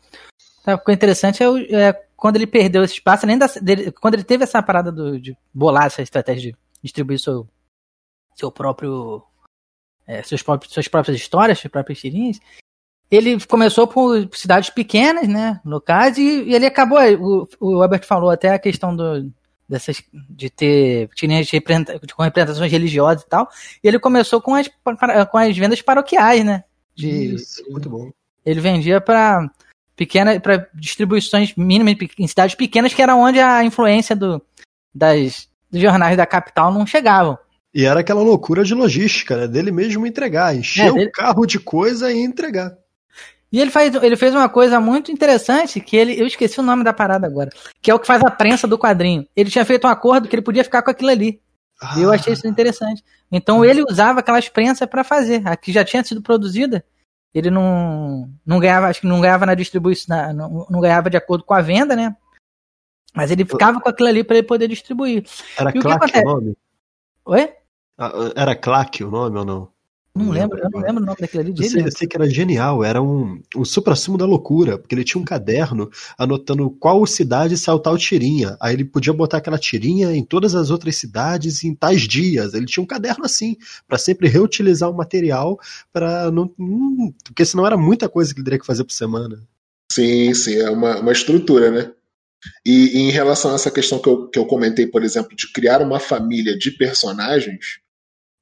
Então, 0.60 0.78
ficou 0.78 0.94
interessante 0.94 1.42
é, 1.42 1.88
é, 1.88 1.92
quando 2.16 2.36
ele 2.36 2.46
perdeu 2.46 2.84
esse 2.84 2.94
espaço, 2.94 3.26
além 3.26 3.36
da, 3.36 3.48
dele, 3.60 3.90
quando 3.90 4.14
ele 4.14 4.22
teve 4.22 4.44
essa 4.44 4.62
parada 4.62 4.92
do, 4.92 5.20
de 5.20 5.36
bolar 5.52 5.86
essa 5.86 6.00
estratégia 6.00 6.52
de 6.52 6.62
distribuir 6.82 7.18
seu, 7.18 7.48
seu 8.34 8.50
próprio. 8.50 9.22
É, 10.06 10.22
seus 10.22 10.42
próprios, 10.42 10.72
suas 10.74 10.88
próprias 10.88 11.16
histórias, 11.16 11.58
suas 11.60 11.70
próprias 11.70 12.00
tirinhas. 12.00 12.40
Ele 13.10 13.38
começou 13.46 13.86
por 13.86 14.28
cidades 14.34 14.70
pequenas, 14.70 15.28
né? 15.28 15.60
Locais, 15.64 16.18
e, 16.18 16.42
e 16.42 16.54
ele 16.54 16.66
acabou. 16.66 16.98
O, 17.20 17.48
o 17.60 17.82
Albert 17.82 18.04
falou 18.04 18.30
até 18.30 18.50
a 18.50 18.58
questão 18.58 18.96
do, 18.96 19.30
dessas 19.68 20.02
de 20.28 20.50
ter 20.50 21.08
tirinhas 21.14 21.46
de 21.46 21.60
com 22.14 22.22
representações 22.22 22.70
religiosas 22.70 23.22
e 23.22 23.28
tal. 23.28 23.48
E 23.82 23.88
ele 23.88 23.98
começou 23.98 24.40
com 24.40 24.54
as, 24.54 24.68
com 25.30 25.38
as 25.38 25.56
vendas 25.56 25.80
paroquiais, 25.80 26.44
né? 26.44 26.64
De, 26.94 27.34
Isso, 27.34 27.64
muito 27.70 27.88
bom. 27.88 28.10
Ele 28.44 28.60
vendia 28.60 29.00
para 29.00 29.50
pequenas 29.96 30.38
para 30.40 30.68
distribuições 30.74 31.54
mínimas 31.54 31.96
em 32.18 32.26
cidades 32.26 32.54
pequenas, 32.54 32.92
que 32.92 33.02
era 33.02 33.14
onde 33.14 33.38
a 33.38 33.64
influência 33.64 34.16
do, 34.16 34.42
das, 34.94 35.48
dos 35.72 35.80
jornais 35.80 36.16
da 36.16 36.26
capital 36.26 36.72
não 36.72 36.86
chegavam. 36.86 37.38
E 37.74 37.86
era 37.86 38.00
aquela 38.00 38.22
loucura 38.22 38.62
de 38.64 38.74
logística, 38.74 39.36
né? 39.36 39.48
Dele 39.48 39.72
mesmo 39.72 40.06
entregar, 40.06 40.54
encher 40.54 40.88
é, 40.88 40.92
dele... 40.92 41.06
o 41.06 41.12
carro 41.12 41.46
de 41.46 41.58
coisa 41.58 42.12
e 42.12 42.20
entregar. 42.20 42.76
E 43.50 43.60
ele, 43.60 43.70
faz, 43.70 43.94
ele 43.94 44.16
fez 44.16 44.34
uma 44.34 44.48
coisa 44.48 44.80
muito 44.80 45.10
interessante, 45.10 45.80
que 45.80 45.96
ele. 45.96 46.18
Eu 46.18 46.26
esqueci 46.26 46.58
o 46.58 46.62
nome 46.62 46.84
da 46.84 46.92
parada 46.92 47.26
agora. 47.26 47.50
Que 47.82 47.90
é 47.90 47.94
o 47.94 47.98
que 47.98 48.06
faz 48.06 48.22
a 48.22 48.30
prensa 48.30 48.66
do 48.66 48.78
quadrinho. 48.78 49.26
Ele 49.36 49.50
tinha 49.50 49.64
feito 49.64 49.86
um 49.86 49.90
acordo 49.90 50.28
que 50.28 50.34
ele 50.34 50.42
podia 50.42 50.64
ficar 50.64 50.82
com 50.82 50.90
aquilo 50.90 51.10
ali. 51.10 51.40
Ah. 51.80 51.94
E 51.98 52.02
eu 52.02 52.12
achei 52.12 52.32
isso 52.32 52.46
interessante. 52.46 53.02
Então 53.30 53.64
ele 53.64 53.82
usava 53.82 54.20
aquelas 54.20 54.48
prensas 54.48 54.88
para 54.88 55.04
fazer. 55.04 55.42
A 55.46 55.56
que 55.56 55.72
já 55.72 55.84
tinha 55.84 56.02
sido 56.02 56.22
produzida. 56.22 56.84
Ele 57.34 57.50
não, 57.50 58.30
não 58.44 58.58
ganhava, 58.58 58.88
acho 58.88 59.00
que 59.00 59.06
não 59.06 59.20
ganhava 59.20 59.46
na 59.46 59.54
distribuição, 59.54 60.34
não, 60.34 60.66
não 60.68 60.80
ganhava 60.80 61.08
de 61.08 61.16
acordo 61.16 61.44
com 61.44 61.54
a 61.54 61.62
venda, 61.62 61.96
né? 61.96 62.14
Mas 63.14 63.30
ele 63.30 63.44
ficava 63.44 63.80
com 63.80 63.88
aquilo 63.88 64.08
ali 64.08 64.24
para 64.24 64.38
ele 64.38 64.46
poder 64.46 64.68
distribuir. 64.68 65.24
Era 65.56 65.70
e 65.70 65.80
Claque 65.80 66.18
o, 66.18 66.20
o 66.20 66.24
nome? 66.24 66.56
Oi? 67.26 67.50
Ah, 67.98 68.12
era 68.34 68.56
Claque 68.56 69.04
o 69.04 69.10
nome 69.10 69.38
ou 69.38 69.44
não? 69.44 69.72
Não 70.14 70.30
lembro, 70.30 70.58
eu 70.58 70.68
não 70.70 70.80
lembro 70.80 71.02
o 71.02 71.06
nome 71.06 71.18
daquele 71.18 71.52
ali. 71.52 71.54
Eu 71.56 71.70
sei, 71.70 71.82
eu 71.86 71.90
sei, 71.90 72.06
que 72.06 72.14
era 72.14 72.28
genial, 72.28 72.84
era 72.84 73.02
um, 73.02 73.40
um 73.56 73.64
supra-sumo 73.64 74.18
da 74.18 74.26
loucura, 74.26 74.76
porque 74.76 74.94
ele 74.94 75.04
tinha 75.04 75.20
um 75.20 75.24
caderno 75.24 75.90
anotando 76.18 76.68
qual 76.70 77.06
cidade 77.06 77.56
saiu 77.56 77.78
tal 77.78 77.96
tirinha. 77.96 78.54
Aí 78.60 78.74
ele 78.74 78.84
podia 78.84 79.12
botar 79.12 79.38
aquela 79.38 79.58
tirinha 79.58 80.14
em 80.14 80.22
todas 80.22 80.54
as 80.54 80.70
outras 80.70 80.96
cidades 80.96 81.64
em 81.64 81.74
tais 81.74 82.02
dias. 82.02 82.52
Ele 82.52 82.66
tinha 82.66 82.84
um 82.84 82.86
caderno 82.86 83.24
assim, 83.24 83.56
para 83.88 83.96
sempre 83.96 84.28
reutilizar 84.28 84.90
o 84.90 84.94
material, 84.94 85.58
para 85.90 86.30
não, 86.30 86.52
não. 86.58 87.14
Porque 87.24 87.46
senão 87.46 87.66
era 87.66 87.78
muita 87.78 88.06
coisa 88.06 88.34
que 88.34 88.40
ele 88.40 88.44
teria 88.44 88.58
que 88.58 88.66
fazer 88.66 88.84
por 88.84 88.92
semana. 88.92 89.40
Sim, 89.90 90.34
sim, 90.34 90.56
é 90.56 90.70
uma, 90.70 91.00
uma 91.00 91.12
estrutura, 91.12 91.70
né? 91.70 91.90
E, 92.64 92.98
e 92.98 93.00
em 93.02 93.10
relação 93.10 93.52
a 93.52 93.54
essa 93.54 93.70
questão 93.70 93.98
que 93.98 94.08
eu, 94.08 94.28
que 94.28 94.38
eu 94.38 94.46
comentei, 94.46 94.86
por 94.86 95.04
exemplo, 95.04 95.36
de 95.36 95.52
criar 95.52 95.80
uma 95.80 96.00
família 96.00 96.56
de 96.56 96.70
personagens 96.72 97.78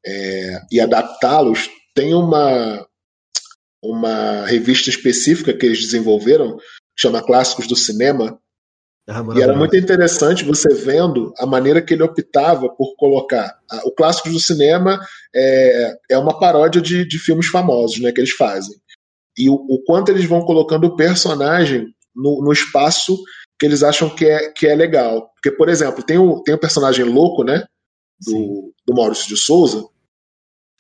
é, 0.05 0.61
e 0.71 0.81
adaptá-los, 0.81 1.69
tem 1.95 2.15
uma, 2.15 2.87
uma 3.83 4.47
revista 4.47 4.91
específica 4.91 5.53
que 5.53 5.67
eles 5.67 5.81
desenvolveram, 5.81 6.59
chama 6.99 7.23
Clássicos 7.23 7.67
do 7.67 7.77
Cinema, 7.77 8.41
ah, 9.09 9.25
e 9.35 9.43
era 9.43 9.57
muito 9.57 9.77
interessante 9.77 10.45
você 10.45 10.73
vendo 10.73 11.35
a 11.37 11.45
maneira 11.45 11.83
que 11.83 11.95
ele 11.95 12.03
optava 12.03 12.69
por 12.69 12.95
colocar. 12.97 13.59
O 13.85 13.91
Clássicos 13.91 14.33
do 14.33 14.39
Cinema 14.39 15.01
é, 15.35 15.97
é 16.11 16.19
uma 16.19 16.39
paródia 16.39 16.81
de, 16.81 17.05
de 17.05 17.19
filmes 17.19 17.49
famosos 17.49 17.99
né, 18.01 18.13
que 18.13 18.21
eles 18.21 18.31
fazem. 18.31 18.77
E 19.37 19.49
o, 19.49 19.55
o 19.55 19.83
quanto 19.85 20.11
eles 20.11 20.25
vão 20.27 20.45
colocando 20.45 20.85
o 20.85 20.97
personagem 20.97 21.87
no, 22.15 22.43
no, 22.43 22.53
espaço 22.53 23.19
que 23.61 23.67
eles 23.67 23.85
acham 23.85 24.09
que 24.09 24.25
é, 24.25 24.51
que 24.51 24.67
é 24.67 24.75
legal. 24.75 25.31
Porque, 25.35 25.53
por 25.53 25.69
exemplo, 25.69 26.03
tem 26.03 26.19
o, 26.19 26.43
tem 26.43 26.55
o 26.55 26.59
personagem 26.59 27.05
louco, 27.05 27.45
né? 27.45 27.65
do, 28.21 28.73
do 28.87 28.95
Maurício 28.95 29.29
de 29.29 29.37
Souza. 29.37 29.87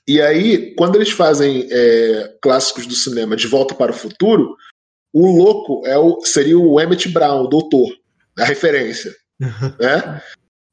E 0.06 0.20
aí, 0.20 0.74
quando 0.74 0.96
eles 0.96 1.10
fazem 1.10 1.68
é, 1.70 2.36
clássicos 2.42 2.86
do 2.86 2.94
cinema 2.94 3.36
de 3.36 3.46
Volta 3.46 3.74
para 3.74 3.92
o 3.92 3.94
Futuro, 3.94 4.56
o 5.12 5.26
louco 5.26 5.86
é 5.86 5.98
o, 5.98 6.20
seria 6.24 6.58
o 6.58 6.80
Emmett 6.80 7.08
Brown, 7.08 7.44
o 7.44 7.48
doutor, 7.48 7.88
a 8.38 8.44
referência. 8.44 9.14
né? 9.40 10.22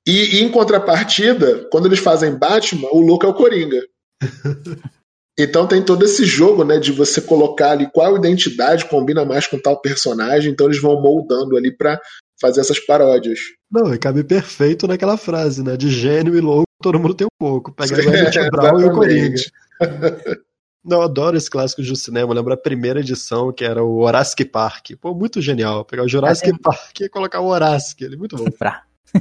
E, 0.07 0.37
e, 0.37 0.43
em 0.43 0.51
contrapartida, 0.51 1.67
quando 1.69 1.85
eles 1.85 1.99
fazem 1.99 2.37
Batman, 2.37 2.87
o 2.91 3.01
louco 3.01 3.25
é 3.25 3.29
o 3.29 3.33
Coringa. 3.33 3.81
Então 5.39 5.67
tem 5.67 5.84
todo 5.84 6.04
esse 6.04 6.26
jogo, 6.26 6.63
né, 6.63 6.80
de 6.80 6.91
você 6.91 7.21
colocar 7.21 7.71
ali 7.71 7.88
qual 7.91 8.17
identidade 8.17 8.86
combina 8.86 9.23
mais 9.23 9.45
com 9.45 9.60
tal 9.60 9.80
personagem, 9.80 10.52
então 10.52 10.65
eles 10.65 10.82
vão 10.82 11.00
moldando 11.00 11.56
ali 11.56 11.71
para 11.71 12.00
fazer 12.41 12.62
essas 12.62 12.80
paródias. 12.80 13.39
Não, 13.71 13.93
e 13.93 14.00
cabe 14.00 14.23
perfeito 14.23 14.88
naquela 14.88 15.17
frase, 15.17 15.63
né? 15.63 15.78
De 15.78 15.89
gênio 15.89 16.36
e 16.36 16.41
louco, 16.41 16.65
todo 16.82 17.00
mundo 17.00 17.13
tem 17.13 17.28
um 17.28 17.38
pouco. 17.39 17.71
Pega 17.71 17.95
o 17.95 18.02
Emmett 18.02 18.38
Brown 18.50 18.82
e 18.82 18.86
o 18.86 18.91
Coringa. 18.91 19.41
Não, 20.84 21.00
eu 21.00 21.04
adoro 21.04 21.36
esse 21.36 21.50
clássico 21.50 21.82
do 21.82 21.95
cinema. 21.97 22.32
Eu 22.32 22.36
lembro 22.38 22.54
a 22.54 22.58
primeira 22.58 23.02
edição, 23.02 23.52
que 23.52 23.65
era 23.65 23.84
o 23.84 24.06
Jurassic 24.06 24.45
Park. 24.45 24.91
Pô, 25.02 25.13
muito 25.13 25.41
genial. 25.41 25.84
Pegar 25.84 26.04
o 26.04 26.08
Jurassic 26.08 26.50
é. 26.50 26.54
Park 26.58 27.02
e 27.02 27.10
colocar 27.10 27.41
o 27.41 27.54
Jurassic. 27.54 28.06
Ele 28.06 28.15
é 28.15 28.17
muito 28.17 28.38
bom. 28.38 28.45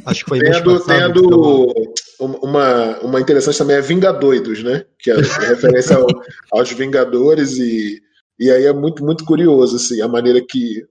Acho 0.05 0.23
que 0.23 0.29
foi 0.29 0.39
tendo, 0.39 0.79
tendo 0.85 1.93
uma, 2.19 2.99
uma 3.01 3.21
interessante 3.21 3.59
também 3.59 3.77
é 3.77 3.81
Vingadoidos, 3.81 4.63
né? 4.63 4.85
Que 4.99 5.11
é, 5.11 5.15
é 5.15 5.49
referência 5.49 5.97
ao, 5.97 6.07
aos 6.53 6.71
Vingadores 6.73 7.57
e, 7.59 8.01
e 8.39 8.51
aí 8.51 8.65
é 8.65 8.73
muito, 8.73 9.05
muito 9.05 9.25
curioso, 9.25 9.77
assim, 9.77 10.01
a 10.01 10.09
maneira 10.09 10.41
que 10.47 10.85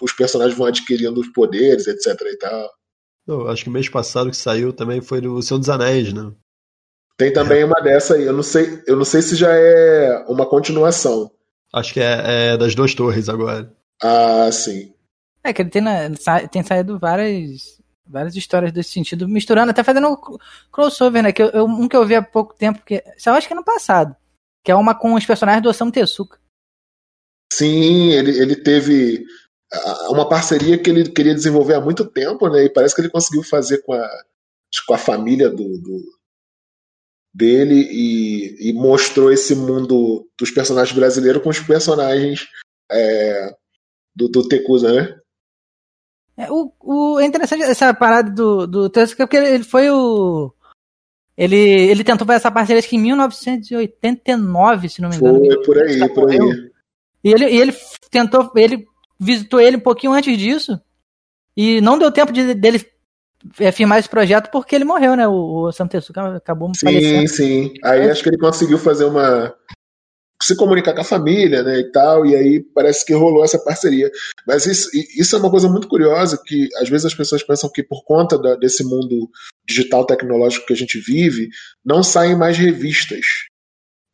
os 0.00 0.12
personagens 0.12 0.56
vão 0.56 0.66
adquirindo 0.66 1.20
os 1.20 1.28
poderes, 1.28 1.86
etc 1.86 2.20
e 2.22 2.36
tal. 2.36 2.70
Eu 3.26 3.48
acho 3.48 3.64
que 3.64 3.70
o 3.70 3.72
mês 3.72 3.88
passado 3.88 4.30
que 4.30 4.36
saiu 4.36 4.72
também 4.72 5.00
foi 5.00 5.20
o 5.26 5.40
Senhor 5.42 5.58
dos 5.58 5.68
Anéis, 5.68 6.12
né? 6.12 6.32
Tem 7.16 7.32
também 7.32 7.60
é. 7.60 7.64
uma 7.64 7.80
dessa 7.80 8.14
aí. 8.14 8.24
Eu 8.24 8.32
não 8.32 8.42
sei, 8.42 8.82
eu 8.86 8.96
não 8.96 9.04
sei 9.04 9.20
se 9.20 9.36
já 9.36 9.52
é 9.52 10.24
uma 10.26 10.46
continuação. 10.46 11.30
Acho 11.72 11.92
que 11.92 12.00
é, 12.00 12.54
é 12.54 12.56
das 12.56 12.74
duas 12.74 12.94
torres 12.94 13.28
agora. 13.28 13.70
Ah, 14.02 14.50
sim. 14.50 14.92
É 15.44 15.52
que 15.52 15.62
ele 15.62 15.70
tem, 15.70 15.84
tem 16.50 16.62
saído 16.62 16.98
várias, 16.98 17.79
várias 18.10 18.34
histórias 18.34 18.72
desse 18.72 18.90
sentido, 18.90 19.28
misturando, 19.28 19.70
até 19.70 19.82
fazendo 19.84 20.18
crossover, 20.72 21.22
né? 21.22 21.32
Que 21.32 21.42
eu, 21.42 21.48
eu, 21.50 21.64
um 21.64 21.88
que 21.88 21.96
eu 21.96 22.04
vi 22.04 22.14
há 22.14 22.22
pouco 22.22 22.54
tempo, 22.54 22.82
que 22.84 23.02
eu 23.24 23.32
acho 23.32 23.46
que 23.46 23.52
é 23.52 23.56
no 23.56 23.64
passado, 23.64 24.14
que 24.64 24.70
é 24.70 24.74
uma 24.74 24.94
com 24.94 25.14
os 25.14 25.24
personagens 25.24 25.62
do 25.62 25.68
Osamu 25.68 25.92
Tezuka. 25.92 26.38
Sim, 27.52 28.10
ele, 28.12 28.38
ele 28.38 28.56
teve 28.56 29.24
uma 30.08 30.28
parceria 30.28 30.78
que 30.78 30.90
ele 30.90 31.08
queria 31.10 31.34
desenvolver 31.34 31.74
há 31.74 31.80
muito 31.80 32.04
tempo, 32.04 32.48
né? 32.48 32.64
E 32.64 32.70
parece 32.70 32.94
que 32.94 33.00
ele 33.00 33.10
conseguiu 33.10 33.42
fazer 33.42 33.78
com 33.82 33.92
a, 33.92 34.08
com 34.86 34.94
a 34.94 34.98
família 34.98 35.48
do, 35.48 35.78
do 35.78 36.20
dele 37.32 37.74
e, 37.74 38.70
e, 38.70 38.72
mostrou 38.72 39.32
esse 39.32 39.54
mundo 39.54 40.28
dos 40.36 40.50
personagens 40.50 40.96
brasileiros 40.96 41.40
com 41.40 41.48
os 41.48 41.60
personagens 41.60 42.48
é, 42.90 43.54
do, 44.14 44.28
do 44.28 44.48
Tecusa, 44.48 44.92
né? 44.92 45.20
É, 46.40 46.50
o, 46.50 46.72
o, 46.80 47.20
é 47.20 47.26
interessante 47.26 47.62
essa 47.64 47.92
parada 47.92 48.30
do, 48.30 48.66
do 48.66 48.88
Tecusa, 48.88 49.14
porque 49.14 49.36
ele 49.36 49.62
foi 49.62 49.90
o. 49.90 50.50
Ele, 51.36 51.56
ele 51.56 52.02
tentou 52.02 52.26
fazer 52.26 52.38
essa 52.38 52.50
parceria 52.50 52.78
acho 52.78 52.88
que 52.88 52.96
em 52.96 53.00
1989, 53.00 54.88
se 54.88 55.02
não 55.02 55.10
me 55.10 55.16
engano. 55.16 55.38
Foi 55.38 55.62
por 55.62 55.78
aí, 55.82 56.08
por 56.08 56.30
aí. 56.30 56.70
E 57.22 57.30
ele, 57.30 57.44
e 57.46 57.60
ele 57.60 57.76
tentou, 58.10 58.50
ele 58.56 58.86
visitou 59.18 59.60
ele 59.60 59.76
um 59.76 59.80
pouquinho 59.80 60.14
antes 60.14 60.36
disso. 60.38 60.80
E 61.54 61.82
não 61.82 61.98
deu 61.98 62.10
tempo 62.10 62.32
de, 62.32 62.54
dele 62.54 62.86
é, 63.58 63.70
firmar 63.70 63.98
esse 63.98 64.08
projeto 64.08 64.50
porque 64.50 64.74
ele 64.74 64.84
morreu, 64.86 65.14
né? 65.16 65.28
O, 65.28 65.66
o 65.66 65.72
Santesuka 65.72 66.36
acabou 66.36 66.72
sim, 66.74 66.86
falecendo. 66.86 67.28
Sim, 67.28 67.36
sim. 67.36 67.74
Aí 67.84 68.10
acho 68.10 68.22
que 68.22 68.30
ele 68.30 68.38
conseguiu 68.38 68.78
fazer 68.78 69.04
uma. 69.04 69.54
Se 70.42 70.56
comunicar 70.56 70.94
com 70.94 71.00
a 71.00 71.04
família, 71.04 71.62
né? 71.62 71.80
E 71.80 71.92
tal, 71.92 72.24
e 72.24 72.34
aí 72.34 72.60
parece 72.74 73.04
que 73.04 73.12
rolou 73.12 73.44
essa 73.44 73.58
parceria. 73.58 74.10
Mas 74.46 74.66
isso, 74.66 74.88
isso 74.94 75.36
é 75.36 75.38
uma 75.38 75.50
coisa 75.50 75.68
muito 75.68 75.88
curiosa 75.88 76.40
que 76.44 76.68
às 76.76 76.88
vezes 76.88 77.06
as 77.06 77.14
pessoas 77.14 77.42
pensam 77.42 77.70
que 77.70 77.82
por 77.82 78.04
conta 78.04 78.38
da, 78.38 78.56
desse 78.56 78.82
mundo 78.84 79.28
digital 79.68 80.06
tecnológico 80.06 80.66
que 80.66 80.72
a 80.72 80.76
gente 80.76 80.98
vive, 80.98 81.48
não 81.84 82.02
saem 82.02 82.36
mais 82.36 82.56
revistas. 82.56 83.24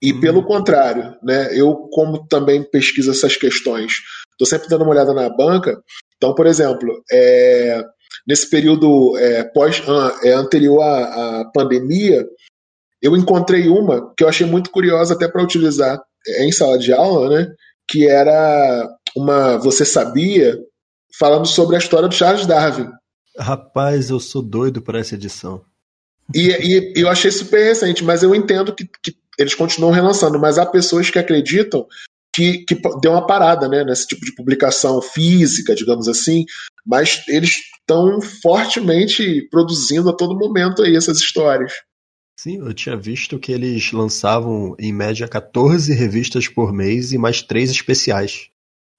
E 0.02 0.12
hum. 0.12 0.20
pelo 0.20 0.44
contrário, 0.44 1.16
né? 1.22 1.48
Eu, 1.52 1.74
como 1.92 2.26
também 2.26 2.62
pesquiso 2.62 3.10
essas 3.10 3.36
questões 3.36 3.94
Estou 4.36 4.46
sempre 4.46 4.68
dando 4.68 4.82
uma 4.82 4.90
olhada 4.90 5.14
na 5.14 5.30
banca. 5.30 5.82
Então, 6.16 6.34
por 6.34 6.46
exemplo, 6.46 7.02
é, 7.10 7.82
nesse 8.26 8.48
período 8.48 9.16
é, 9.16 9.44
pós, 9.44 9.82
é, 10.22 10.32
anterior 10.32 10.82
à, 10.82 11.40
à, 11.40 11.44
pandemia, 11.46 12.26
eu 13.00 13.16
encontrei 13.16 13.68
uma 13.68 14.12
que 14.14 14.22
eu 14.22 14.28
achei 14.28 14.46
muito 14.46 14.70
curiosa 14.70 15.14
até 15.14 15.26
para 15.26 15.42
utilizar 15.42 16.02
em 16.38 16.52
sala 16.52 16.78
de 16.78 16.92
aula, 16.92 17.28
né? 17.28 17.54
Que 17.88 18.08
era 18.08 18.88
uma 19.16 19.56
Você 19.58 19.84
Sabia, 19.84 20.58
falando 21.18 21.46
sobre 21.46 21.76
a 21.76 21.78
história 21.78 22.08
do 22.08 22.14
Charles 22.14 22.46
Darwin. 22.46 22.88
Rapaz, 23.38 24.10
eu 24.10 24.18
sou 24.18 24.42
doido 24.42 24.80
por 24.82 24.94
essa 24.94 25.14
edição. 25.14 25.62
E, 26.34 26.48
e, 26.48 26.92
eu 26.96 27.08
achei 27.08 27.30
super 27.30 27.62
recente, 27.62 28.02
mas 28.02 28.22
eu 28.22 28.34
entendo 28.34 28.74
que, 28.74 28.88
que, 29.02 29.16
eles 29.38 29.54
continuam 29.54 29.92
relançando, 29.92 30.38
mas 30.38 30.58
há 30.58 30.64
pessoas 30.64 31.10
que 31.10 31.18
acreditam 31.18 31.86
que, 32.34 32.64
que 32.64 32.74
deu 33.00 33.12
uma 33.12 33.26
parada 33.26 33.68
né, 33.68 33.84
nesse 33.84 34.06
tipo 34.06 34.24
de 34.24 34.34
publicação 34.34 35.00
física, 35.00 35.74
digamos 35.74 36.08
assim, 36.08 36.44
mas 36.84 37.22
eles 37.28 37.50
estão 37.80 38.20
fortemente 38.42 39.46
produzindo 39.50 40.10
a 40.10 40.16
todo 40.16 40.38
momento 40.38 40.82
aí 40.82 40.96
essas 40.96 41.18
histórias. 41.18 41.72
Sim, 42.38 42.58
eu 42.58 42.74
tinha 42.74 42.96
visto 42.96 43.38
que 43.38 43.50
eles 43.50 43.92
lançavam 43.92 44.76
em 44.78 44.92
média 44.92 45.26
14 45.26 45.94
revistas 45.94 46.46
por 46.46 46.72
mês 46.72 47.12
e 47.12 47.18
mais 47.18 47.40
três 47.40 47.70
especiais. 47.70 48.50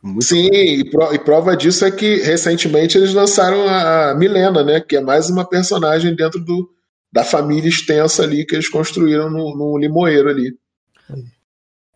Muito 0.02 0.26
Sim, 0.26 0.50
e, 0.52 0.90
pro, 0.90 1.14
e, 1.14 1.20
prova 1.20 1.56
disso 1.56 1.86
é 1.86 1.92
que 1.92 2.18
recentemente 2.18 2.98
eles 2.98 3.14
lançaram 3.14 3.68
a 3.68 4.16
Milena, 4.16 4.64
né? 4.64 4.80
Que 4.80 4.98
é 4.98 5.02
mais 5.02 5.30
uma 5.30 5.48
personagem 5.48 6.16
dentro 6.16 6.40
do, 6.40 6.70
da 7.12 7.24
família 7.24 7.70
extensa 7.70 8.24
ali 8.24 8.46
que 8.46 8.56
eles 8.56 8.70
construíram 8.70 9.30
no, 9.30 9.56
no 9.56 9.78
Limoeiro 9.78 10.30
ali. 10.30 10.58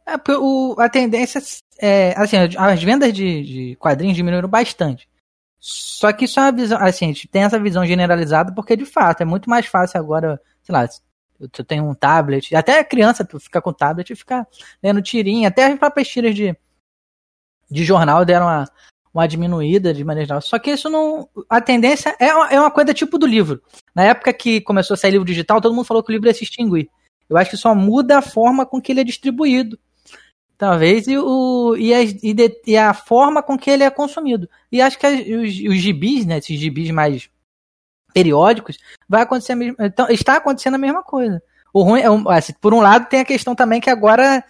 É, 0.08 0.16
o, 0.38 0.76
a 0.80 0.90
tendência 0.90 1.42
é. 1.80 2.14
Assim, 2.18 2.38
as 2.58 2.84
vendas 2.84 3.14
de, 3.14 3.44
de 3.44 3.76
quadrinhos 3.78 4.16
diminuíram 4.16 4.50
bastante. 4.50 5.08
Só 5.60 6.12
que 6.12 6.26
isso 6.26 6.40
é 6.40 6.44
uma 6.44 6.52
visão. 6.52 6.80
Assim, 6.80 7.06
a 7.06 7.08
gente 7.10 7.28
tem 7.28 7.44
essa 7.44 7.60
visão 7.60 7.86
generalizada 7.86 8.54
porque, 8.54 8.76
de 8.76 8.86
fato, 8.86 9.22
é 9.22 9.26
muito 9.26 9.50
mais 9.50 9.68
fácil 9.68 10.00
agora, 10.00 10.42
sei 10.64 10.74
lá, 10.74 10.88
eu 11.42 11.66
tenho 11.66 11.90
um 11.90 11.94
tablet, 11.94 12.56
até 12.56 12.84
criança 12.84 13.28
fica 13.40 13.62
com 13.62 13.74
tablet 13.74 14.12
e 14.12 14.16
fica 14.16 14.48
lendo 14.82 15.02
tirinha, 15.02 15.48
até 15.48 15.66
as 15.66 15.80
próprias 15.80 16.08
tiras 16.08 16.36
de, 16.36 16.56
de 17.70 17.84
jornal 17.84 18.24
deram 18.24 18.46
uma, 18.46 18.66
uma 19.14 19.28
diminuída 19.28 19.94
de 19.94 20.04
maneira 20.04 20.28
geral. 20.28 20.42
Só 20.42 20.58
que 20.60 20.72
isso 20.72 20.90
não. 20.90 21.28
A 21.50 21.60
tendência 21.60 22.16
é 22.20 22.34
uma, 22.34 22.50
é 22.50 22.60
uma 22.60 22.72
coisa 22.72 22.94
tipo 22.94 23.18
do 23.18 23.26
livro. 23.26 23.62
Na 23.94 24.04
época 24.04 24.32
que 24.34 24.62
começou 24.62 24.94
a 24.94 24.98
sair 24.98 25.12
livro 25.12 25.26
digital, 25.26 25.62
todo 25.62 25.74
mundo 25.74 25.86
falou 25.86 26.04
que 26.04 26.12
o 26.12 26.14
livro 26.14 26.28
ia 26.28 26.34
se 26.34 26.44
extinguir. 26.44 26.90
Eu 27.30 27.38
acho 27.38 27.50
que 27.50 27.58
só 27.58 27.74
muda 27.74 28.18
a 28.18 28.22
forma 28.22 28.66
com 28.66 28.82
que 28.82 28.92
ele 28.92 29.02
é 29.02 29.06
distribuído. 29.06 29.80
Talvez 30.58 31.08
e, 31.08 31.18
o, 31.18 31.76
e, 31.76 31.94
a, 31.94 32.02
e, 32.04 32.34
de, 32.34 32.62
e 32.68 32.78
a 32.78 32.94
forma 32.94 33.42
com 33.42 33.58
que 33.58 33.70
ele 33.70 33.84
é 33.84 33.90
consumido. 33.90 34.48
E 34.72 34.82
acho 34.82 35.00
que 35.00 35.08
os, 35.08 35.74
os 35.74 35.82
gibis, 35.82 36.26
né, 36.26 36.38
esses 36.38 36.60
gibis 36.60 36.92
mais 36.92 37.30
periódicos, 38.14 38.78
vai 39.08 39.22
acontecer 39.22 39.54
a 39.54 39.56
mesma, 39.56 39.76
então, 39.80 40.08
está 40.10 40.38
acontecendo 40.38 40.76
a 40.76 40.80
mesma 40.80 41.04
coisa. 41.04 41.42
O 41.74 41.84
ruim 41.84 42.02
é, 42.02 42.08
assim, 42.36 42.54
por 42.60 42.74
um 42.74 42.82
lado, 42.82 43.08
tem 43.08 43.22
a 43.22 43.26
questão 43.26 43.56
também 43.56 43.80
que 43.80 43.90
agora 43.90 44.44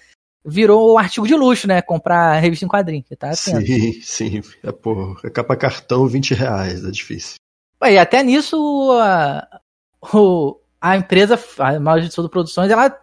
virou 0.43 0.97
artigo 0.97 1.27
de 1.27 1.35
luxo, 1.35 1.67
né? 1.67 1.81
Comprar 1.81 2.39
revista 2.39 2.65
em 2.65 2.67
quadrinho. 2.67 3.03
Tá 3.17 3.33
sim, 3.33 4.01
sim. 4.01 4.41
É, 4.63 4.71
pô, 4.71 5.15
é 5.23 5.29
capa 5.29 5.55
cartão 5.55 6.07
20 6.07 6.33
reais, 6.33 6.83
é 6.83 6.91
difícil. 6.91 7.35
E 7.83 7.97
até 7.97 8.21
nisso 8.23 8.91
a, 9.01 9.61
a 10.79 10.97
empresa, 10.97 11.39
a 11.59 11.79
Mal 11.79 11.99
de 11.99 12.09
Produções, 12.29 12.69
ela 12.69 12.95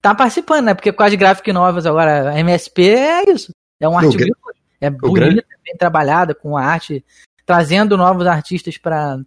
tá 0.00 0.14
participando, 0.14 0.66
né? 0.66 0.74
Porque 0.74 0.92
com 0.92 1.02
as 1.02 1.14
graphic 1.14 1.52
novas 1.52 1.86
agora, 1.86 2.30
a 2.30 2.38
MSP 2.38 2.88
é 2.90 3.30
isso. 3.30 3.52
É 3.80 3.88
um 3.88 3.96
artigo 3.96 4.24
de 4.24 4.30
luxo. 4.30 4.62
É 4.80 4.90
bonita, 4.90 5.20
grande... 5.20 5.46
bem 5.64 5.76
trabalhada, 5.76 6.34
com 6.34 6.56
a 6.56 6.64
arte, 6.64 7.04
trazendo 7.46 7.96
novos 7.96 8.26
artistas 8.26 8.76
para 8.76 9.18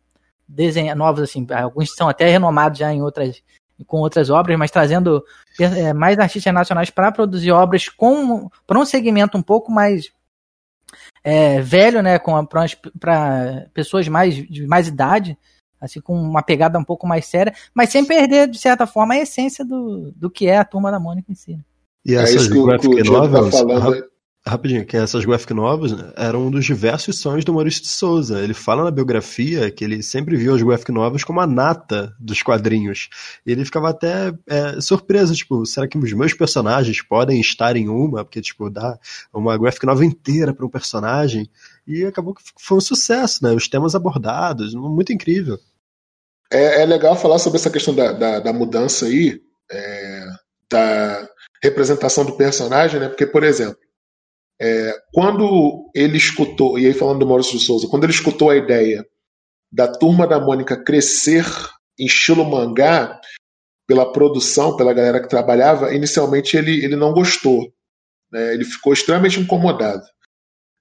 desenhar 0.47 0.95
novos, 0.95 1.23
assim, 1.23 1.45
alguns 1.51 1.93
são 1.95 2.07
até 2.07 2.29
renomados 2.29 2.79
já 2.79 2.93
em 2.93 3.01
outras 3.01 3.41
com 3.87 3.97
outras 3.97 4.29
obras, 4.29 4.57
mas 4.57 4.71
trazendo 4.71 5.21
é, 5.59 5.91
mais 5.91 6.17
artistas 6.17 6.53
nacionais 6.53 6.89
para 6.89 7.11
produzir 7.11 7.51
obras 7.51 7.89
com 7.89 8.49
para 8.65 8.79
um 8.79 8.85
segmento 8.85 9.37
um 9.37 9.41
pouco 9.41 9.71
mais 9.71 10.11
é, 11.23 11.59
velho, 11.61 12.01
né, 12.01 12.17
para 12.99 13.67
pessoas 13.73 14.07
mais 14.07 14.35
de 14.35 14.65
mais 14.65 14.87
idade, 14.87 15.37
assim 15.81 15.99
com 15.99 16.17
uma 16.17 16.41
pegada 16.41 16.79
um 16.79 16.83
pouco 16.83 17.05
mais 17.05 17.25
séria, 17.25 17.53
mas 17.73 17.89
sem 17.89 18.05
perder 18.05 18.47
de 18.47 18.57
certa 18.57 18.87
forma 18.87 19.13
a 19.13 19.19
essência 19.19 19.65
do, 19.65 20.11
do 20.15 20.29
que 20.29 20.47
é 20.47 20.57
a 20.57 20.65
turma 20.65 20.89
da 20.89 20.99
Mônica 20.99 21.31
em 21.31 21.35
si. 21.35 21.59
E 22.05 22.15
essas 22.15 22.45
é 22.45 22.49
graphic 22.49 23.03
novels, 23.09 23.51
tá 23.51 23.57
falando, 23.57 24.05
Rapidinho, 24.47 24.85
que 24.85 24.95
essas 24.95 25.25
graphic 25.25 25.55
novels 25.55 25.91
né, 25.91 26.13
eram 26.15 26.45
um 26.45 26.51
dos 26.51 26.63
diversos 26.63 27.17
sonhos 27.17 27.43
do 27.43 27.51
Maurício 27.51 27.81
de 27.81 27.87
Souza. 27.87 28.39
Ele 28.39 28.53
fala 28.53 28.83
na 28.83 28.91
biografia 28.91 29.71
que 29.71 29.83
ele 29.83 30.03
sempre 30.03 30.37
viu 30.37 30.53
as 30.53 30.61
graphic 30.61 30.91
novels 30.91 31.23
como 31.23 31.41
a 31.41 31.47
nata 31.47 32.15
dos 32.19 32.43
quadrinhos. 32.43 33.09
E 33.43 33.51
ele 33.51 33.65
ficava 33.65 33.89
até 33.89 34.31
é, 34.45 34.79
surpreso, 34.79 35.33
tipo, 35.33 35.65
será 35.65 35.87
que 35.87 35.97
os 35.97 36.13
meus 36.13 36.35
personagens 36.35 37.01
podem 37.01 37.41
estar 37.41 37.75
em 37.75 37.89
uma? 37.89 38.23
Porque, 38.23 38.39
tipo, 38.39 38.69
dá 38.69 38.99
uma 39.33 39.57
graphic 39.57 39.83
novel 39.83 40.07
inteira 40.07 40.53
para 40.53 40.65
um 40.65 40.69
personagem. 40.69 41.49
E 41.87 42.05
acabou 42.05 42.35
que 42.35 42.43
foi 42.55 42.77
um 42.77 42.81
sucesso, 42.81 43.43
né? 43.43 43.51
Os 43.51 43.67
temas 43.67 43.95
abordados, 43.95 44.75
muito 44.75 45.11
incrível. 45.11 45.57
É, 46.51 46.83
é 46.83 46.85
legal 46.85 47.15
falar 47.15 47.39
sobre 47.39 47.57
essa 47.57 47.71
questão 47.71 47.95
da, 47.95 48.11
da, 48.11 48.39
da 48.41 48.53
mudança 48.53 49.07
aí, 49.07 49.41
é, 49.71 50.25
da 50.69 51.27
representação 51.63 52.23
do 52.23 52.37
personagem, 52.37 52.99
né? 52.99 53.07
Porque, 53.07 53.25
por 53.25 53.43
exemplo, 53.43 53.83
é, 54.61 54.93
quando 55.13 55.89
ele 55.93 56.17
escutou, 56.17 56.79
e 56.79 56.85
aí 56.85 56.93
falando 56.93 57.19
do 57.19 57.27
Maurício 57.27 57.57
de 57.57 57.65
Souza, 57.65 57.87
quando 57.87 58.03
ele 58.03 58.13
escutou 58.13 58.49
a 58.49 58.55
ideia 58.55 59.05
da 59.71 59.87
turma 59.87 60.25
da 60.25 60.39
Mônica 60.39 60.81
crescer 60.81 61.45
em 61.99 62.05
estilo 62.05 62.45
mangá, 62.45 63.19
pela 63.87 64.11
produção, 64.11 64.75
pela 64.75 64.93
galera 64.93 65.21
que 65.21 65.29
trabalhava, 65.29 65.93
inicialmente 65.93 66.57
ele, 66.57 66.83
ele 66.83 66.95
não 66.95 67.13
gostou. 67.13 67.71
Né? 68.31 68.53
Ele 68.53 68.65
ficou 68.65 68.93
extremamente 68.93 69.39
incomodado. 69.39 70.03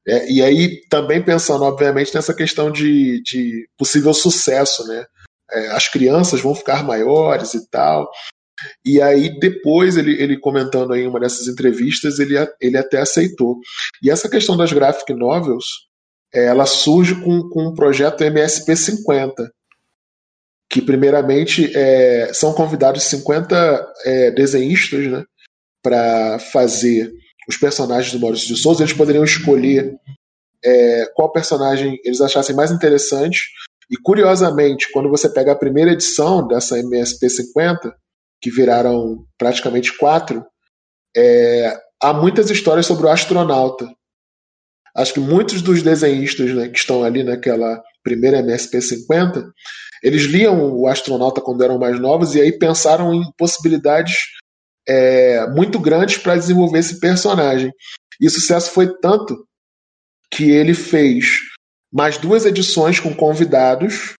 É, 0.07 0.31
e 0.31 0.43
aí, 0.43 0.81
também 0.89 1.23
pensando, 1.23 1.65
obviamente, 1.65 2.15
nessa 2.15 2.35
questão 2.35 2.71
de, 2.71 3.23
de 3.23 3.69
possível 3.77 4.13
sucesso, 4.13 4.87
né? 4.87 5.07
É, 5.51 5.69
as 5.69 5.89
crianças 5.89 6.41
vão 6.41 6.55
ficar 6.55 6.83
maiores 6.83 7.55
e 7.55 7.69
tal. 7.71 8.11
E 8.85 9.01
aí, 9.01 9.39
depois, 9.39 9.97
ele, 9.97 10.13
ele 10.21 10.39
comentando 10.39 10.93
aí 10.93 11.03
em 11.03 11.07
uma 11.09 11.21
dessas 11.21 11.49
entrevistas, 11.49 12.19
ele, 12.19 12.35
ele 12.61 12.77
até 12.77 12.99
aceitou. 13.01 13.59
E 14.03 14.11
essa 14.11 14.29
questão 14.29 14.57
das 14.57 14.73
graphic 14.73 15.13
novels, 15.13 15.67
é, 16.33 16.47
ela 16.47 16.67
surge 16.67 17.15
com, 17.23 17.49
com 17.49 17.69
um 17.69 17.75
projeto 17.75 18.25
MSP50, 18.25 19.33
que 20.69 20.83
primeiramente 20.83 21.71
é, 21.77 22.33
são 22.33 22.53
convidados 22.53 23.05
50 23.05 23.93
é, 24.05 24.31
desenhistas 24.33 25.07
né, 25.07 25.25
para 25.83 26.39
fazer 26.39 27.13
os 27.49 27.57
personagens 27.57 28.13
do 28.13 28.21
Maurício 28.21 28.49
de 28.49 28.61
Souza. 28.61 28.83
Eles 28.83 28.93
poderiam 28.93 29.25
escolher 29.25 29.95
é, 30.65 31.07
qual 31.15 31.31
personagem 31.31 32.01
eles 32.05 32.21
achassem 32.21 32.57
mais 32.57 32.71
interessante. 32.71 33.39
E 33.91 33.97
curiosamente, 33.97 34.91
quando 34.93 35.11
você 35.11 35.29
pega 35.29 35.53
a 35.53 35.59
primeira 35.59 35.93
edição 35.93 36.47
dessa 36.47 36.79
MSP 36.79 37.29
50, 37.29 37.95
que 38.41 38.51
viraram 38.51 39.25
praticamente 39.39 39.97
quatro, 39.97 40.45
é, 41.17 41.77
há 42.03 42.13
muitas 42.13 42.51
histórias 42.51 42.87
sobre 42.87 43.07
o 43.07 43.09
astronauta. 43.09 43.89
Acho 44.97 45.15
que 45.15 45.21
muitos 45.21 45.63
dos 45.63 45.83
desenhistas 45.83 46.55
né, 46.55 46.69
que 46.69 46.79
estão 46.79 47.03
ali 47.03 47.25
naquela 47.25 47.83
primeira 48.03 48.39
MSP 48.39 48.81
50, 48.81 49.51
eles 50.03 50.23
liam 50.25 50.73
o 50.73 50.87
astronauta 50.87 51.41
quando 51.41 51.65
eram 51.65 51.79
mais 51.79 51.99
novos 51.99 52.35
e 52.35 52.41
aí 52.41 52.53
pensaram 52.53 53.13
em 53.13 53.23
possibilidades 53.37 54.17
é, 54.87 55.47
muito 55.49 55.81
grandes 55.81 56.19
para 56.19 56.37
desenvolver 56.37 56.79
esse 56.79 57.01
personagem. 57.01 57.73
E 58.21 58.27
o 58.27 58.31
sucesso 58.31 58.71
foi 58.71 58.95
tanto 59.01 59.47
que 60.31 60.51
ele 60.51 60.75
fez 60.75 61.39
mais 61.93 62.19
duas 62.19 62.45
edições 62.45 63.01
com 63.01 63.15
convidados 63.15 64.15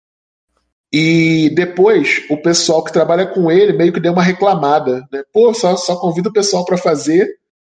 e 0.97 1.51
depois 1.51 2.25
o 2.31 2.37
pessoal 2.37 2.85
que 2.85 2.93
trabalha 2.93 3.27
com 3.27 3.51
ele 3.51 3.73
meio 3.73 3.93
que 3.93 3.99
deu 3.99 4.13
uma 4.13 4.23
reclamada, 4.23 5.05
né? 5.13 5.25
Pô, 5.33 5.53
só, 5.53 5.75
só 5.75 5.97
convida 5.97 6.29
o 6.29 6.33
pessoal 6.33 6.65
para 6.65 6.79
fazer 6.79 7.29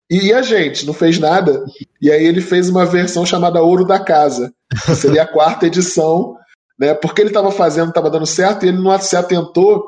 e 0.08 0.32
a 0.32 0.40
gente 0.40 0.86
não 0.86 0.94
fez 0.94 1.18
nada. 1.18 1.64
E 2.00 2.12
aí 2.12 2.24
ele 2.24 2.40
fez 2.40 2.68
uma 2.68 2.86
versão 2.86 3.26
chamada 3.26 3.60
Ouro 3.60 3.84
da 3.84 3.98
Casa, 3.98 4.52
que 4.86 4.94
seria 4.94 5.24
a 5.24 5.26
quarta 5.32 5.66
edição, 5.66 6.36
né? 6.78 6.94
Porque 6.94 7.20
ele 7.20 7.30
estava 7.30 7.50
fazendo, 7.50 7.88
estava 7.88 8.08
dando 8.08 8.24
certo 8.24 8.64
e 8.64 8.68
ele 8.68 8.78
não 8.80 8.96
se 9.00 9.16
atentou 9.16 9.84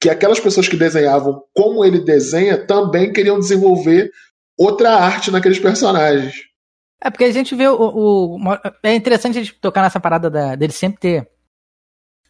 que 0.00 0.10
aquelas 0.10 0.40
pessoas 0.40 0.66
que 0.66 0.76
desenhavam 0.76 1.40
como 1.54 1.84
ele 1.84 2.00
desenha 2.00 2.58
também 2.66 3.12
queriam 3.12 3.38
desenvolver 3.38 4.10
outra 4.58 4.96
arte 4.96 5.30
naqueles 5.30 5.60
personagens. 5.60 6.34
É 7.00 7.10
porque 7.10 7.26
a 7.26 7.32
gente 7.32 7.54
vê 7.54 7.68
o, 7.68 7.76
o 7.78 8.38
é 8.82 8.92
interessante 8.92 9.38
a 9.38 9.40
gente 9.40 9.54
tocar 9.60 9.82
nessa 9.82 10.00
parada 10.00 10.28
da, 10.28 10.56
dele 10.56 10.72
sempre 10.72 10.98
ter 10.98 11.31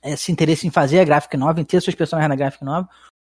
esse 0.05 0.33
interesse 0.33 0.67
em 0.67 0.71
fazer 0.71 1.01
a 1.01 1.05
graphic 1.05 1.37
novel, 1.37 1.63
em 1.63 1.65
ter 1.65 1.81
seus 1.81 1.95
personagens 1.95 2.29
na 2.29 2.37
graphic 2.37 2.65
novel, 2.65 2.89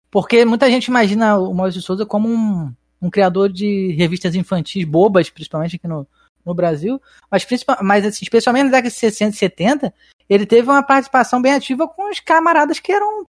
porque 0.10 0.46
muita 0.46 0.70
gente 0.70 0.88
imagina 0.88 1.38
o 1.38 1.54
Maurício 1.54 1.82
Souza 1.82 2.06
como 2.06 2.30
um, 2.30 2.74
um 3.02 3.10
criador 3.10 3.52
de 3.52 3.92
revistas 3.94 4.36
infantis 4.36 4.84
bobas, 4.84 5.30
principalmente 5.30 5.76
aqui 5.76 5.88
no, 5.88 6.08
no 6.46 6.54
Brasil, 6.54 7.02
mas, 7.30 7.46
mas 7.82 8.06
assim, 8.06 8.24
especialmente 8.24 8.66
na 8.66 8.72
década 8.72 8.90
de 8.90 8.96
60 8.96 9.36
e 9.36 9.38
70, 9.38 9.94
ele 10.30 10.46
teve 10.46 10.70
uma 10.70 10.84
participação 10.84 11.42
bem 11.42 11.54
ativa 11.54 11.88
com 11.88 12.10
os 12.10 12.20
camaradas 12.20 12.80
que 12.80 12.92
eram 12.92 13.24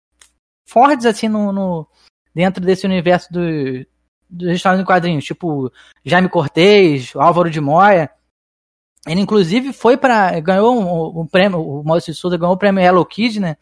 fortes 0.68 1.06
assim 1.06 1.28
no, 1.28 1.52
no 1.52 1.88
dentro 2.34 2.64
desse 2.64 2.86
universo 2.86 3.32
do, 3.32 3.42
dos 4.30 4.56
histórias 4.56 4.82
em 4.82 4.86
quadrinhos, 4.86 5.26
tipo 5.26 5.72
Jaime 6.04 6.30
Cortez, 6.30 7.16
Álvaro 7.16 7.50
de 7.50 7.62
Moya, 7.62 8.10
ele, 9.08 9.22
inclusive, 9.22 9.74
foi 9.74 9.98
para. 9.98 10.40
Ganhou 10.40 10.76
um, 10.78 11.22
um, 11.22 11.28
prêmio. 11.28 11.60
O 11.60 11.84
Maurício 11.84 12.14
Souza 12.14 12.38
ganhou 12.38 12.54
o 12.54 12.58
prêmio 12.58 12.84
Hello 12.84 13.06
Kid, 13.06 13.40
né? 13.40 13.58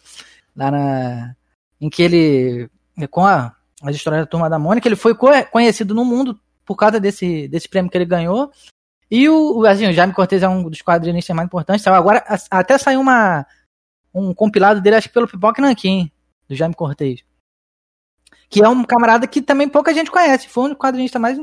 Lá 0.56 0.72
na. 0.72 1.36
Em 1.80 1.90
que 1.90 2.02
ele. 2.02 2.70
Com 3.12 3.26
a. 3.26 3.56
as 3.82 3.96
histórias 3.96 4.24
da 4.24 4.28
Turma 4.28 4.50
da 4.50 4.58
Mônica. 4.58 4.88
Ele 4.88 4.96
foi 4.96 5.16
conhecido 5.52 5.94
no 5.94 6.04
mundo 6.04 6.40
por 6.66 6.76
causa 6.76 7.00
desse, 7.00 7.48
desse 7.48 7.70
prêmio 7.70 7.92
que 7.92 7.98
ele 7.98 8.06
ganhou. 8.06 8.52
E 9.10 9.30
o, 9.30 9.64
assim, 9.66 9.88
o 9.88 9.94
Jaime 9.94 10.14
Cortez 10.14 10.42
é 10.42 10.50
um 10.50 10.68
dos 10.68 10.82
quadrinistas 10.82 11.36
mais 11.36 11.46
importantes. 11.46 11.86
Agora, 11.86 12.26
até 12.50 12.78
saiu 12.78 13.00
uma, 13.00 13.46
um 14.14 14.34
compilado 14.34 14.82
dele, 14.82 14.96
acho 14.96 15.08
que 15.08 15.14
pelo 15.14 15.28
Pipoca 15.28 15.62
Nanquim, 15.62 16.12
do 16.50 16.56
Jaime 16.56 16.74
Cortez. 16.74 17.24
Que 18.50 18.64
é 18.64 18.68
um 18.68 18.84
camarada 18.84 19.28
que 19.28 19.42
também 19.42 19.70
pouca 19.70 19.94
gente 19.94 20.10
conhece. 20.10 20.50
Foi 20.50 20.66
um 20.66 20.70
dos 20.70 20.78
quadrinistas 20.78 21.22
mais 21.22 21.38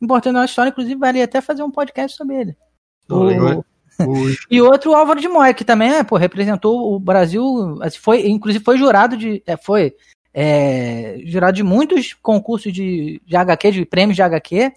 importantes 0.00 0.34
da 0.34 0.44
história, 0.44 0.70
inclusive 0.70 0.96
vale 0.96 1.22
até 1.22 1.40
fazer 1.40 1.62
um 1.62 1.70
podcast 1.70 2.16
sobre 2.16 2.36
ele. 2.36 2.56
O, 3.08 3.64
e 4.50 4.60
outro, 4.60 4.90
o 4.90 4.94
Álvaro 4.94 5.20
de 5.20 5.28
Moya, 5.28 5.54
que 5.54 5.64
também 5.64 5.90
é, 5.90 6.04
pô, 6.04 6.16
representou 6.16 6.94
o 6.94 6.98
Brasil, 6.98 7.78
assim, 7.80 7.98
foi, 7.98 8.28
inclusive 8.28 8.64
foi 8.64 8.78
jurado 8.78 9.16
de. 9.16 9.42
É, 9.46 9.56
foi 9.56 9.94
é, 10.34 11.18
jurado 11.24 11.54
de 11.54 11.62
muitos 11.62 12.12
concursos 12.12 12.72
de, 12.72 13.20
de 13.24 13.36
HQ, 13.36 13.72
de 13.72 13.86
prêmios 13.86 14.16
de 14.16 14.22
HQ. 14.22 14.72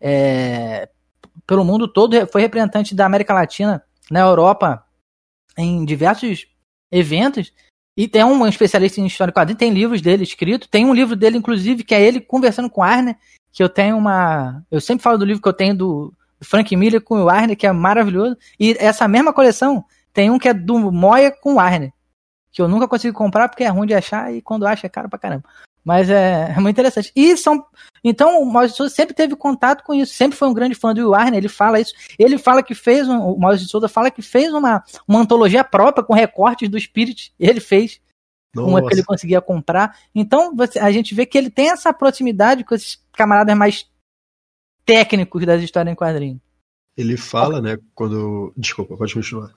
É, 0.00 0.88
pelo 1.46 1.64
mundo 1.64 1.86
todo, 1.86 2.26
foi 2.28 2.40
representante 2.40 2.94
da 2.94 3.04
América 3.04 3.34
Latina, 3.34 3.82
na 4.10 4.20
Europa, 4.20 4.82
em 5.58 5.84
diversos 5.84 6.46
eventos. 6.90 7.52
E 7.96 8.08
tem 8.08 8.24
um 8.24 8.46
especialista 8.46 9.00
em 9.00 9.06
história 9.06 9.32
quadrinhos, 9.32 9.58
tem 9.58 9.72
livros 9.72 10.00
dele 10.00 10.24
escrito. 10.24 10.68
Tem 10.68 10.84
um 10.84 10.94
livro 10.94 11.14
dele, 11.14 11.36
inclusive, 11.36 11.84
que 11.84 11.94
é 11.94 12.02
ele 12.02 12.20
conversando 12.20 12.70
com 12.70 12.82
Arne, 12.82 13.14
que 13.52 13.62
eu 13.62 13.68
tenho 13.68 13.96
uma. 13.96 14.64
Eu 14.70 14.80
sempre 14.80 15.02
falo 15.02 15.18
do 15.18 15.24
livro 15.24 15.42
que 15.42 15.48
eu 15.48 15.52
tenho 15.52 15.76
do 15.76 16.14
Frank 16.42 16.74
Miller 16.76 17.00
com 17.00 17.22
o 17.22 17.28
Arne, 17.28 17.56
que 17.56 17.66
é 17.66 17.72
maravilhoso. 17.72 18.36
E 18.58 18.76
essa 18.78 19.06
mesma 19.08 19.32
coleção 19.32 19.84
tem 20.12 20.30
um 20.30 20.38
que 20.38 20.48
é 20.48 20.54
do 20.54 20.78
Moya 20.92 21.30
com 21.30 21.54
o 21.54 21.60
Arne, 21.60 21.92
que 22.52 22.62
eu 22.62 22.68
nunca 22.68 22.86
consigo 22.86 23.16
comprar 23.16 23.48
porque 23.48 23.64
é 23.64 23.68
ruim 23.68 23.86
de 23.86 23.94
achar 23.94 24.32
e 24.32 24.40
quando 24.40 24.66
acha 24.66 24.86
é 24.86 24.90
caro 24.90 25.08
pra 25.08 25.18
caramba. 25.18 25.44
Mas 25.84 26.08
é, 26.08 26.54
é 26.56 26.60
muito 26.60 26.74
interessante. 26.74 27.12
E 27.14 27.36
são. 27.36 27.62
Então, 28.02 28.40
o 28.40 28.46
Maurício 28.46 28.72
de 28.72 28.76
Souza 28.78 28.94
sempre 28.94 29.14
teve 29.14 29.36
contato 29.36 29.84
com 29.84 29.92
isso, 29.92 30.14
sempre 30.14 30.36
foi 30.36 30.48
um 30.48 30.54
grande 30.54 30.74
fã 30.74 30.94
do 30.94 31.10
Warner, 31.10 31.36
ele 31.36 31.48
fala 31.48 31.78
isso. 31.78 31.92
Ele 32.18 32.38
fala 32.38 32.62
que 32.62 32.74
fez, 32.74 33.06
um, 33.06 33.18
o 33.18 33.38
Maurício 33.38 33.66
de 33.66 33.70
Souza 33.70 33.86
fala 33.86 34.10
que 34.10 34.22
fez 34.22 34.52
uma, 34.52 34.82
uma 35.06 35.20
antologia 35.20 35.62
própria 35.62 36.02
com 36.02 36.14
recortes 36.14 36.68
do 36.70 36.80
Spirit, 36.80 37.34
ele 37.38 37.60
fez. 37.60 38.00
Nossa. 38.54 38.70
Uma 38.70 38.86
que 38.86 38.94
ele 38.94 39.02
conseguia 39.02 39.40
comprar. 39.40 39.98
Então, 40.14 40.54
você, 40.54 40.78
a 40.78 40.90
gente 40.90 41.14
vê 41.14 41.26
que 41.26 41.36
ele 41.36 41.50
tem 41.50 41.70
essa 41.70 41.92
proximidade 41.92 42.64
com 42.64 42.74
esses 42.74 42.98
camaradas 43.12 43.56
mais 43.56 43.86
técnicos 44.84 45.44
das 45.44 45.62
histórias 45.62 45.92
em 45.92 45.96
quadrinho. 45.96 46.40
Ele 46.96 47.16
fala, 47.16 47.60
né, 47.60 47.78
quando. 47.94 48.52
Desculpa, 48.56 48.96
pode 48.96 49.14
continuar. 49.14 49.52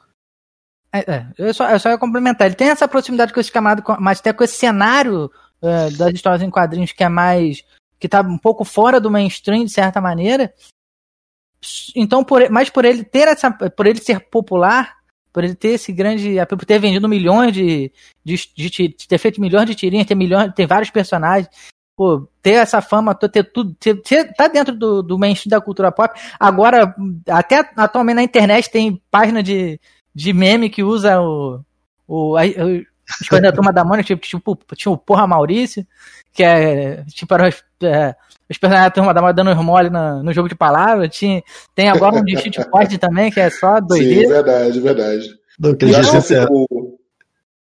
É, 0.91 0.99
é, 0.99 1.27
eu, 1.37 1.53
só, 1.53 1.69
eu 1.69 1.79
só 1.79 1.89
ia 1.89 1.97
complementar. 1.97 2.47
Ele 2.47 2.55
tem 2.55 2.69
essa 2.69 2.87
proximidade 2.87 3.33
com 3.33 3.39
esse 3.39 3.51
camaradas, 3.51 3.83
mas 3.99 4.19
até 4.19 4.33
com 4.33 4.43
esse 4.43 4.55
cenário 4.55 5.29
é, 5.61 5.89
das 5.91 6.13
histórias 6.13 6.41
em 6.41 6.49
quadrinhos 6.49 6.91
que 6.91 7.03
é 7.03 7.09
mais. 7.09 7.63
que 7.99 8.07
tá 8.07 8.21
um 8.21 8.37
pouco 8.37 8.63
fora 8.63 8.99
do 8.99 9.11
mainstream, 9.11 9.65
de 9.65 9.71
certa 9.71 10.01
maneira. 10.01 10.53
Então, 11.95 12.23
por, 12.23 12.49
mas 12.49 12.69
por 12.69 12.85
ele 12.85 13.03
ter 13.03 13.27
essa. 13.27 13.51
por 13.51 13.85
ele 13.85 13.99
ser 13.99 14.19
popular, 14.29 14.97
por 15.31 15.43
ele 15.43 15.55
ter 15.55 15.69
esse 15.69 15.91
grande. 15.91 16.35
por 16.47 16.65
ter 16.65 16.79
vendido 16.79 17.07
milhões 17.09 17.53
de. 17.53 17.91
de, 18.23 18.35
de, 18.55 18.69
de 18.69 19.07
ter 19.07 19.17
feito 19.17 19.41
milhões 19.41 19.67
de 19.67 19.75
tirinhas, 19.75 20.07
ter 20.07 20.15
milhões. 20.15 20.53
ter 20.53 20.65
vários 20.65 20.89
personagens. 20.89 21.49
Pô, 21.97 22.29
ter 22.43 22.51
essa 22.51 22.79
fama, 22.79 23.15
ter 23.15 23.43
tudo, 23.43 23.73
ter, 23.79 23.95
ter, 24.03 24.31
tá 24.35 24.47
dentro 24.47 24.75
do, 24.75 25.01
do 25.01 25.17
mainstream 25.17 25.49
da 25.49 25.59
cultura 25.59 25.91
pop. 25.91 26.13
Agora, 26.39 26.95
até 27.27 27.67
atualmente 27.75 28.15
na 28.17 28.23
internet 28.23 28.69
tem 28.69 29.01
página 29.09 29.41
de, 29.41 29.79
de 30.13 30.31
meme 30.31 30.69
que 30.69 30.83
usa 30.83 31.19
o, 31.19 31.59
o, 32.07 32.37
a, 32.37 32.43
as 32.43 33.27
coisas 33.27 33.41
da 33.41 33.51
turma 33.51 33.73
da 33.73 33.83
Mônica, 33.83 34.15
tipo, 34.15 34.21
tipo, 34.21 34.75
tinha 34.75 34.91
o 34.91 34.97
Porra 34.97 35.25
Maurício, 35.25 35.87
que 36.31 36.43
é, 36.43 37.03
tipo, 37.05 37.33
eram 37.33 37.47
os, 37.47 37.63
é, 37.81 38.15
os 38.47 38.59
personagens 38.59 38.91
da 38.91 38.93
turma 38.93 39.11
da 39.11 39.21
Mônica 39.21 39.43
dando 39.43 39.57
os 39.57 39.65
mole 39.65 39.89
no, 39.89 40.21
no 40.21 40.31
jogo 40.33 40.47
de 40.47 40.55
palavras. 40.55 41.09
Tinha, 41.15 41.41
tem 41.73 41.89
agora 41.89 42.17
um 42.17 42.23
de 42.23 42.37
shitpost 42.37 42.95
também, 42.99 43.31
que 43.31 43.39
é 43.39 43.49
só 43.49 43.81
doideira. 43.81 44.21
Sim, 44.21 44.27
verdade, 44.27 44.79
verdade. 44.79 45.29
Não, 45.59 45.73
que, 45.73 45.87
desenterraram, 45.87 46.67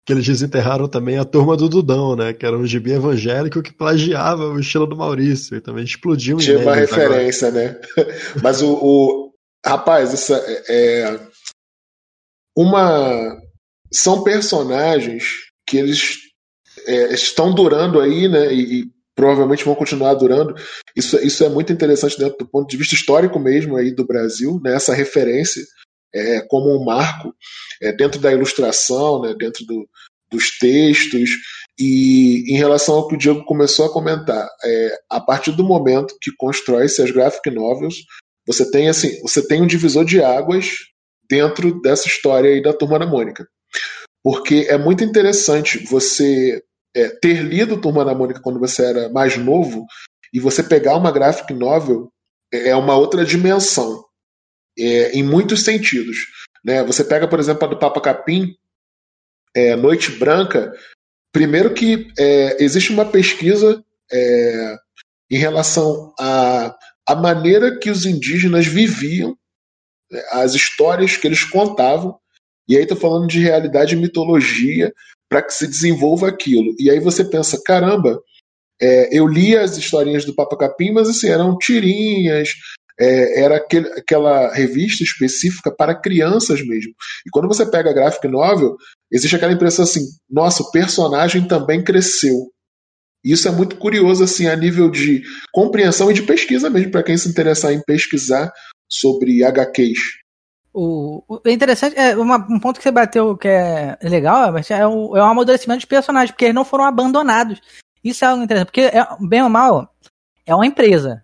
que 0.09 0.13
eles 0.13 0.25
desenterraram 0.25 0.87
também 0.87 1.19
a 1.19 1.23
turma 1.23 1.55
do 1.55 1.69
Dudão, 1.69 2.15
né? 2.15 2.33
Que 2.33 2.43
era 2.43 2.57
um 2.57 2.65
gibi 2.65 2.93
evangélico 2.93 3.61
que 3.61 3.71
plagiava 3.71 4.47
o 4.47 4.59
estilo 4.59 4.87
do 4.87 4.97
Maurício 4.97 5.55
e 5.55 5.61
também 5.61 5.83
explodiu 5.83 6.37
Tinha 6.37 6.57
uma 6.57 6.73
referência, 6.73 7.49
agora. 7.49 7.79
né? 7.95 8.05
Mas 8.41 8.59
o, 8.63 8.73
o. 8.73 9.29
Rapaz, 9.63 10.11
essa 10.11 10.35
é, 10.47 10.63
é 10.67 11.19
uma 12.57 13.37
são 13.93 14.23
personagens 14.23 15.25
que 15.67 15.77
eles 15.77 16.17
é, 16.87 17.13
estão 17.13 17.53
durando 17.53 17.99
aí, 17.99 18.27
né? 18.27 18.51
E, 18.51 18.79
e, 18.79 18.85
provavelmente 19.15 19.65
vão 19.65 19.75
continuar 19.75 20.15
durando. 20.15 20.55
Isso, 20.95 21.17
isso 21.17 21.43
é 21.43 21.49
muito 21.49 21.71
interessante 21.71 22.17
dentro 22.17 22.37
do 22.39 22.47
ponto 22.47 22.67
de 22.67 22.77
vista 22.77 22.95
histórico 22.95 23.37
mesmo 23.37 23.75
aí 23.75 23.91
do 23.91 24.07
Brasil, 24.07 24.59
né? 24.63 24.73
Essa 24.73 24.95
referência 24.95 25.63
é, 26.13 26.41
como 26.47 26.75
um 26.75 26.83
marco 26.83 27.33
é, 27.81 27.91
dentro 27.91 28.19
da 28.19 28.31
ilustração, 28.31 29.21
né? 29.21 29.33
Dentro 29.37 29.65
do, 29.65 29.87
dos 30.31 30.57
textos 30.57 31.29
e 31.79 32.53
em 32.53 32.57
relação 32.57 32.95
ao 32.95 33.07
que 33.07 33.15
o 33.15 33.17
Diego 33.17 33.43
começou 33.45 33.85
a 33.85 33.93
comentar, 33.93 34.47
é, 34.63 34.99
a 35.09 35.19
partir 35.19 35.51
do 35.51 35.63
momento 35.63 36.15
que 36.21 36.31
constrói-se 36.37 37.01
as 37.01 37.09
graphic 37.11 37.49
novels, 37.49 37.95
você 38.45 38.69
tem 38.69 38.89
assim, 38.89 39.19
você 39.21 39.45
tem 39.45 39.61
um 39.61 39.67
divisor 39.67 40.03
de 40.03 40.21
águas 40.21 40.67
dentro 41.29 41.79
dessa 41.81 42.07
história 42.07 42.49
aí 42.51 42.61
da 42.61 42.73
Turma 42.73 42.99
da 42.99 43.05
Mônica 43.05 43.47
porque 44.23 44.67
é 44.69 44.77
muito 44.77 45.03
interessante 45.03 45.83
você 45.85 46.61
é, 46.95 47.09
ter 47.09 47.41
lido 47.41 47.79
Turma 47.79 48.03
da 48.03 48.15
Mônica 48.15 48.41
quando 48.41 48.59
você 48.59 48.85
era 48.85 49.09
mais 49.09 49.37
novo 49.37 49.85
e 50.33 50.39
você 50.39 50.61
pegar 50.61 50.95
uma 50.97 51.11
graphic 51.11 51.53
novel 51.53 52.11
é, 52.53 52.69
é 52.69 52.75
uma 52.75 52.95
outra 52.95 53.25
dimensão, 53.25 54.03
é, 54.79 55.11
em 55.11 55.23
muitos 55.23 55.63
sentidos. 55.63 56.17
Né? 56.63 56.83
Você 56.83 57.03
pega, 57.03 57.27
por 57.27 57.39
exemplo, 57.39 57.65
a 57.65 57.67
do 57.67 57.77
Papa 57.79 58.01
Capim, 58.01 58.55
é, 59.55 59.75
Noite 59.75 60.11
Branca, 60.11 60.71
primeiro 61.31 61.73
que 61.73 62.07
é, 62.17 62.63
existe 62.63 62.91
uma 62.91 63.05
pesquisa 63.05 63.83
é, 64.11 64.75
em 65.29 65.37
relação 65.37 66.13
à 66.19 66.67
a, 66.67 67.13
a 67.13 67.15
maneira 67.15 67.77
que 67.77 67.89
os 67.89 68.05
indígenas 68.05 68.67
viviam, 68.67 69.35
né, 70.11 70.21
as 70.31 70.53
histórias 70.53 71.17
que 71.17 71.27
eles 71.27 71.43
contavam, 71.43 72.17
e 72.67 72.77
aí 72.77 72.85
tô 72.85 72.95
falando 72.95 73.27
de 73.27 73.39
realidade 73.39 73.95
e 73.95 73.99
mitologia 73.99 74.93
para 75.27 75.41
que 75.41 75.53
se 75.53 75.67
desenvolva 75.67 76.27
aquilo. 76.27 76.75
E 76.79 76.89
aí 76.89 76.99
você 76.99 77.23
pensa, 77.23 77.61
caramba, 77.63 78.21
é, 78.81 79.17
eu 79.17 79.27
li 79.27 79.57
as 79.57 79.77
historinhas 79.77 80.23
do 80.23 80.33
Papa 80.33 80.55
Capim, 80.57 80.91
mas 80.91 81.09
assim, 81.09 81.29
eram 81.29 81.57
tirinhas, 81.57 82.53
é, 82.99 83.41
era 83.41 83.57
aquele, 83.57 83.87
aquela 83.93 84.53
revista 84.53 85.03
específica 85.03 85.71
para 85.71 85.95
crianças 85.95 86.61
mesmo. 86.65 86.91
E 87.25 87.29
quando 87.31 87.47
você 87.47 87.65
pega 87.65 87.89
a 87.89 87.93
graphic 87.93 88.27
novel, 88.27 88.75
existe 89.11 89.35
aquela 89.35 89.53
impressão 89.53 89.83
assim, 89.83 90.01
nossa, 90.29 90.63
o 90.63 90.71
personagem 90.71 91.47
também 91.47 91.83
cresceu. 91.83 92.51
Isso 93.23 93.47
é 93.47 93.51
muito 93.51 93.77
curioso 93.77 94.23
assim 94.23 94.47
a 94.47 94.55
nível 94.55 94.89
de 94.89 95.23
compreensão 95.51 96.09
e 96.09 96.13
de 96.13 96.23
pesquisa 96.23 96.69
mesmo 96.69 96.91
para 96.91 97.03
quem 97.03 97.17
se 97.17 97.29
interessar 97.29 97.73
em 97.73 97.81
pesquisar 97.81 98.51
sobre 98.89 99.43
HQs. 99.43 99.99
O, 100.73 101.23
o 101.27 101.41
é 101.45 101.51
interessante, 101.51 101.97
é 101.97 102.15
uma, 102.15 102.37
um 102.37 102.59
ponto 102.59 102.77
que 102.77 102.83
você 102.83 102.91
bateu 102.91 103.35
que 103.35 103.47
é 103.47 103.97
legal, 104.03 104.55
é 104.57 104.87
o, 104.87 105.17
é 105.17 105.21
o 105.21 105.25
amadurecimento 105.25 105.79
dos 105.79 105.85
personagens, 105.85 106.31
porque 106.31 106.45
eles 106.45 106.55
não 106.55 106.63
foram 106.63 106.85
abandonados. 106.85 107.59
Isso 108.03 108.23
é 108.23 108.27
algo 108.27 108.43
interessante, 108.43 108.67
porque, 108.67 108.81
é, 108.81 109.05
bem 109.19 109.43
ou 109.43 109.49
mal, 109.49 109.93
é 110.45 110.55
uma 110.55 110.65
empresa. 110.65 111.23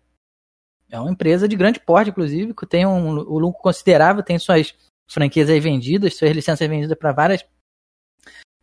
É 0.95 0.99
uma 0.99 1.11
empresa 1.11 1.47
de 1.47 1.55
grande 1.55 1.79
porte, 1.79 2.09
inclusive, 2.09 2.53
que 2.53 2.65
tem 2.65 2.85
um, 2.85 3.09
um 3.09 3.37
lucro 3.37 3.61
considerável, 3.61 4.23
tem 4.23 4.39
suas 4.39 4.73
franquias 5.07 5.49
aí 5.49 5.59
vendidas, 5.59 6.15
suas 6.15 6.31
licenças 6.31 6.67
vendidas 6.67 6.97
para 6.97 7.11
várias. 7.11 7.45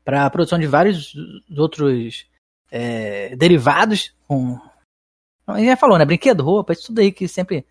para 0.05 0.25
a 0.25 0.31
produção 0.31 0.59
de 0.59 0.67
vários 0.67 1.15
outros 1.57 2.27
é, 2.71 3.37
derivados. 3.37 4.15
Com, 4.27 4.59
já 5.59 5.77
falou, 5.77 5.99
né? 5.99 6.05
Brinquedo, 6.07 6.43
roupa, 6.43 6.73
isso 6.73 6.87
tudo 6.87 7.01
aí 7.01 7.13
que 7.13 7.29
sempre 7.29 7.67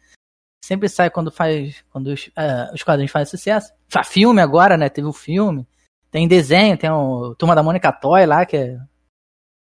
sempre 0.64 0.88
sai 0.88 1.10
quando 1.10 1.32
faz. 1.32 1.84
Quando 1.90 2.08
os, 2.08 2.28
uh, 2.28 2.74
os 2.74 2.84
quadrinhos 2.84 3.12
fazem 3.12 3.32
sucesso. 3.32 3.74
Faz 3.90 4.08
filme 4.08 4.42
agora, 4.42 4.78
né? 4.78 4.90
Teve 4.90 5.08
o 5.08 5.10
um 5.10 5.14
filme. 5.14 5.68
Tem 6.12 6.28
desenho, 6.28 6.78
tem 6.78 6.90
o 6.90 7.34
Turma 7.36 7.56
da 7.56 7.64
Mônica 7.64 7.92
Toy 7.92 8.26
lá, 8.26 8.46
que 8.46 8.58
é, 8.58 8.80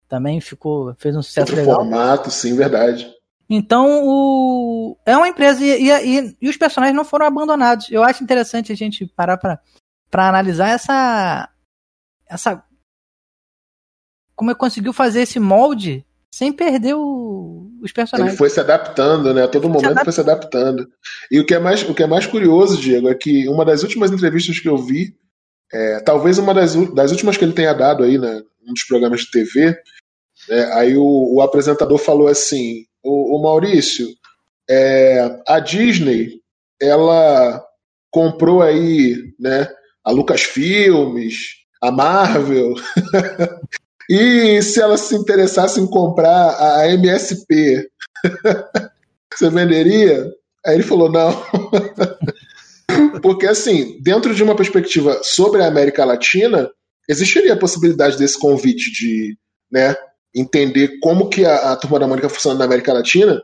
também 0.10 0.42
ficou. 0.42 0.94
fez 0.96 1.16
um 1.16 1.22
sucesso 1.22 1.52
Outro 1.52 1.56
legal. 1.56 1.76
formato, 1.76 2.30
sim, 2.30 2.56
verdade. 2.56 3.19
Então, 3.50 4.04
o... 4.04 4.98
é 5.06 5.18
uma 5.18 5.28
empresa 5.28 5.64
e, 5.64 5.90
e, 5.90 6.36
e, 6.40 6.50
os 6.50 6.58
personagens 6.58 6.96
não 6.96 7.04
foram 7.04 7.26
abandonados. 7.26 7.88
Eu 7.90 8.04
acho 8.04 8.24
interessante 8.24 8.72
a 8.72 8.76
gente 8.76 9.08
parar 9.08 9.38
para 9.38 10.30
analisar 10.30 10.70
essa. 10.70 11.50
essa 12.28 12.64
como 14.36 14.52
ele 14.52 14.58
conseguiu 14.60 14.94
fazer 14.94 15.22
esse 15.22 15.40
molde 15.40 16.06
sem 16.32 16.54
perder 16.54 16.94
o, 16.94 17.72
os 17.82 17.92
personagens. 17.92 18.34
Ele 18.34 18.38
foi 18.38 18.50
se 18.50 18.60
adaptando, 18.60 19.34
né? 19.34 19.44
A 19.44 19.48
todo 19.48 19.68
momento 19.68 19.98
se 19.98 20.04
foi 20.04 20.14
se 20.14 20.22
adaptando. 20.22 20.88
E 21.32 21.40
o 21.40 21.46
que, 21.46 21.56
é 21.56 21.60
mais, 21.60 21.82
o 21.84 21.94
que 21.94 22.04
é 22.04 22.08
mais 22.08 22.26
curioso, 22.28 22.80
Diego, 22.80 23.10
é 23.10 23.16
que 23.16 23.50
uma 23.50 23.66
das 23.66 23.84
últimas 23.84 24.12
entrevistas 24.12 24.60
que 24.60 24.70
eu 24.70 24.78
vi, 24.78 25.16
é, 25.74 26.00
talvez 26.02 26.38
uma 26.38 26.54
das, 26.54 26.76
das 26.94 27.12
últimas 27.12 27.36
que 27.36 27.44
ele 27.44 27.54
tenha 27.54 27.74
dado 27.74 28.04
aí, 28.04 28.18
né, 28.18 28.42
um 28.66 28.74
dos 28.74 28.84
programas 28.84 29.22
de 29.22 29.32
TV, 29.32 29.76
Né? 30.48 30.74
Aí 30.74 30.96
o, 30.96 31.36
o, 31.36 31.42
apresentador 31.42 31.98
falou 31.98 32.28
assim: 32.28 32.86
o, 33.04 33.38
o 33.38 33.42
Maurício, 33.42 34.08
é, 34.70 35.42
a 35.48 35.60
Disney, 35.60 36.40
ela 36.82 37.64
comprou 38.12 38.62
aí, 38.62 39.16
né, 39.40 39.68
a 40.04 40.12
Lucasfilmes, 40.12 41.36
a 41.82 41.92
Marvel, 41.92 42.74
e 44.10 44.62
se 44.62 44.82
ela 44.82 44.98
se 44.98 45.16
interessasse 45.16 45.80
em 45.80 45.88
comprar 45.88 46.56
a 46.60 46.88
MSP, 46.90 47.90
você 49.34 49.50
venderia? 49.50 50.32
Aí 50.66 50.76
ele 50.76 50.84
falou: 50.84 51.12
não. 51.12 51.32
Porque, 53.22 53.46
assim, 53.46 54.00
dentro 54.02 54.34
de 54.34 54.44
uma 54.44 54.56
perspectiva 54.56 55.20
sobre 55.24 55.62
a 55.62 55.68
América 55.68 56.06
Latina, 56.06 56.70
existiria 57.08 57.54
a 57.54 57.60
possibilidade 57.60 58.18
desse 58.18 58.38
convite 58.38 58.92
de 58.92 59.38
né, 59.72 59.96
entender 60.36 61.00
como 61.00 61.30
que 61.30 61.46
a, 61.46 61.74
a 61.74 61.76
Turma 61.76 62.00
da 62.00 62.08
Mônica 62.08 62.30
funciona 62.30 62.60
na 62.60 62.66
América 62.66 62.94
Latina, 62.94 63.42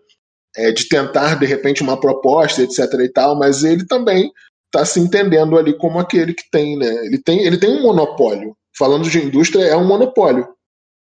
é, 0.56 0.72
de 0.72 0.88
tentar, 0.88 1.36
de 1.36 1.46
repente, 1.46 1.84
uma 1.84 2.00
proposta, 2.00 2.62
etc 2.62 2.80
e 3.02 3.10
tal, 3.10 3.38
mas 3.38 3.64
ele 3.64 3.86
também 3.86 4.32
está 4.66 4.86
se 4.86 5.00
entendendo 5.00 5.58
ali 5.58 5.78
como 5.78 6.00
aquele 6.00 6.34
que 6.34 6.50
tem, 6.50 6.78
né? 6.78 6.88
Ele 7.06 7.18
tem, 7.18 7.44
ele 7.44 7.58
tem 7.58 7.70
um 7.70 7.84
monopólio. 7.84 8.56
Falando 8.78 9.10
de 9.10 9.20
indústria, 9.20 9.64
é 9.64 9.76
um 9.76 9.88
monopólio. 9.88 10.48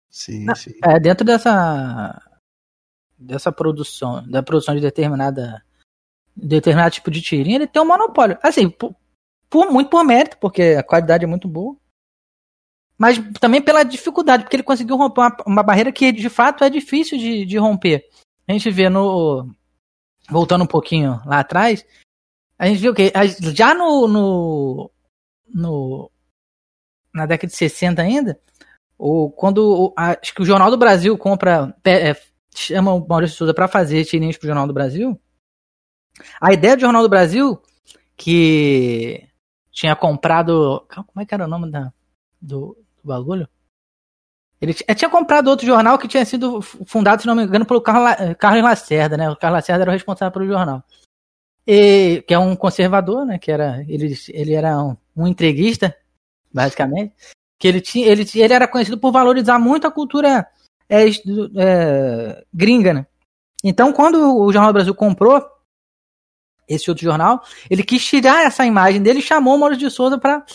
Sim, 0.09 0.45
sim. 0.55 0.73
É, 0.83 0.99
dentro 0.99 1.25
dessa 1.25 2.21
dessa 3.17 3.51
produção, 3.51 4.23
da 4.29 4.43
produção 4.43 4.75
de 4.75 4.81
determinada 4.81 5.63
determinado 6.35 6.93
tipo 6.93 7.09
de 7.09 7.21
tirinha, 7.21 7.55
ele 7.57 7.67
tem 7.67 7.81
um 7.81 7.87
monopólio. 7.87 8.37
Assim, 8.41 8.69
por, 8.69 8.95
por, 9.49 9.71
muito 9.71 9.89
por 9.89 10.03
mérito, 10.03 10.37
porque 10.39 10.75
a 10.77 10.83
qualidade 10.83 11.23
é 11.23 11.27
muito 11.27 11.47
boa. 11.47 11.75
Mas 12.97 13.17
também 13.39 13.61
pela 13.61 13.83
dificuldade, 13.83 14.43
porque 14.43 14.55
ele 14.55 14.63
conseguiu 14.63 14.95
romper 14.95 15.21
uma, 15.21 15.37
uma 15.47 15.63
barreira 15.63 15.91
que 15.91 16.11
de 16.11 16.29
fato 16.29 16.63
é 16.63 16.69
difícil 16.69 17.17
de, 17.17 17.45
de 17.45 17.57
romper. 17.57 18.07
A 18.47 18.53
gente 18.53 18.69
vê 18.69 18.89
no. 18.89 19.49
Voltando 20.29 20.63
um 20.63 20.67
pouquinho 20.67 21.21
lá 21.25 21.39
atrás, 21.39 21.85
a 22.57 22.65
gente 22.67 22.79
viu 22.79 22.93
que 22.93 23.11
já 23.53 23.73
no, 23.73 24.07
no, 24.07 24.91
no 25.53 26.11
na 27.13 27.25
década 27.25 27.51
de 27.51 27.57
60 27.57 28.01
ainda, 28.01 28.39
o, 28.97 29.29
quando 29.29 29.93
acho 29.97 30.33
que 30.33 30.41
o 30.41 30.45
Jornal 30.45 30.71
do 30.71 30.77
Brasil 30.77 31.17
compra 31.17 31.75
é, 31.83 32.15
chama 32.55 32.93
o 32.93 33.05
Maurício 33.05 33.35
Souza 33.35 33.53
para 33.53 33.67
fazer 33.67 34.05
tirinhas 34.05 34.37
pro 34.37 34.47
Jornal 34.47 34.65
do 34.65 34.73
Brasil, 34.73 35.19
a 36.39 36.53
ideia 36.53 36.75
do 36.75 36.81
Jornal 36.81 37.01
do 37.01 37.09
Brasil, 37.09 37.61
que 38.15 39.27
tinha 39.71 39.95
comprado. 39.95 40.85
Como 40.89 41.21
é 41.21 41.25
que 41.25 41.33
era 41.33 41.45
o 41.45 41.49
nome 41.49 41.71
da, 41.71 41.91
do 42.39 42.77
bagulho? 43.07 43.47
Ele 44.63 44.73
tinha 44.73 45.09
comprado 45.09 45.49
outro 45.49 45.65
jornal 45.65 45.97
que 45.97 46.07
tinha 46.07 46.23
sido 46.23 46.61
fundado, 46.61 47.21
se 47.21 47.27
não 47.27 47.35
me 47.35 47.43
engano, 47.43 47.65
pelo 47.65 47.81
Carlos 47.81 48.63
Lacerda, 48.63 49.17
né? 49.17 49.29
O 49.29 49.35
Carlos 49.35 49.57
Lacerda 49.57 49.83
era 49.83 49.91
o 49.91 49.93
responsável 49.93 50.31
pelo 50.31 50.47
jornal. 50.47 50.81
E, 51.67 52.23
que 52.25 52.33
é 52.33 52.39
um 52.39 52.55
conservador, 52.55 53.25
né? 53.25 53.37
Que 53.37 53.51
era, 53.51 53.83
ele, 53.89 54.15
ele 54.29 54.53
era 54.53 54.81
um, 54.81 54.95
um 55.17 55.27
entreguista, 55.27 55.93
basicamente. 56.53 57.13
Que 57.59 57.67
ele, 57.67 57.81
tinha, 57.81 58.07
ele, 58.07 58.25
ele 58.35 58.53
era 58.53 58.65
conhecido 58.65 58.97
por 58.97 59.11
valorizar 59.11 59.59
muito 59.59 59.85
a 59.85 59.91
cultura 59.91 60.47
é, 60.87 61.09
é, 61.09 62.45
gringa, 62.53 62.93
né? 62.93 63.07
Então, 63.63 63.91
quando 63.91 64.37
o 64.37 64.51
Jornal 64.51 64.71
do 64.71 64.75
Brasil 64.75 64.95
comprou 64.95 65.45
esse 66.69 66.89
outro 66.89 67.03
jornal, 67.03 67.43
ele 67.69 67.83
quis 67.83 68.05
tirar 68.05 68.45
essa 68.45 68.65
imagem 68.65 69.01
dele 69.01 69.19
e 69.19 69.23
chamou 69.23 69.55
o 69.55 69.59
Maurício 69.59 69.89
de 69.89 69.93
Souza 69.93 70.17
para 70.17 70.45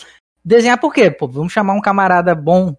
desenhar 0.43 0.79
por 0.79 0.93
quê? 0.93 1.09
Pô, 1.11 1.27
vamos 1.27 1.53
chamar 1.53 1.73
um 1.73 1.81
camarada 1.81 2.33
bom 2.35 2.75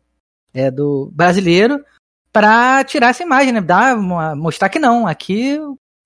é, 0.52 0.70
do 0.70 1.10
brasileiro 1.12 1.84
para 2.32 2.84
tirar 2.84 3.08
essa 3.08 3.22
imagem, 3.22 3.52
né? 3.52 3.60
Dar, 3.60 3.96
mostrar 4.36 4.68
que 4.68 4.78
não, 4.78 5.06
aqui 5.06 5.58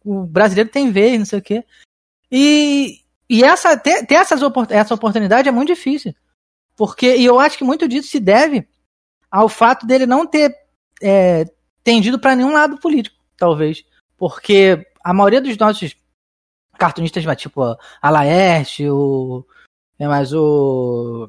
o 0.05 0.25
brasileiro 0.25 0.71
tem 0.71 0.91
vez, 0.91 1.19
não 1.19 1.27
sei 1.27 1.39
o 1.39 1.43
quê. 1.43 1.65
E, 2.31 3.01
e 3.29 3.43
essa, 3.45 3.77
ter, 3.77 4.07
ter 4.07 4.15
essas, 4.15 4.41
essa 4.71 4.95
oportunidade 4.95 5.49
é 5.49 5.53
muito 5.53 5.69
difícil. 5.69 6.15
Porque, 6.77 7.17
e 7.17 7.25
eu 7.25 7.39
acho 7.39 7.57
que 7.57 7.65
muito 7.65 7.87
disso 7.87 8.09
se 8.09 8.19
deve 8.19 8.69
ao 9.31 9.49
fato 9.49 9.87
dele 9.87 10.07
não 10.07 10.27
ter 10.27 10.55
é, 11.03 11.45
tendido 11.83 12.19
para 12.19 12.35
nenhum 12.35 12.53
lado 12.53 12.79
político, 12.79 13.17
talvez. 13.37 13.85
Porque 14.17 14.87
a 15.03 15.13
maioria 15.13 15.41
dos 15.41 15.57
nossos 15.57 15.97
cartunistas, 16.79 17.25
tipo 17.37 17.63
a 17.63 18.11
Laerte, 18.11 18.89
o. 18.89 19.47
É 19.99 20.09
mais 20.09 20.33
o. 20.33 21.29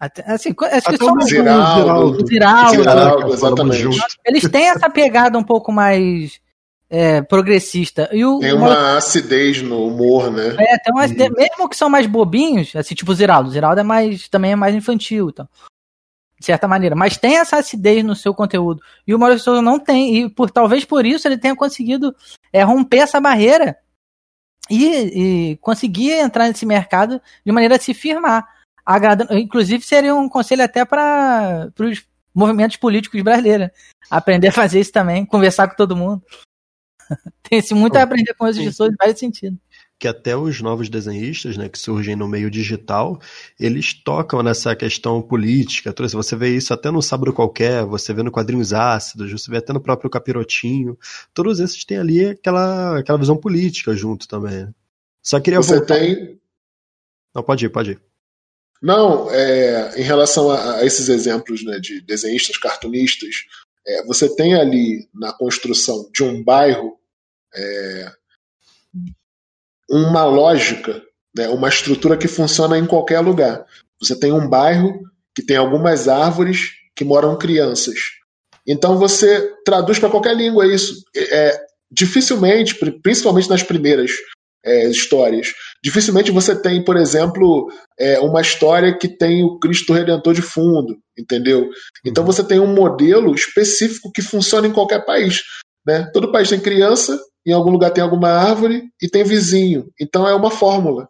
Assim, 0.00 0.54
acho 0.70 0.90
que 0.90 0.96
só 0.96 1.12
o 1.12 1.20
Ziraldo, 1.22 2.22
o 2.22 2.26
Ziraldo, 2.26 2.76
Ziraldo, 2.76 3.32
exatamente. 3.32 4.00
Eles 4.24 4.48
têm 4.48 4.68
essa 4.68 4.88
pegada 4.88 5.36
um 5.36 5.42
pouco 5.42 5.72
mais 5.72 6.40
é, 6.88 7.20
progressista. 7.20 8.08
E 8.12 8.24
o, 8.24 8.38
tem 8.38 8.52
uma, 8.52 8.68
uma 8.68 8.96
acidez 8.96 9.60
no 9.60 9.88
humor, 9.88 10.30
né? 10.30 10.54
É, 10.56 10.78
tem 10.78 10.94
uma 10.94 11.02
acidez, 11.02 11.30
mesmo 11.30 11.68
que 11.68 11.76
são 11.76 11.90
mais 11.90 12.06
bobinhos, 12.06 12.76
assim, 12.76 12.94
tipo 12.94 13.10
o 13.10 13.14
Ziraldo. 13.14 13.48
O 13.48 13.52
Ziraldo 13.52 13.80
é 13.80 13.82
mais, 13.82 14.28
também 14.28 14.52
é 14.52 14.56
mais 14.56 14.72
infantil, 14.72 15.30
então, 15.30 15.48
de 16.38 16.46
certa 16.46 16.68
maneira. 16.68 16.94
Mas 16.94 17.16
tem 17.16 17.36
essa 17.36 17.56
acidez 17.56 18.04
no 18.04 18.14
seu 18.14 18.32
conteúdo. 18.32 18.80
E 19.04 19.12
o 19.12 19.18
Maurício 19.18 19.46
Souza 19.46 19.60
não 19.60 19.80
tem. 19.80 20.16
E 20.16 20.30
por, 20.30 20.48
talvez 20.48 20.84
por 20.84 21.04
isso 21.04 21.26
ele 21.26 21.36
tenha 21.36 21.56
conseguido 21.56 22.14
é, 22.52 22.62
romper 22.62 22.98
essa 22.98 23.20
barreira 23.20 23.76
e, 24.70 25.50
e 25.52 25.56
conseguir 25.56 26.12
entrar 26.12 26.46
nesse 26.46 26.64
mercado 26.64 27.20
de 27.44 27.50
maneira 27.50 27.74
a 27.74 27.80
se 27.80 27.92
firmar. 27.92 28.46
Agradando, 28.90 29.34
inclusive, 29.34 29.84
seria 29.84 30.14
um 30.14 30.30
conselho 30.30 30.64
até 30.64 30.82
para 30.82 31.70
os 31.78 32.06
movimentos 32.34 32.78
políticos 32.78 33.20
brasileiros. 33.20 33.68
Aprender 34.08 34.48
a 34.48 34.52
fazer 34.52 34.80
isso 34.80 34.90
também, 34.90 35.26
conversar 35.26 35.68
com 35.68 35.76
todo 35.76 35.94
mundo. 35.94 36.22
Tem-se 37.42 37.74
muito 37.74 37.96
a 37.96 38.02
aprender 38.02 38.32
com 38.32 38.46
as 38.46 38.56
pessoas 38.56 38.90
em 38.90 38.96
vários 38.98 39.18
sentidos 39.18 39.58
que 39.98 40.06
até 40.06 40.36
os 40.36 40.60
novos 40.60 40.88
desenhistas, 40.88 41.56
né, 41.56 41.68
que 41.68 41.76
surgem 41.76 42.14
no 42.14 42.28
meio 42.28 42.48
digital, 42.48 43.20
eles 43.58 43.92
tocam 43.92 44.44
nessa 44.44 44.76
questão 44.76 45.20
política. 45.20 45.92
Você 46.12 46.36
vê 46.36 46.54
isso 46.54 46.72
até 46.72 46.88
no 46.88 47.02
Sábado 47.02 47.32
Qualquer, 47.32 47.84
você 47.84 48.14
vê 48.14 48.22
no 48.22 48.30
Quadrinhos 48.30 48.72
Ácidos, 48.72 49.32
você 49.32 49.50
vê 49.50 49.56
até 49.56 49.72
no 49.72 49.80
próprio 49.80 50.08
Capirotinho. 50.08 50.96
Todos 51.34 51.58
esses 51.58 51.84
têm 51.84 51.98
ali 51.98 52.26
aquela, 52.26 53.00
aquela 53.00 53.18
visão 53.18 53.36
política 53.36 53.92
junto 53.92 54.28
também. 54.28 54.72
Só 55.20 55.40
queria 55.40 55.60
você 55.60 55.78
voltar... 55.78 55.98
tem... 55.98 56.38
Não, 57.34 57.42
pode 57.42 57.66
ir, 57.66 57.68
pode 57.68 57.90
ir. 57.90 58.07
Não, 58.82 59.30
é, 59.30 60.00
em 60.00 60.02
relação 60.02 60.50
a, 60.50 60.76
a, 60.76 60.84
esses 60.84 61.08
exemplos 61.08 61.64
né, 61.64 61.78
de 61.78 62.00
desenhistas, 62.00 62.56
cartunistas, 62.56 63.34
é, 63.86 64.04
você 64.04 64.34
tem 64.34 64.54
ali 64.54 65.08
na 65.12 65.32
construção 65.32 66.08
de 66.12 66.22
um 66.22 66.42
bairro 66.42 66.98
é, 67.54 68.12
uma 69.90 70.24
lógica, 70.24 71.02
né, 71.34 71.48
uma 71.48 71.68
estrutura 71.68 72.16
que 72.16 72.28
funciona 72.28 72.78
em 72.78 72.86
qualquer 72.86 73.20
lugar. 73.20 73.64
Você 74.00 74.14
tem 74.14 74.32
um 74.32 74.48
bairro 74.48 75.00
que 75.34 75.42
tem 75.42 75.56
algumas 75.56 76.08
árvores 76.08 76.72
que 76.94 77.04
moram 77.04 77.38
crianças. 77.38 77.98
Então 78.66 78.98
você 78.98 79.54
traduz 79.64 79.98
para 79.98 80.10
qualquer 80.10 80.36
língua 80.36 80.66
isso. 80.66 81.02
É, 81.16 81.58
dificilmente, 81.90 82.74
principalmente 83.02 83.48
nas 83.48 83.62
primeiras 83.62 84.10
é, 84.64 84.88
histórias, 84.88 85.54
dificilmente 85.82 86.30
você 86.30 86.54
tem, 86.54 86.84
por 86.84 86.96
exemplo, 86.96 87.70
é, 87.98 88.18
uma 88.20 88.40
história 88.40 88.96
que 88.96 89.08
tem 89.08 89.42
o 89.44 89.58
Cristo 89.58 89.92
Redentor 89.92 90.34
de 90.34 90.42
fundo, 90.42 90.98
entendeu? 91.18 91.68
Então 92.04 92.24
uhum. 92.24 92.32
você 92.32 92.44
tem 92.44 92.58
um 92.58 92.74
modelo 92.74 93.34
específico 93.34 94.10
que 94.12 94.22
funciona 94.22 94.66
em 94.66 94.72
qualquer 94.72 95.04
país. 95.04 95.42
Né? 95.86 96.08
Todo 96.12 96.32
país 96.32 96.48
tem 96.48 96.60
criança, 96.60 97.18
em 97.46 97.52
algum 97.52 97.70
lugar 97.70 97.90
tem 97.90 98.02
alguma 98.02 98.28
árvore 98.28 98.84
e 99.00 99.08
tem 99.08 99.24
vizinho. 99.24 99.88
Então 100.00 100.28
é 100.28 100.34
uma 100.34 100.50
fórmula. 100.50 101.08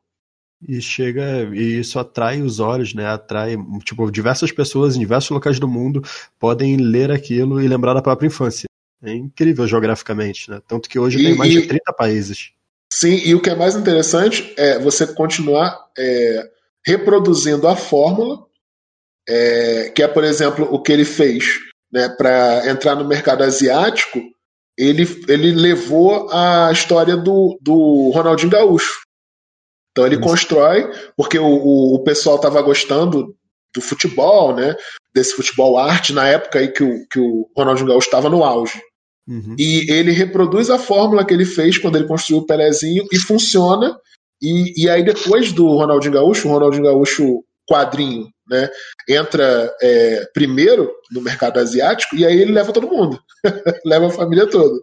E 0.67 0.81
chega, 0.81 1.49
e 1.55 1.79
isso 1.79 1.99
atrai 1.99 2.43
os 2.43 2.59
olhos, 2.59 2.93
né? 2.93 3.07
Atrai, 3.07 3.57
tipo, 3.85 4.11
diversas 4.11 4.51
pessoas 4.51 4.97
em 4.97 5.01
diversos 5.01 5.31
locais 5.31 5.61
do 5.61 5.69
mundo 5.69 6.03
podem 6.39 6.77
ler 6.77 7.13
aquilo 7.13 7.61
e 7.61 7.69
lembrar 7.69 7.95
da 7.95 8.03
própria 8.03 8.27
infância. 8.27 8.67
É 9.01 9.13
incrível 9.15 9.67
geograficamente, 9.69 10.51
né? 10.51 10.61
Tanto 10.67 10.89
que 10.89 10.99
hoje 10.99 11.21
e, 11.21 11.25
tem 11.25 11.37
mais 11.37 11.53
e, 11.53 11.61
de 11.61 11.69
30 11.69 11.93
países. 11.93 12.51
Sim, 12.93 13.21
e 13.25 13.35
o 13.35 13.43
que 13.43 13.51
é 13.51 13.55
mais 13.55 13.77
interessante 13.77 14.55
é 14.57 14.79
você 14.79 15.07
continuar 15.07 15.79
é, 15.97 16.51
reproduzindo 16.87 17.69
a 17.69 17.77
fórmula, 17.77 18.47
é, 19.29 19.91
que 19.91 20.03
é, 20.03 20.09
por 20.09 20.25
exemplo, 20.25 20.67
o 20.71 20.81
que 20.81 20.93
ele 20.93 21.05
fez 21.05 21.59
né, 21.93 22.09
para 22.09 22.69
entrar 22.69 22.95
no 22.95 23.07
mercado 23.07 23.45
asiático 23.45 24.21
ele, 24.79 25.03
ele 25.27 25.51
levou 25.51 26.31
a 26.33 26.71
história 26.71 27.17
do, 27.17 27.59
do 27.61 28.11
Ronaldinho 28.15 28.53
Gaúcho. 28.53 29.01
Então 29.91 30.07
ele 30.07 30.15
Isso. 30.15 30.25
constrói, 30.25 30.89
porque 31.17 31.37
o, 31.37 31.95
o 31.95 32.05
pessoal 32.05 32.37
estava 32.37 32.63
gostando 32.63 33.35
do 33.75 33.81
futebol, 33.81 34.55
né? 34.55 34.77
Desse 35.13 35.35
futebol 35.35 35.77
arte 35.77 36.13
na 36.13 36.29
época 36.29 36.61
aí 36.61 36.69
que 36.69 36.85
o, 36.85 37.07
que 37.09 37.19
o 37.19 37.51
Ronaldinho 37.57 37.89
Gaúcho 37.89 38.07
estava 38.07 38.31
no 38.31 38.45
auge. 38.45 38.81
Uhum. 39.29 39.55
E 39.59 39.91
ele 39.91 40.11
reproduz 40.11 40.71
a 40.71 40.79
fórmula 40.79 41.25
que 41.25 41.35
ele 41.35 41.45
fez 41.45 41.77
quando 41.77 41.97
ele 41.97 42.09
construiu 42.09 42.43
o 42.43 42.47
Pelezinho 42.47 43.05
e 43.13 43.19
funciona. 43.19 43.95
E, 44.41 44.85
e 44.85 44.89
aí 44.89 45.05
depois 45.05 45.53
do 45.53 45.67
Ronaldinho 45.67 46.15
Gaúcho, 46.15 46.49
o 46.49 46.53
Ronaldinho 46.53 46.85
Gaúcho 46.85 47.45
quadrinho 47.69 48.29
né, 48.49 48.71
entra 49.07 49.71
é, 49.83 50.25
primeiro 50.33 50.91
no 51.11 51.21
mercado 51.21 51.59
asiático 51.59 52.17
e 52.17 52.25
aí 52.25 52.41
ele 52.41 52.53
leva 52.53 52.73
todo 52.73 52.89
mundo, 52.89 53.21
leva 53.85 54.07
a 54.07 54.11
família 54.11 54.49
toda. 54.49 54.81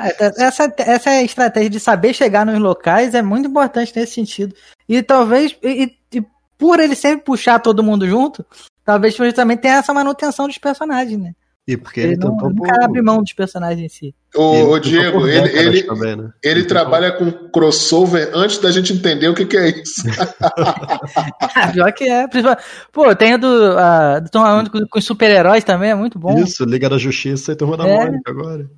É, 0.00 0.44
essa, 0.44 0.72
essa 0.78 1.22
estratégia 1.22 1.70
de 1.70 1.80
saber 1.80 2.14
chegar 2.14 2.46
nos 2.46 2.58
locais 2.58 3.14
é 3.14 3.22
muito 3.22 3.48
importante 3.48 3.92
nesse 3.96 4.14
sentido. 4.14 4.54
E 4.88 5.02
talvez, 5.02 5.56
e, 5.62 5.96
e 6.12 6.24
por 6.56 6.80
ele 6.80 6.94
sempre 6.94 7.24
puxar 7.24 7.60
todo 7.60 7.82
mundo 7.82 8.06
junto, 8.06 8.44
talvez 8.84 9.16
também 9.34 9.56
tenha 9.56 9.76
essa 9.76 9.94
manutenção 9.94 10.46
dos 10.46 10.58
personagens, 10.58 11.18
né? 11.20 11.32
E 11.68 11.76
porque 11.76 12.00
ele, 12.00 12.12
ele 12.12 12.16
não, 12.16 12.30
tentou 12.30 12.48
nunca 12.48 12.82
abre 12.82 13.02
mão 13.02 13.22
dos 13.22 13.34
personagens 13.34 13.84
em 13.84 13.88
si. 13.94 14.14
O, 14.34 14.70
o 14.70 14.78
Diego, 14.80 15.26
ele, 15.28 15.54
ele, 15.54 15.82
também, 15.82 16.16
né? 16.16 16.32
ele, 16.42 16.60
ele 16.60 16.64
trabalha 16.64 17.12
com 17.12 17.30
crossover 17.50 18.30
antes 18.32 18.56
da 18.56 18.70
gente 18.70 18.90
entender 18.94 19.28
o 19.28 19.34
que, 19.34 19.44
que 19.44 19.58
é 19.58 19.68
isso. 19.68 20.02
Ah, 21.54 21.72
pior 21.72 21.92
que 21.92 22.04
é. 22.08 22.26
Pô, 22.90 23.14
tem 23.14 23.38
do, 23.38 23.46
uh, 23.46 24.20
do 24.22 24.30
Tom 24.30 24.40
Holland 24.40 24.70
com, 24.70 24.86
com 24.86 25.00
super-heróis 25.00 25.62
também, 25.62 25.90
é 25.90 25.94
muito 25.94 26.18
bom. 26.18 26.38
Isso, 26.38 26.64
Liga 26.64 26.88
da 26.88 26.96
Justiça 26.96 27.52
e 27.52 27.56
Turma 27.56 27.76
da 27.76 27.86
é. 27.86 27.96
Mônica 27.96 28.30
agora. 28.30 28.70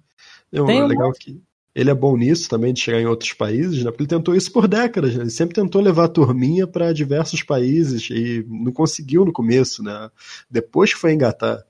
É 0.53 0.61
um, 0.61 0.87
legal 0.87 1.13
que 1.13 1.41
ele 1.73 1.91
é 1.91 1.95
bom 1.95 2.17
nisso 2.17 2.49
também, 2.49 2.75
de 2.75 2.81
chegar 2.81 3.01
em 3.01 3.07
outros 3.07 3.33
países, 3.33 3.85
né? 3.85 3.91
Porque 3.91 4.03
ele 4.03 4.09
tentou 4.09 4.35
isso 4.35 4.51
por 4.51 4.67
décadas, 4.67 5.15
né? 5.15 5.23
Ele 5.23 5.31
sempre 5.31 5.55
tentou 5.55 5.81
levar 5.81 6.07
a 6.07 6.09
turminha 6.09 6.67
para 6.67 6.93
diversos 6.93 7.45
países 7.45 8.09
e 8.11 8.45
não 8.49 8.73
conseguiu 8.73 9.25
no 9.25 9.33
começo, 9.33 9.83
né? 9.83 10.11
Depois 10.51 10.93
que 10.93 10.99
foi 10.99 11.13
engatar. 11.13 11.63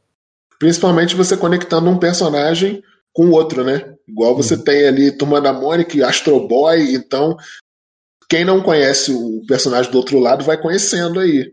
Principalmente 0.61 1.17
você 1.17 1.39
conectando 1.39 1.89
um 1.89 1.99
personagem 1.99 2.83
com 3.15 3.27
o 3.27 3.33
outro, 3.33 3.65
né? 3.65 3.95
Igual 4.07 4.37
você 4.37 4.55
uhum. 4.55 4.63
tem 4.63 4.87
ali 4.87 5.11
Turma 5.11 5.41
da 5.41 5.55
Mônica 5.55 5.97
e 5.97 6.03
Astro 6.05 6.47
Boy, 6.47 6.95
então 6.95 7.37
quem 8.29 8.45
não 8.45 8.63
conhece 8.63 9.11
o 9.11 9.43
personagem 9.49 9.91
do 9.91 9.97
outro 9.97 10.19
lado 10.21 10.45
vai 10.45 10.61
conhecendo 10.61 11.19
aí. 11.19 11.51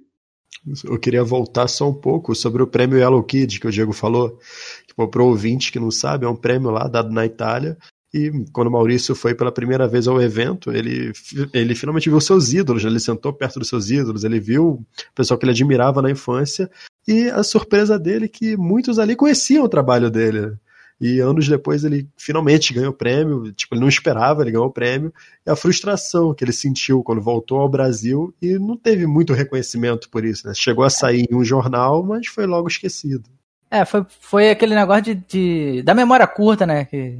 Eu 0.83 0.99
queria 0.99 1.23
voltar 1.23 1.67
só 1.69 1.89
um 1.89 1.93
pouco 1.93 2.35
sobre 2.35 2.61
o 2.61 2.67
prêmio 2.67 2.97
Yellow 2.97 3.23
Kid 3.23 3.59
que 3.59 3.67
o 3.67 3.71
Diego 3.71 3.93
falou. 3.93 4.37
Tipo, 4.85 5.07
para 5.07 5.23
o 5.23 5.27
ouvinte 5.27 5.71
que 5.71 5.79
não 5.79 5.89
sabe, 5.89 6.25
é 6.25 6.29
um 6.29 6.35
prêmio 6.35 6.69
lá 6.69 6.87
dado 6.87 7.09
na 7.09 7.25
Itália. 7.25 7.77
E 8.17 8.31
quando 8.51 8.67
o 8.67 8.71
Maurício 8.71 9.13
foi 9.13 9.35
pela 9.35 9.51
primeira 9.51 9.87
vez 9.87 10.07
ao 10.07 10.19
evento, 10.19 10.71
ele, 10.71 11.11
ele 11.53 11.75
finalmente 11.75 12.09
viu 12.09 12.19
seus 12.19 12.51
ídolos, 12.51 12.83
ele 12.83 12.99
sentou 12.99 13.31
perto 13.31 13.59
dos 13.59 13.69
seus 13.69 13.91
ídolos, 13.91 14.23
ele 14.23 14.39
viu 14.39 14.69
o 14.69 14.85
pessoal 15.13 15.37
que 15.37 15.45
ele 15.45 15.51
admirava 15.51 16.01
na 16.01 16.09
infância 16.09 16.67
e 17.07 17.29
a 17.29 17.43
surpresa 17.43 17.99
dele 17.99 18.25
é 18.25 18.27
que 18.27 18.57
muitos 18.57 18.97
ali 18.97 19.15
conheciam 19.15 19.63
o 19.63 19.69
trabalho 19.69 20.09
dele. 20.09 20.57
E 20.99 21.19
anos 21.19 21.47
depois 21.47 21.83
ele 21.83 22.09
finalmente 22.17 22.73
ganhou 22.73 22.89
o 22.89 22.97
prêmio, 22.97 23.53
tipo, 23.53 23.75
ele 23.75 23.81
não 23.81 23.87
esperava, 23.87 24.41
ele 24.41 24.49
ganhou 24.49 24.65
o 24.65 24.73
prêmio, 24.73 25.13
e 25.45 25.49
a 25.51 25.55
frustração 25.55 26.33
que 26.33 26.43
ele 26.43 26.51
sentiu 26.51 27.03
quando 27.03 27.21
voltou 27.21 27.59
ao 27.59 27.69
Brasil 27.69 28.33
e 28.41 28.57
não 28.57 28.75
teve 28.75 29.05
muito 29.05 29.31
reconhecimento 29.31 30.09
por 30.09 30.25
isso, 30.25 30.47
né? 30.47 30.55
Chegou 30.55 30.83
a 30.83 30.89
sair 30.89 31.27
em 31.29 31.35
um 31.35 31.43
jornal, 31.43 32.03
mas 32.03 32.25
foi 32.25 32.47
logo 32.47 32.67
esquecido. 32.67 33.29
É, 33.69 33.85
foi, 33.85 34.03
foi 34.19 34.49
aquele 34.49 34.73
negócio 34.73 35.03
de, 35.03 35.15
de 35.15 35.83
da 35.83 35.93
memória 35.93 36.25
curta, 36.25 36.65
né? 36.65 36.85
Que 36.85 37.19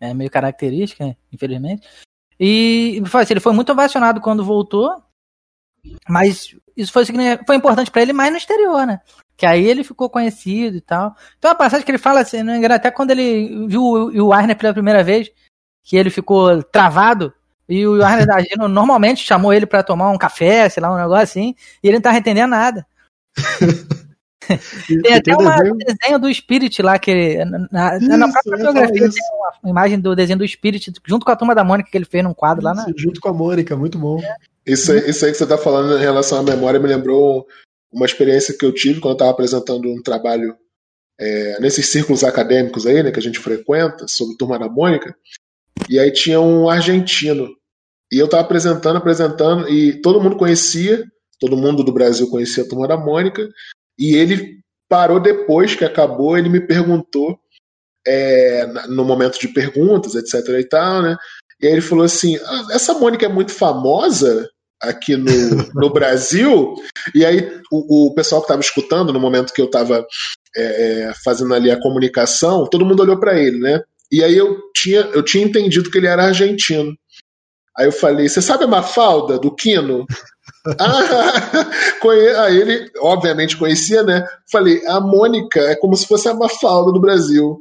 é 0.00 0.12
meio 0.14 0.30
característica, 0.30 1.16
infelizmente. 1.32 1.86
E 2.38 3.00
assim, 3.14 3.32
ele 3.32 3.40
foi 3.40 3.52
muito 3.52 3.72
ovacionado 3.72 4.20
quando 4.20 4.44
voltou, 4.44 5.02
mas 6.08 6.54
isso 6.76 6.92
foi, 6.92 7.04
foi 7.46 7.56
importante 7.56 7.90
para 7.90 8.02
ele 8.02 8.12
mais 8.12 8.30
no 8.30 8.38
exterior, 8.38 8.86
né? 8.86 9.00
Que 9.36 9.46
aí 9.46 9.64
ele 9.64 9.84
ficou 9.84 10.10
conhecido 10.10 10.76
e 10.76 10.80
tal. 10.80 11.14
Então 11.38 11.50
a 11.50 11.54
passagem 11.54 11.84
que 11.84 11.90
ele 11.90 11.98
fala 11.98 12.20
assim, 12.20 12.42
né, 12.42 12.64
até 12.66 12.90
quando 12.90 13.10
ele 13.10 13.66
viu 13.66 13.82
o 13.82 14.28
Warner 14.28 14.56
pela 14.56 14.72
primeira 14.72 15.02
vez, 15.02 15.30
que 15.82 15.96
ele 15.96 16.10
ficou 16.10 16.62
travado, 16.62 17.32
e 17.68 17.86
o 17.86 17.98
Warner 17.98 18.26
da 18.26 18.40
Gino 18.40 18.68
normalmente 18.68 19.24
chamou 19.24 19.52
ele 19.52 19.66
para 19.66 19.82
tomar 19.82 20.10
um 20.10 20.18
café, 20.18 20.68
sei 20.68 20.82
lá, 20.82 20.92
um 20.92 20.98
negócio 20.98 21.22
assim, 21.22 21.54
e 21.82 21.88
ele 21.88 21.96
não 21.96 22.02
tá 22.02 22.16
entendendo 22.16 22.50
nada. 22.50 22.86
tem 25.02 25.14
até 25.14 25.34
um 25.34 25.38
desenho... 25.38 25.76
desenho 25.76 26.18
do 26.18 26.34
Spirit 26.34 26.82
lá, 26.82 26.98
que 26.98 27.44
na, 27.70 27.96
isso, 27.96 28.08
na 28.08 28.30
própria 28.30 28.58
fotografia 28.58 29.10
tem 29.10 29.22
uma 29.62 29.70
imagem 29.70 30.00
do 30.00 30.14
desenho 30.14 30.38
do 30.38 30.48
Spirit, 30.48 30.92
junto 31.06 31.24
com 31.24 31.32
a 31.32 31.36
turma 31.36 31.54
da 31.54 31.64
Mônica 31.64 31.90
que 31.90 31.96
ele 31.96 32.04
fez 32.04 32.22
num 32.22 32.34
quadro 32.34 32.60
isso, 32.60 32.68
lá 32.68 32.74
na. 32.74 32.92
Junto 32.96 33.20
com 33.20 33.28
a 33.28 33.32
Mônica, 33.32 33.76
muito 33.76 33.98
bom. 33.98 34.20
Isso, 34.66 34.94
isso 34.94 35.24
aí 35.24 35.32
que 35.32 35.38
você 35.38 35.46
tá 35.46 35.58
falando 35.58 35.98
em 35.98 36.00
relação 36.00 36.38
à 36.38 36.42
memória 36.42 36.80
me 36.80 36.88
lembrou 36.88 37.46
uma 37.92 38.06
experiência 38.06 38.56
que 38.56 38.64
eu 38.64 38.72
tive 38.72 39.00
quando 39.00 39.12
eu 39.12 39.14
estava 39.14 39.30
apresentando 39.30 39.88
um 39.88 40.02
trabalho 40.02 40.56
é, 41.18 41.60
nesses 41.60 41.86
círculos 41.86 42.24
acadêmicos 42.24 42.86
aí, 42.86 43.02
né, 43.02 43.12
que 43.12 43.18
a 43.20 43.22
gente 43.22 43.38
frequenta, 43.38 44.06
sobre 44.08 44.36
Turma 44.36 44.58
da 44.58 44.68
Mônica, 44.68 45.14
e 45.88 45.98
aí 45.98 46.10
tinha 46.10 46.40
um 46.40 46.68
argentino. 46.68 47.48
E 48.12 48.18
eu 48.18 48.26
estava 48.26 48.42
apresentando, 48.42 48.96
apresentando, 48.96 49.68
e 49.68 50.00
todo 50.00 50.20
mundo 50.20 50.36
conhecia, 50.36 51.04
todo 51.38 51.56
mundo 51.56 51.84
do 51.84 51.92
Brasil 51.92 52.28
conhecia 52.28 52.64
a 52.64 52.68
Turma 52.68 52.88
da 52.88 52.96
Mônica, 52.96 53.48
e 53.98 54.14
ele 54.16 54.60
parou 54.88 55.20
depois 55.20 55.74
que 55.74 55.84
acabou, 55.84 56.36
ele 56.36 56.48
me 56.48 56.60
perguntou, 56.60 57.38
é, 58.06 58.66
no 58.88 59.04
momento 59.04 59.38
de 59.38 59.48
perguntas, 59.48 60.14
etc 60.14 60.48
e 60.58 60.64
tal, 60.64 61.02
né, 61.02 61.16
e 61.60 61.66
aí 61.66 61.72
ele 61.72 61.80
falou 61.80 62.04
assim, 62.04 62.36
ah, 62.44 62.66
essa 62.72 62.94
Mônica 62.94 63.24
é 63.24 63.28
muito 63.28 63.52
famosa? 63.52 64.48
aqui 64.88 65.16
no, 65.16 65.30
no 65.74 65.90
Brasil. 65.90 66.74
E 67.14 67.24
aí 67.24 67.60
o, 67.70 68.08
o 68.08 68.14
pessoal 68.14 68.40
que 68.40 68.46
estava 68.46 68.60
escutando 68.60 69.12
no 69.12 69.20
momento 69.20 69.52
que 69.52 69.60
eu 69.60 69.66
estava 69.66 70.06
é, 70.56 70.62
é, 70.62 71.12
fazendo 71.24 71.54
ali 71.54 71.70
a 71.70 71.80
comunicação, 71.80 72.68
todo 72.68 72.84
mundo 72.84 73.00
olhou 73.00 73.18
para 73.18 73.38
ele, 73.38 73.58
né? 73.58 73.80
E 74.10 74.22
aí 74.22 74.36
eu 74.36 74.58
tinha, 74.74 75.00
eu 75.00 75.22
tinha 75.22 75.44
entendido 75.44 75.90
que 75.90 75.98
ele 75.98 76.06
era 76.06 76.26
argentino. 76.26 76.94
Aí 77.76 77.86
eu 77.86 77.92
falei, 77.92 78.28
você 78.28 78.40
sabe 78.40 78.64
a 78.64 78.68
Mafalda, 78.68 79.38
do 79.38 79.52
Quino? 79.54 80.06
Ah, 80.78 82.42
aí 82.44 82.60
ele, 82.60 82.90
obviamente, 83.00 83.56
conhecia, 83.56 84.02
né? 84.02 84.26
Falei, 84.50 84.84
a 84.86 85.00
Mônica 85.00 85.60
é 85.60 85.76
como 85.76 85.96
se 85.96 86.06
fosse 86.06 86.28
a 86.28 86.34
Mafalda 86.34 86.92
do 86.92 87.00
Brasil. 87.00 87.60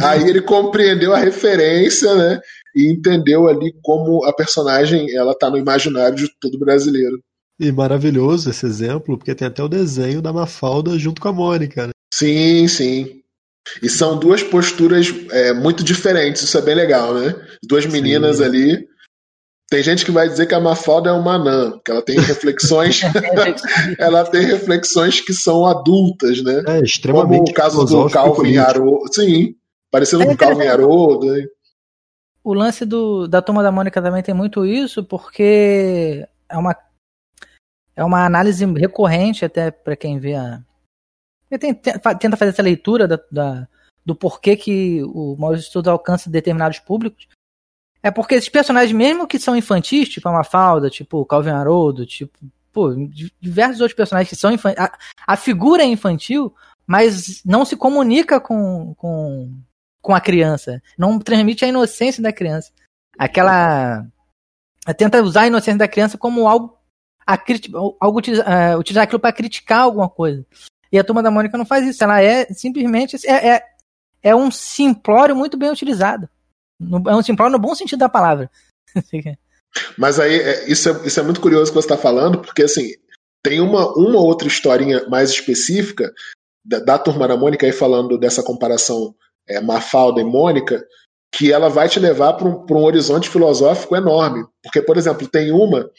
Aí 0.00 0.22
ele 0.26 0.40
compreendeu 0.40 1.12
a 1.14 1.18
referência, 1.18 2.14
né? 2.14 2.40
e 2.74 2.90
entendeu 2.90 3.48
ali 3.48 3.74
como 3.82 4.24
a 4.24 4.32
personagem 4.32 5.14
ela 5.14 5.34
tá 5.34 5.50
no 5.50 5.58
imaginário 5.58 6.16
de 6.16 6.28
todo 6.40 6.58
brasileiro. 6.58 7.20
E 7.60 7.70
maravilhoso 7.70 8.50
esse 8.50 8.66
exemplo, 8.66 9.16
porque 9.16 9.34
tem 9.34 9.46
até 9.46 9.62
o 9.62 9.68
desenho 9.68 10.22
da 10.22 10.32
Mafalda 10.32 10.98
junto 10.98 11.20
com 11.20 11.28
a 11.28 11.32
Mônica. 11.32 11.86
Né? 11.86 11.92
Sim, 12.12 12.66
sim. 12.66 13.20
E 13.80 13.88
são 13.88 14.18
duas 14.18 14.42
posturas 14.42 15.14
é, 15.30 15.52
muito 15.52 15.84
diferentes, 15.84 16.42
isso 16.42 16.58
é 16.58 16.62
bem 16.62 16.74
legal, 16.74 17.14
né? 17.14 17.34
Duas 17.62 17.86
meninas 17.86 18.38
sim. 18.38 18.44
ali. 18.44 18.88
Tem 19.72 19.82
gente 19.82 20.04
que 20.04 20.10
vai 20.10 20.28
dizer 20.28 20.44
que 20.44 20.54
a 20.54 20.60
Mafalda 20.60 21.08
é 21.08 21.12
uma 21.14 21.36
anã, 21.36 21.80
que 21.82 21.90
ela 21.90 22.02
tem 22.02 22.20
reflexões. 22.20 23.00
ela 23.98 24.22
tem 24.22 24.42
reflexões 24.42 25.22
que 25.22 25.32
são 25.32 25.64
adultas, 25.64 26.44
né? 26.44 26.62
É, 26.68 26.80
extremamente. 26.80 27.38
Como 27.38 27.50
o 27.50 27.54
caso 27.54 27.84
do 27.86 28.10
Calvin 28.10 28.58
Haroldo. 28.58 29.10
Sim, 29.14 29.54
parecendo 29.90 30.24
é 30.24 30.26
com 30.26 30.32
o 30.34 30.36
Calvin 30.36 30.66
Haroldo. 30.66 31.32
Né? 31.32 31.46
o 32.44 32.52
lance 32.52 32.84
do, 32.84 33.26
da 33.26 33.40
Turma 33.40 33.62
da 33.62 33.72
Mônica 33.72 34.02
também 34.02 34.22
tem 34.22 34.34
muito 34.34 34.66
isso, 34.66 35.02
porque 35.02 36.28
é 36.50 36.58
uma, 36.58 36.76
é 37.96 38.04
uma 38.04 38.26
análise 38.26 38.66
recorrente 38.74 39.42
até 39.42 39.70
para 39.70 39.96
quem 39.96 40.18
vê 40.18 40.34
a. 40.34 40.62
Tem, 41.58 41.72
tenta 41.72 42.36
fazer 42.36 42.50
essa 42.50 42.62
leitura 42.62 43.08
da, 43.08 43.18
da, 43.30 43.66
do 44.04 44.14
porquê 44.14 44.54
que 44.54 45.02
o 45.02 45.34
Maurício 45.38 45.64
Estudo 45.64 45.88
alcança 45.88 46.28
determinados 46.28 46.78
públicos. 46.78 47.26
É 48.02 48.10
porque 48.10 48.34
esses 48.34 48.48
personagens, 48.48 48.92
mesmo 48.92 49.26
que 49.26 49.38
são 49.38 49.56
infantis, 49.56 50.08
tipo 50.08 50.28
a 50.28 50.32
Mafalda, 50.32 50.90
tipo 50.90 51.24
Calvin 51.24 51.50
Haroldo, 51.50 52.04
tipo, 52.04 52.36
pô, 52.72 52.92
diversos 53.40 53.80
outros 53.80 53.96
personagens 53.96 54.28
que 54.28 54.36
são 54.36 54.50
infantis. 54.50 54.82
A, 54.82 54.98
a 55.26 55.36
figura 55.36 55.82
é 55.82 55.86
infantil, 55.86 56.52
mas 56.86 57.42
não 57.44 57.64
se 57.64 57.76
comunica 57.76 58.40
com, 58.40 58.94
com, 58.96 59.56
com 60.00 60.14
a 60.14 60.20
criança. 60.20 60.82
Não 60.98 61.18
transmite 61.18 61.64
a 61.64 61.68
inocência 61.68 62.22
da 62.22 62.32
criança. 62.32 62.72
Aquela. 63.16 64.04
Tenta 64.96 65.22
usar 65.22 65.42
a 65.42 65.46
inocência 65.46 65.78
da 65.78 65.88
criança 65.88 66.18
como 66.18 66.48
algo. 66.48 66.76
A 67.24 67.38
algo 68.00 68.18
uh, 68.18 68.78
utilizar 68.78 69.04
aquilo 69.04 69.20
para 69.20 69.32
criticar 69.32 69.82
alguma 69.82 70.08
coisa. 70.08 70.44
E 70.90 70.98
a 70.98 71.04
turma 71.04 71.22
da 71.22 71.30
Mônica 71.30 71.56
não 71.56 71.64
faz 71.64 71.86
isso. 71.86 72.02
Ela 72.02 72.20
é 72.20 72.46
simplesmente. 72.46 73.16
É, 73.26 73.48
é, 73.48 73.62
é 74.24 74.36
um 74.36 74.50
simplório 74.50 75.36
muito 75.36 75.56
bem 75.56 75.70
utilizado. 75.70 76.28
É 77.08 77.14
um 77.14 77.22
simplório 77.22 77.52
no 77.52 77.58
bom 77.58 77.74
sentido 77.74 78.00
da 78.00 78.08
palavra. 78.08 78.50
Mas 79.96 80.20
aí, 80.20 80.38
é, 80.38 80.70
isso 80.70 80.88
é, 80.88 81.06
isso 81.06 81.18
é 81.18 81.22
muito 81.22 81.40
curioso 81.40 81.70
que 81.70 81.74
você 81.74 81.86
está 81.86 81.96
falando, 81.96 82.40
porque 82.40 82.62
assim, 82.62 82.92
tem 83.42 83.60
uma, 83.60 83.92
uma 83.96 84.20
outra 84.20 84.46
historinha 84.46 85.06
mais 85.08 85.30
específica 85.30 86.12
da, 86.64 86.78
da 86.78 86.98
Turma 86.98 87.26
da 87.26 87.36
Mônica 87.36 87.66
aí 87.66 87.72
falando 87.72 88.18
dessa 88.18 88.42
comparação 88.42 89.14
é, 89.48 89.60
Mafalda 89.60 90.20
e 90.20 90.24
Mônica, 90.24 90.84
que 91.34 91.50
ela 91.50 91.68
vai 91.68 91.88
te 91.88 91.98
levar 91.98 92.34
para 92.34 92.46
um, 92.46 92.66
um 92.70 92.84
horizonte 92.84 93.28
filosófico 93.28 93.96
enorme. 93.96 94.44
Porque, 94.62 94.82
por 94.82 94.96
exemplo, 94.96 95.26
tem 95.26 95.50
uma 95.50 95.90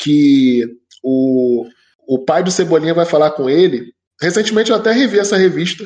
que 0.00 0.64
o, 1.02 1.66
o 2.08 2.24
pai 2.24 2.42
do 2.42 2.50
Cebolinha 2.50 2.94
vai 2.94 3.04
falar 3.04 3.32
com 3.32 3.48
ele. 3.48 3.92
Recentemente 4.20 4.70
eu 4.70 4.76
até 4.76 4.90
revi 4.92 5.18
essa 5.18 5.36
revista. 5.36 5.84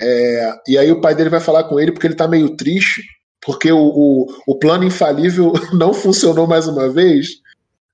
É, 0.00 0.52
e 0.68 0.76
aí 0.76 0.92
o 0.92 1.00
pai 1.00 1.14
dele 1.14 1.30
vai 1.30 1.40
falar 1.40 1.64
com 1.64 1.80
ele 1.80 1.90
porque 1.90 2.06
ele 2.06 2.14
está 2.14 2.28
meio 2.28 2.54
triste, 2.54 3.02
porque 3.42 3.70
o, 3.70 3.78
o, 3.78 4.26
o, 4.46 4.58
plano 4.58 4.84
infalível 4.84 5.52
não 5.72 5.92
funcionou 5.92 6.46
mais 6.46 6.66
uma 6.66 6.88
vez. 6.88 7.28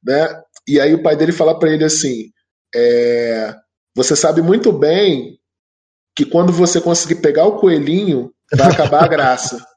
Né? 0.02 0.28
E 0.66 0.80
aí 0.80 0.94
o 0.94 1.02
pai 1.02 1.16
dele 1.16 1.32
fala 1.32 1.58
para 1.58 1.70
ele 1.70 1.84
assim: 1.84 2.30
é, 2.74 3.54
você 3.94 4.16
sabe 4.16 4.40
muito 4.42 4.72
bem 4.72 5.38
que 6.14 6.24
quando 6.24 6.52
você 6.52 6.80
conseguir 6.80 7.16
pegar 7.16 7.44
o 7.46 7.56
coelhinho, 7.56 8.32
vai 8.54 8.70
acabar 8.70 9.04
a 9.04 9.08
graça. 9.08 9.64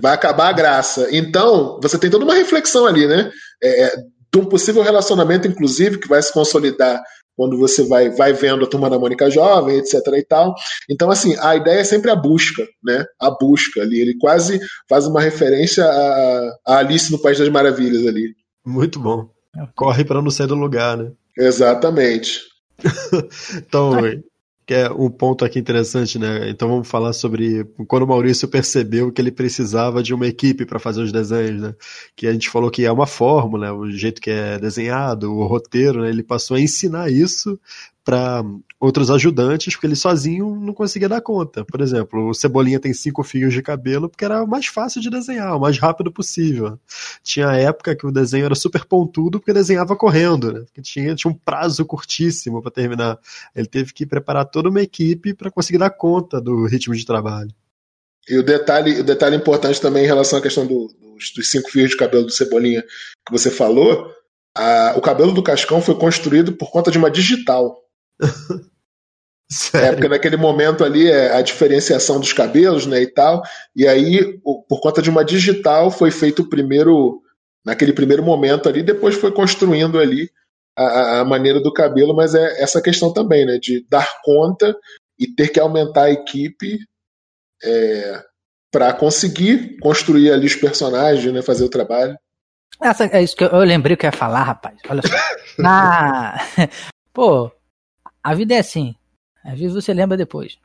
Vai 0.00 0.12
acabar 0.12 0.50
a 0.50 0.52
graça. 0.52 1.08
Então, 1.10 1.80
você 1.82 1.98
tem 1.98 2.10
toda 2.10 2.22
uma 2.22 2.34
reflexão 2.34 2.86
ali, 2.86 3.06
né? 3.06 3.30
É, 3.60 3.84
é 3.84 3.96
de 4.30 4.38
um 4.38 4.44
possível 4.44 4.82
relacionamento, 4.82 5.48
inclusive, 5.48 5.98
que 5.98 6.06
vai 6.06 6.22
se 6.22 6.32
consolidar 6.32 7.02
quando 7.38 7.56
você 7.56 7.84
vai, 7.84 8.10
vai 8.10 8.32
vendo 8.32 8.64
a 8.64 8.68
turma 8.68 8.90
da 8.90 8.98
Mônica 8.98 9.30
jovem, 9.30 9.78
etc. 9.78 9.94
e 10.16 10.24
tal. 10.24 10.56
Então, 10.90 11.08
assim, 11.08 11.36
a 11.38 11.54
ideia 11.54 11.78
é 11.78 11.84
sempre 11.84 12.10
a 12.10 12.16
busca, 12.16 12.66
né? 12.82 13.04
A 13.16 13.30
busca 13.30 13.80
ali. 13.80 14.00
Ele 14.00 14.18
quase 14.18 14.60
faz 14.88 15.06
uma 15.06 15.20
referência 15.20 15.84
a, 15.84 16.58
a 16.66 16.78
Alice 16.78 17.12
no 17.12 17.22
País 17.22 17.38
das 17.38 17.48
Maravilhas 17.48 18.04
ali. 18.04 18.34
Muito 18.66 18.98
bom. 18.98 19.30
Corre 19.76 20.04
para 20.04 20.20
não 20.20 20.32
sair 20.32 20.48
do 20.48 20.56
lugar, 20.56 20.96
né? 20.96 21.12
Exatamente. 21.38 22.40
então, 23.56 23.92
que 24.68 24.74
é 24.74 24.90
um 24.90 25.08
ponto 25.08 25.46
aqui 25.46 25.58
interessante, 25.58 26.18
né? 26.18 26.50
Então 26.50 26.68
vamos 26.68 26.86
falar 26.86 27.14
sobre 27.14 27.64
quando 27.86 28.02
o 28.02 28.06
Maurício 28.06 28.46
percebeu 28.46 29.10
que 29.10 29.18
ele 29.18 29.32
precisava 29.32 30.02
de 30.02 30.12
uma 30.12 30.26
equipe 30.26 30.66
para 30.66 30.78
fazer 30.78 31.00
os 31.00 31.10
desenhos, 31.10 31.62
né? 31.62 31.74
Que 32.14 32.26
a 32.26 32.32
gente 32.34 32.50
falou 32.50 32.70
que 32.70 32.84
é 32.84 32.92
uma 32.92 33.06
fórmula, 33.06 33.72
o 33.72 33.90
jeito 33.90 34.20
que 34.20 34.30
é 34.30 34.58
desenhado, 34.58 35.32
o 35.34 35.46
roteiro, 35.46 36.02
né? 36.02 36.10
Ele 36.10 36.22
passou 36.22 36.54
a 36.54 36.60
ensinar 36.60 37.10
isso 37.10 37.58
para 38.08 38.42
outros 38.80 39.10
ajudantes, 39.10 39.74
porque 39.74 39.86
ele 39.86 39.94
sozinho 39.94 40.58
não 40.58 40.72
conseguia 40.72 41.10
dar 41.10 41.20
conta. 41.20 41.62
Por 41.62 41.82
exemplo, 41.82 42.30
o 42.30 42.32
Cebolinha 42.32 42.80
tem 42.80 42.94
cinco 42.94 43.22
fios 43.22 43.52
de 43.52 43.60
cabelo 43.60 44.08
porque 44.08 44.24
era 44.24 44.46
mais 44.46 44.64
fácil 44.64 45.02
de 45.02 45.10
desenhar, 45.10 45.54
o 45.54 45.60
mais 45.60 45.78
rápido 45.78 46.10
possível. 46.10 46.78
Tinha 47.22 47.48
época 47.48 47.94
que 47.94 48.06
o 48.06 48.10
desenho 48.10 48.46
era 48.46 48.54
super 48.54 48.86
pontudo 48.86 49.38
porque 49.38 49.52
desenhava 49.52 49.94
correndo, 49.94 50.50
né? 50.50 50.60
Porque 50.60 50.80
tinha, 50.80 51.14
tinha 51.14 51.30
um 51.30 51.34
prazo 51.34 51.84
curtíssimo 51.84 52.62
para 52.62 52.70
terminar. 52.70 53.18
Ele 53.54 53.66
teve 53.66 53.92
que 53.92 54.06
preparar 54.06 54.46
toda 54.46 54.70
uma 54.70 54.80
equipe 54.80 55.34
para 55.34 55.50
conseguir 55.50 55.76
dar 55.76 55.90
conta 55.90 56.40
do 56.40 56.64
ritmo 56.64 56.94
de 56.94 57.04
trabalho. 57.04 57.50
E 58.26 58.38
o 58.38 58.42
detalhe, 58.42 59.00
o 59.00 59.04
detalhe 59.04 59.36
importante 59.36 59.82
também 59.82 60.04
em 60.04 60.08
relação 60.08 60.38
à 60.38 60.42
questão 60.42 60.66
do, 60.66 60.88
dos, 60.98 61.30
dos 61.36 61.50
cinco 61.50 61.70
fios 61.70 61.90
de 61.90 61.96
cabelo 61.98 62.24
do 62.24 62.32
Cebolinha 62.32 62.82
que 63.26 63.32
você 63.32 63.50
falou, 63.50 64.10
a, 64.56 64.94
o 64.96 65.02
cabelo 65.02 65.32
do 65.32 65.42
Cascão 65.42 65.82
foi 65.82 65.94
construído 65.94 66.54
por 66.54 66.70
conta 66.70 66.90
de 66.90 66.96
uma 66.96 67.10
digital. 67.10 67.84
é, 69.74 69.92
porque 69.92 70.08
naquele 70.08 70.36
momento 70.36 70.84
ali 70.84 71.10
é 71.10 71.32
a 71.32 71.42
diferenciação 71.42 72.20
dos 72.20 72.32
cabelos, 72.32 72.86
né, 72.86 73.02
e 73.02 73.06
tal, 73.06 73.42
e 73.74 73.86
aí, 73.86 74.38
por 74.42 74.80
conta 74.80 75.00
de 75.00 75.10
uma 75.10 75.24
digital, 75.24 75.90
foi 75.90 76.10
feito 76.10 76.42
o 76.42 76.48
primeiro, 76.48 77.22
naquele 77.64 77.92
primeiro 77.92 78.22
momento 78.22 78.68
ali, 78.68 78.82
depois 78.82 79.14
foi 79.14 79.32
construindo 79.32 79.98
ali 79.98 80.30
a, 80.76 81.20
a 81.20 81.24
maneira 81.24 81.60
do 81.60 81.72
cabelo, 81.72 82.14
mas 82.14 82.34
é 82.34 82.62
essa 82.62 82.80
questão 82.80 83.12
também, 83.12 83.44
né, 83.46 83.58
de 83.58 83.84
dar 83.88 84.08
conta 84.22 84.76
e 85.18 85.26
ter 85.26 85.48
que 85.48 85.58
aumentar 85.58 86.04
a 86.04 86.10
equipe 86.10 86.78
é, 87.62 88.22
para 88.70 88.92
conseguir 88.92 89.78
construir 89.80 90.30
ali 90.30 90.46
os 90.46 90.54
personagens, 90.54 91.32
né, 91.32 91.42
fazer 91.42 91.64
o 91.64 91.70
trabalho. 91.70 92.16
Essa, 92.80 93.06
é 93.06 93.22
isso 93.22 93.36
que 93.36 93.42
eu, 93.42 93.48
eu 93.48 93.60
lembrei 93.60 93.96
que 93.96 94.06
eu 94.06 94.08
ia 94.08 94.16
falar, 94.16 94.42
rapaz. 94.42 94.76
Olha 94.88 95.02
só. 95.02 95.16
Na... 95.58 96.38
Pô, 97.12 97.50
a 98.28 98.34
vida 98.34 98.54
é 98.54 98.58
assim. 98.58 98.94
Às 99.42 99.58
vezes 99.58 99.74
você 99.74 99.94
lembra 99.94 100.16
depois. 100.16 100.58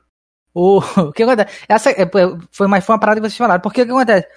O, 0.53 0.79
o 0.99 1.13
que 1.13 1.23
acontece? 1.23 1.63
Essa 1.67 1.91
é, 1.91 2.09
foi, 2.51 2.67
uma, 2.67 2.81
foi 2.81 2.93
uma 2.93 2.99
parada 2.99 3.21
que 3.21 3.27
vocês 3.27 3.37
falaram. 3.37 3.61
Porque 3.61 3.81
o 3.81 3.85
que 3.85 3.91
acontece? 3.91 4.27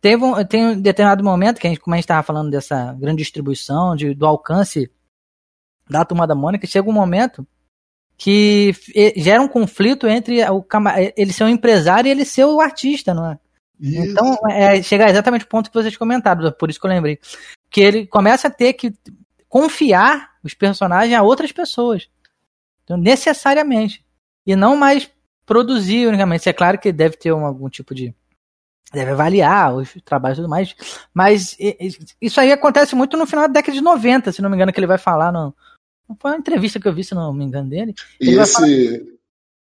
Teve 0.00 0.24
um, 0.24 0.44
tem 0.44 0.66
um 0.66 0.80
determinado 0.80 1.24
momento, 1.24 1.58
que 1.58 1.66
a 1.66 1.70
gente, 1.70 1.80
como 1.80 1.94
a 1.94 1.96
gente 1.96 2.04
estava 2.04 2.22
falando 2.22 2.50
dessa 2.50 2.92
grande 2.94 3.22
distribuição, 3.22 3.96
de, 3.96 4.14
do 4.14 4.24
alcance 4.24 4.88
da 5.90 6.04
turma 6.04 6.28
da 6.28 6.34
Mônica, 6.34 6.66
chega 6.66 6.88
um 6.88 6.92
momento 6.92 7.44
que 8.16 8.72
gera 9.16 9.42
um 9.42 9.48
conflito 9.48 10.06
entre 10.06 10.42
o, 10.48 10.64
ele 11.16 11.32
ser 11.32 11.44
um 11.44 11.48
empresário 11.48 12.08
e 12.08 12.12
ele 12.12 12.24
ser 12.24 12.44
o 12.44 12.60
artista, 12.60 13.12
não 13.12 13.32
é? 13.32 13.38
Isso. 13.80 14.12
Então, 14.12 14.36
é, 14.48 14.80
chega 14.80 15.10
exatamente 15.10 15.44
o 15.44 15.48
ponto 15.48 15.70
que 15.70 15.76
vocês 15.76 15.96
comentaram, 15.96 16.52
por 16.52 16.70
isso 16.70 16.80
que 16.80 16.86
eu 16.86 16.90
lembrei. 16.90 17.18
Que 17.68 17.80
ele 17.80 18.06
começa 18.06 18.48
a 18.48 18.50
ter 18.50 18.74
que 18.74 18.94
confiar 19.48 20.30
os 20.44 20.54
personagens 20.54 21.18
a 21.18 21.22
outras 21.22 21.50
pessoas. 21.50 22.08
Então, 22.86 22.96
necessariamente. 22.96 24.06
E 24.46 24.54
não 24.54 24.76
mais 24.76 25.10
produzir 25.44 26.06
unicamente. 26.06 26.48
É 26.48 26.52
claro 26.52 26.78
que 26.78 26.92
deve 26.92 27.16
ter 27.16 27.32
um, 27.32 27.44
algum 27.44 27.68
tipo 27.68 27.94
de. 27.94 28.14
Deve 28.92 29.10
avaliar 29.10 29.74
os 29.74 29.92
trabalhos 30.04 30.38
e 30.38 30.40
tudo 30.42 30.48
mais. 30.48 30.74
Mas 31.12 31.56
isso 32.20 32.40
aí 32.40 32.52
acontece 32.52 32.94
muito 32.94 33.16
no 33.16 33.26
final 33.26 33.48
da 33.48 33.54
década 33.54 33.76
de 33.76 33.82
90, 33.82 34.30
se 34.30 34.40
não 34.40 34.48
me 34.48 34.54
engano, 34.54 34.72
que 34.72 34.78
ele 34.78 34.86
vai 34.86 34.98
falar. 34.98 35.32
No, 35.32 35.52
foi 36.20 36.30
uma 36.30 36.38
entrevista 36.38 36.78
que 36.78 36.86
eu 36.86 36.94
vi, 36.94 37.02
se 37.02 37.14
não 37.14 37.32
me 37.32 37.44
engano, 37.44 37.68
dele. 37.68 37.92
E 38.20 38.30
esse. 38.30 38.54
Falar... 38.54 39.16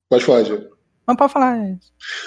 Pode 0.09 0.23
falar, 0.23 0.43
Diego. 0.43 0.77
Não 1.07 1.15
pode 1.15 1.33
falar. 1.33 1.57
É 1.57 1.77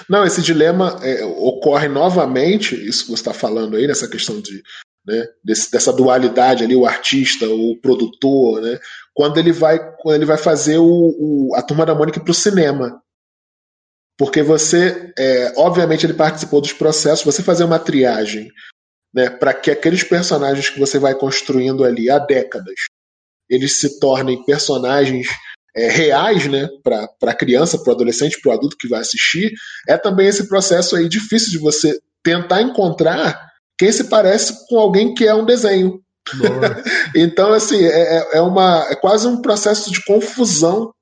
não, 0.09 0.25
esse 0.25 0.41
dilema 0.41 0.99
é, 1.01 1.23
ocorre 1.23 1.87
novamente, 1.87 2.75
isso 2.75 3.05
que 3.05 3.11
você 3.11 3.21
está 3.21 3.33
falando 3.33 3.77
aí, 3.77 3.87
nessa 3.87 4.07
questão 4.07 4.41
de 4.41 4.61
né, 5.05 5.27
desse, 5.43 5.71
dessa 5.71 5.93
dualidade 5.93 6.63
ali, 6.63 6.75
o 6.75 6.85
artista, 6.85 7.47
o 7.47 7.75
produtor, 7.77 8.61
né, 8.61 8.79
quando 9.13 9.37
ele 9.37 9.51
vai, 9.51 9.79
quando 9.97 10.15
ele 10.15 10.25
vai 10.25 10.37
fazer 10.37 10.77
o, 10.77 10.85
o 10.85 11.55
a 11.55 11.61
Turma 11.61 11.85
da 11.85 11.95
Mônica 11.95 12.19
para 12.19 12.31
o 12.31 12.35
cinema. 12.35 13.01
Porque 14.17 14.43
você, 14.43 15.13
é, 15.17 15.53
obviamente, 15.57 16.05
ele 16.05 16.13
participou 16.13 16.61
dos 16.61 16.73
processos, 16.73 17.25
você 17.25 17.41
fazer 17.41 17.63
uma 17.63 17.79
triagem 17.79 18.49
né, 19.13 19.29
para 19.29 19.53
que 19.53 19.71
aqueles 19.71 20.03
personagens 20.03 20.69
que 20.69 20.79
você 20.79 20.99
vai 20.99 21.15
construindo 21.15 21.83
ali 21.83 22.09
há 22.09 22.19
décadas 22.19 22.75
eles 23.51 23.75
se 23.75 23.99
tornem 23.99 24.43
personagens 24.45 25.27
é, 25.75 25.89
reais 25.89 26.47
né, 26.47 26.69
para 26.81 27.09
a 27.23 27.35
criança, 27.35 27.77
para 27.77 27.91
o 27.91 27.95
adolescente, 27.95 28.39
para 28.41 28.51
o 28.51 28.53
adulto 28.53 28.77
que 28.77 28.87
vai 28.87 29.01
assistir, 29.01 29.51
é 29.87 29.97
também 29.97 30.27
esse 30.27 30.47
processo 30.47 30.95
aí 30.95 31.09
difícil 31.09 31.51
de 31.51 31.57
você 31.57 31.99
tentar 32.23 32.61
encontrar 32.61 33.51
quem 33.77 33.91
se 33.91 34.05
parece 34.05 34.65
com 34.67 34.79
alguém 34.79 35.13
que 35.13 35.27
é 35.27 35.35
um 35.35 35.45
desenho. 35.45 36.01
Então, 37.15 37.53
assim, 37.53 37.83
é, 37.83 38.17
é, 38.17 38.37
é, 38.37 38.41
uma, 38.41 38.87
é 38.89 38.95
quase 38.95 39.27
um 39.27 39.41
processo 39.41 39.91
de 39.91 40.03
confusão, 40.03 40.93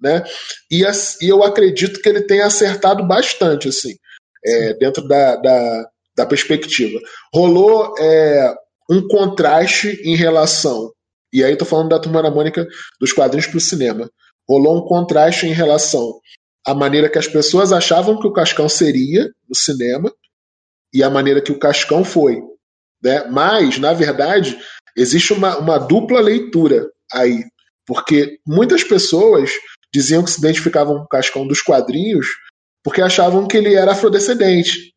né? 0.00 0.22
E, 0.70 0.82
e 1.22 1.28
eu 1.28 1.42
acredito 1.42 2.00
que 2.00 2.08
ele 2.08 2.22
tenha 2.22 2.46
acertado 2.46 3.06
bastante, 3.06 3.68
assim, 3.68 3.94
é, 4.44 4.74
dentro 4.74 5.06
da, 5.06 5.36
da, 5.36 5.88
da, 6.16 6.26
perspectiva. 6.26 6.98
Rolou 7.32 7.94
é, 7.98 8.54
um 8.90 9.06
contraste 9.06 10.00
em 10.04 10.16
relação, 10.16 10.92
e 11.32 11.42
aí 11.42 11.52
estou 11.52 11.66
falando 11.66 11.90
da 11.90 11.98
Turma 11.98 12.22
da 12.22 12.30
Mônica 12.30 12.66
dos 13.00 13.12
quadrinhos 13.12 13.46
para 13.46 13.58
o 13.58 13.60
cinema, 13.60 14.10
rolou 14.48 14.78
um 14.78 14.86
contraste 14.86 15.46
em 15.46 15.52
relação 15.52 16.20
à 16.66 16.74
maneira 16.74 17.08
que 17.08 17.18
as 17.18 17.26
pessoas 17.26 17.72
achavam 17.72 18.20
que 18.20 18.26
o 18.26 18.32
Cascão 18.32 18.68
seria 18.68 19.30
no 19.48 19.56
cinema 19.56 20.12
e 20.92 21.02
a 21.02 21.10
maneira 21.10 21.40
que 21.40 21.52
o 21.52 21.58
Cascão 21.58 22.04
foi. 22.04 22.40
Né? 23.04 23.24
Mas, 23.30 23.78
na 23.78 23.92
verdade, 23.92 24.58
existe 24.96 25.32
uma, 25.32 25.58
uma 25.58 25.78
dupla 25.78 26.20
leitura 26.20 26.90
aí. 27.12 27.44
Porque 27.86 28.38
muitas 28.46 28.82
pessoas 28.82 29.50
diziam 29.92 30.24
que 30.24 30.30
se 30.30 30.38
identificavam 30.38 30.96
com 30.96 31.04
o 31.04 31.08
Cascão 31.08 31.46
dos 31.46 31.60
quadrinhos 31.60 32.26
porque 32.82 33.00
achavam 33.00 33.46
que 33.46 33.56
ele 33.56 33.74
era 33.74 33.92
afrodescendente. 33.92 34.92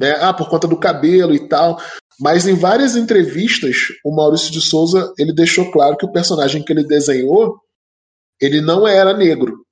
Né? 0.00 0.16
Ah, 0.20 0.32
por 0.32 0.48
conta 0.48 0.66
do 0.66 0.78
cabelo 0.78 1.34
e 1.34 1.48
tal. 1.48 1.80
Mas 2.20 2.46
em 2.46 2.54
várias 2.54 2.96
entrevistas, 2.96 3.76
o 4.04 4.14
Maurício 4.14 4.50
de 4.50 4.60
Souza 4.60 5.12
ele 5.18 5.32
deixou 5.32 5.70
claro 5.70 5.96
que 5.96 6.06
o 6.06 6.12
personagem 6.12 6.64
que 6.64 6.72
ele 6.72 6.84
desenhou 6.84 7.60
ele 8.40 8.60
não 8.60 8.86
era 8.86 9.16
negro. 9.16 9.64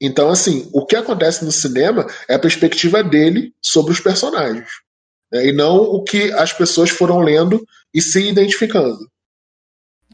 Então, 0.00 0.30
assim, 0.30 0.68
o 0.72 0.84
que 0.84 0.96
acontece 0.96 1.44
no 1.44 1.52
cinema 1.52 2.06
é 2.28 2.34
a 2.34 2.38
perspectiva 2.38 3.04
dele 3.04 3.52
sobre 3.64 3.92
os 3.92 4.00
personagens. 4.00 4.68
Né? 5.32 5.46
E 5.48 5.52
não 5.52 5.76
o 5.76 6.02
que 6.02 6.32
as 6.32 6.52
pessoas 6.52 6.90
foram 6.90 7.20
lendo 7.20 7.64
e 7.94 8.00
se 8.00 8.28
identificando. 8.28 9.10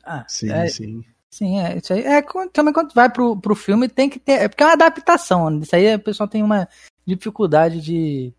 Ah, 0.04 0.24
sim, 0.28 0.50
é, 0.50 0.68
sim. 0.68 1.04
Sim, 1.30 1.60
é 1.60 1.76
isso 1.76 1.92
aí. 1.92 2.02
É, 2.02 2.22
também 2.52 2.72
quando 2.72 2.94
vai 2.94 3.10
pro, 3.10 3.36
pro 3.36 3.54
filme 3.54 3.88
tem 3.88 4.08
que 4.08 4.18
ter. 4.18 4.32
É 4.32 4.48
porque 4.48 4.62
é 4.62 4.66
uma 4.66 4.72
adaptação. 4.72 5.50
Né? 5.50 5.60
Isso 5.62 5.76
aí 5.76 5.92
a 5.92 5.98
pessoa 5.98 6.28
tem 6.28 6.42
uma 6.42 6.68
dificuldade 7.06 7.80
de, 7.80 8.32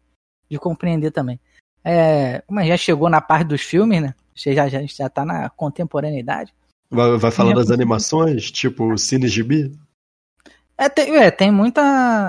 de 0.49 0.57
compreender 0.57 1.11
também. 1.11 1.39
É, 1.84 2.43
mas 2.49 2.67
já 2.67 2.75
chegou 2.75 3.09
na 3.09 3.21
parte 3.21 3.47
dos 3.47 3.61
filmes, 3.61 4.01
né? 4.01 4.15
Você 4.36 4.53
já, 4.53 4.67
já, 4.67 4.82
já 4.84 5.09
tá 5.09 5.23
na 5.23 5.49
contemporaneidade. 5.49 6.53
Vai, 6.89 7.17
vai 7.17 7.32
falar 7.32 7.53
das 7.53 7.69
animações, 7.69 8.49
tipo 8.49 8.97
Cine 8.97 9.28
Gibi? 9.28 9.71
É, 10.78 10.88
tem, 10.88 11.15
é, 11.17 11.32
tem 11.32 11.51
muita. 11.51 11.82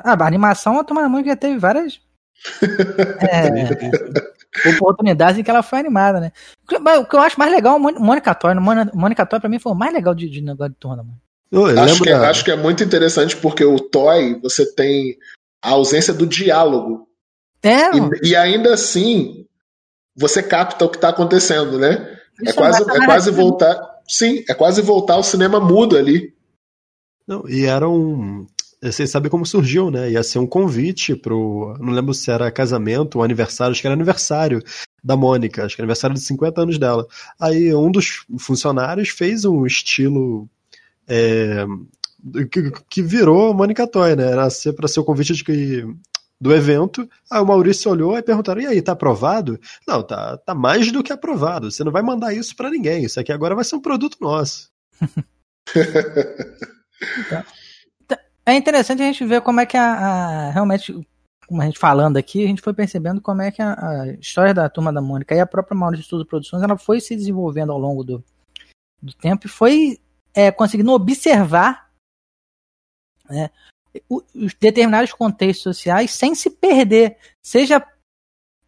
Ah, 0.05 0.17
a 0.19 0.27
animação, 0.27 0.79
a 0.79 0.85
Turma 0.85 1.09
da 1.09 1.25
já 1.25 1.37
teve 1.37 1.59
várias. 1.59 2.01
é, 3.21 3.49
oportunidades 4.67 5.39
em 5.39 5.43
que 5.43 5.51
ela 5.51 5.63
foi 5.63 5.79
animada, 5.79 6.21
né? 6.21 6.33
O 6.99 7.05
que 7.05 7.17
eu 7.17 7.21
acho 7.21 7.39
mais 7.39 7.53
legal 7.53 7.75
é 7.75 7.77
o 7.77 8.01
Mônica 8.01 8.35
Toy. 8.35 8.55
Mônica 8.55 9.27
Toy, 9.27 9.41
pra 9.41 9.49
mim, 9.49 9.59
foi 9.59 9.73
o 9.73 9.75
mais 9.75 9.93
legal 9.93 10.15
de, 10.15 10.29
de 10.29 10.41
negócio 10.41 10.73
de 10.73 10.79
Turma 10.79 10.97
da 10.97 11.05
Acho 11.83 12.03
que, 12.03 12.11
é, 12.11 12.15
acho 12.15 12.45
que 12.45 12.51
é 12.51 12.57
muito 12.57 12.85
interessante 12.85 13.37
porque 13.37 13.65
o 13.65 13.81
Toy, 13.81 14.39
você 14.43 14.71
tem 14.75 15.17
a 15.63 15.71
ausência 15.71 16.13
do 16.13 16.27
diálogo. 16.27 17.09
É. 17.63 17.91
E, 18.23 18.31
e 18.31 18.37
ainda 18.37 18.75
assim, 18.75 19.47
você 20.15 20.43
capta 20.43 20.85
o 20.85 20.89
que 20.91 20.97
está 20.97 21.09
acontecendo, 21.09 21.79
né? 21.79 22.19
é 22.47 22.53
quase, 22.53 22.83
é 22.83 23.05
quase 23.05 23.31
voltar. 23.31 23.99
Sim, 24.07 24.45
é 24.49 24.55
quase 24.55 24.81
voltar 24.81 25.15
ao 25.15 25.23
cinema 25.23 25.61
mudo 25.61 25.97
ali. 25.97 26.35
Não, 27.27 27.49
e 27.49 27.65
era 27.65 27.89
um. 27.89 28.47
Vocês 28.81 29.11
sabem 29.11 29.31
como 29.31 29.45
surgiu, 29.45 29.91
né? 29.91 30.11
Ia 30.11 30.23
ser 30.23 30.39
um 30.39 30.47
convite 30.47 31.17
pro. 31.17 31.77
Não 31.81 31.93
lembro 31.93 32.15
se 32.15 32.31
era 32.31 32.51
casamento 32.51 33.17
ou 33.19 33.25
aniversário, 33.25 33.73
acho 33.73 33.81
que 33.81 33.87
era 33.87 33.95
aniversário 33.95 34.63
da 35.03 35.17
Mônica, 35.17 35.65
acho 35.65 35.75
que 35.75 35.81
era 35.81 35.87
aniversário 35.87 36.15
de 36.15 36.23
50 36.23 36.63
anos 36.63 36.79
dela. 36.79 37.07
Aí 37.41 37.75
um 37.75 37.91
dos 37.91 38.25
funcionários 38.39 39.09
fez 39.09 39.45
um 39.45 39.67
estilo. 39.67 40.49
É, 41.09 41.67
que, 42.51 42.71
que, 42.89 43.03
virou 43.03 43.55
Mônica 43.55 43.87
Toy, 43.87 44.15
né? 44.15 44.31
Era 44.31 44.49
ser 44.51 44.73
para 44.75 44.87
ser 44.87 45.01
o 45.01 45.05
convite 45.05 45.35
de 45.35 45.43
que 45.43 45.85
do 46.41 46.55
evento. 46.55 47.09
Aí 47.31 47.41
o 47.41 47.47
Maurício 47.47 47.91
olhou 47.91 48.17
e 48.17 48.23
perguntaram: 48.23 48.61
e 48.61 48.67
aí, 48.67 48.81
tá 48.81 48.93
aprovado? 48.93 49.59
Não, 49.87 50.03
tá, 50.03 50.37
tá 50.37 50.55
mais 50.55 50.93
do 50.93 51.03
que 51.03 51.13
aprovado. 51.13 51.71
Você 51.71 51.83
não 51.83 51.91
vai 51.91 52.03
mandar 52.03 52.33
isso 52.33 52.55
para 52.55 52.71
ninguém. 52.71 53.05
Isso 53.05 53.19
aqui 53.19 53.33
agora 53.33 53.57
vai 53.57 53.65
ser 53.65 53.77
um 53.77 53.83
produto 53.83 54.19
nosso. 54.21 54.71
Tá. 57.31 57.47
É 58.49 58.55
interessante 58.55 59.03
a 59.03 59.05
gente 59.05 59.27
ver 59.27 59.43
como 59.43 59.61
é 59.61 59.67
que 59.67 59.77
a, 59.77 59.93
a, 59.93 60.51
realmente, 60.51 61.07
como 61.47 61.61
a 61.61 61.67
gente 61.67 61.79
falando 61.79 62.17
aqui, 62.17 62.43
a 62.43 62.47
gente 62.47 62.63
foi 62.63 62.73
percebendo 62.73 63.21
como 63.21 63.43
é 63.43 63.51
que 63.51 63.61
a, 63.61 63.75
a 63.75 64.07
história 64.13 64.55
da 64.55 64.71
turma 64.71 64.91
da 64.91 65.03
Mônica 65.03 65.35
e 65.35 65.41
a 65.41 65.47
própria 65.47 65.77
Maurício 65.77 66.05
Estudo 66.05 66.25
Produções 66.25 66.63
ela 66.63 66.79
foi 66.79 66.99
se 66.99 67.15
desenvolvendo 67.15 67.73
ao 67.73 67.79
longo 67.79 68.03
do, 68.03 68.25
do 69.03 69.13
tempo 69.13 69.47
e 69.47 69.51
foi 69.51 70.01
é, 70.33 70.51
conseguindo 70.51 70.93
observar 70.93 71.91
né, 73.29 73.51
os 74.09 74.55
determinados 74.55 75.13
contextos 75.13 75.63
sociais 75.63 76.11
sem 76.11 76.35
se 76.35 76.49
perder, 76.49 77.19
seja 77.45 77.87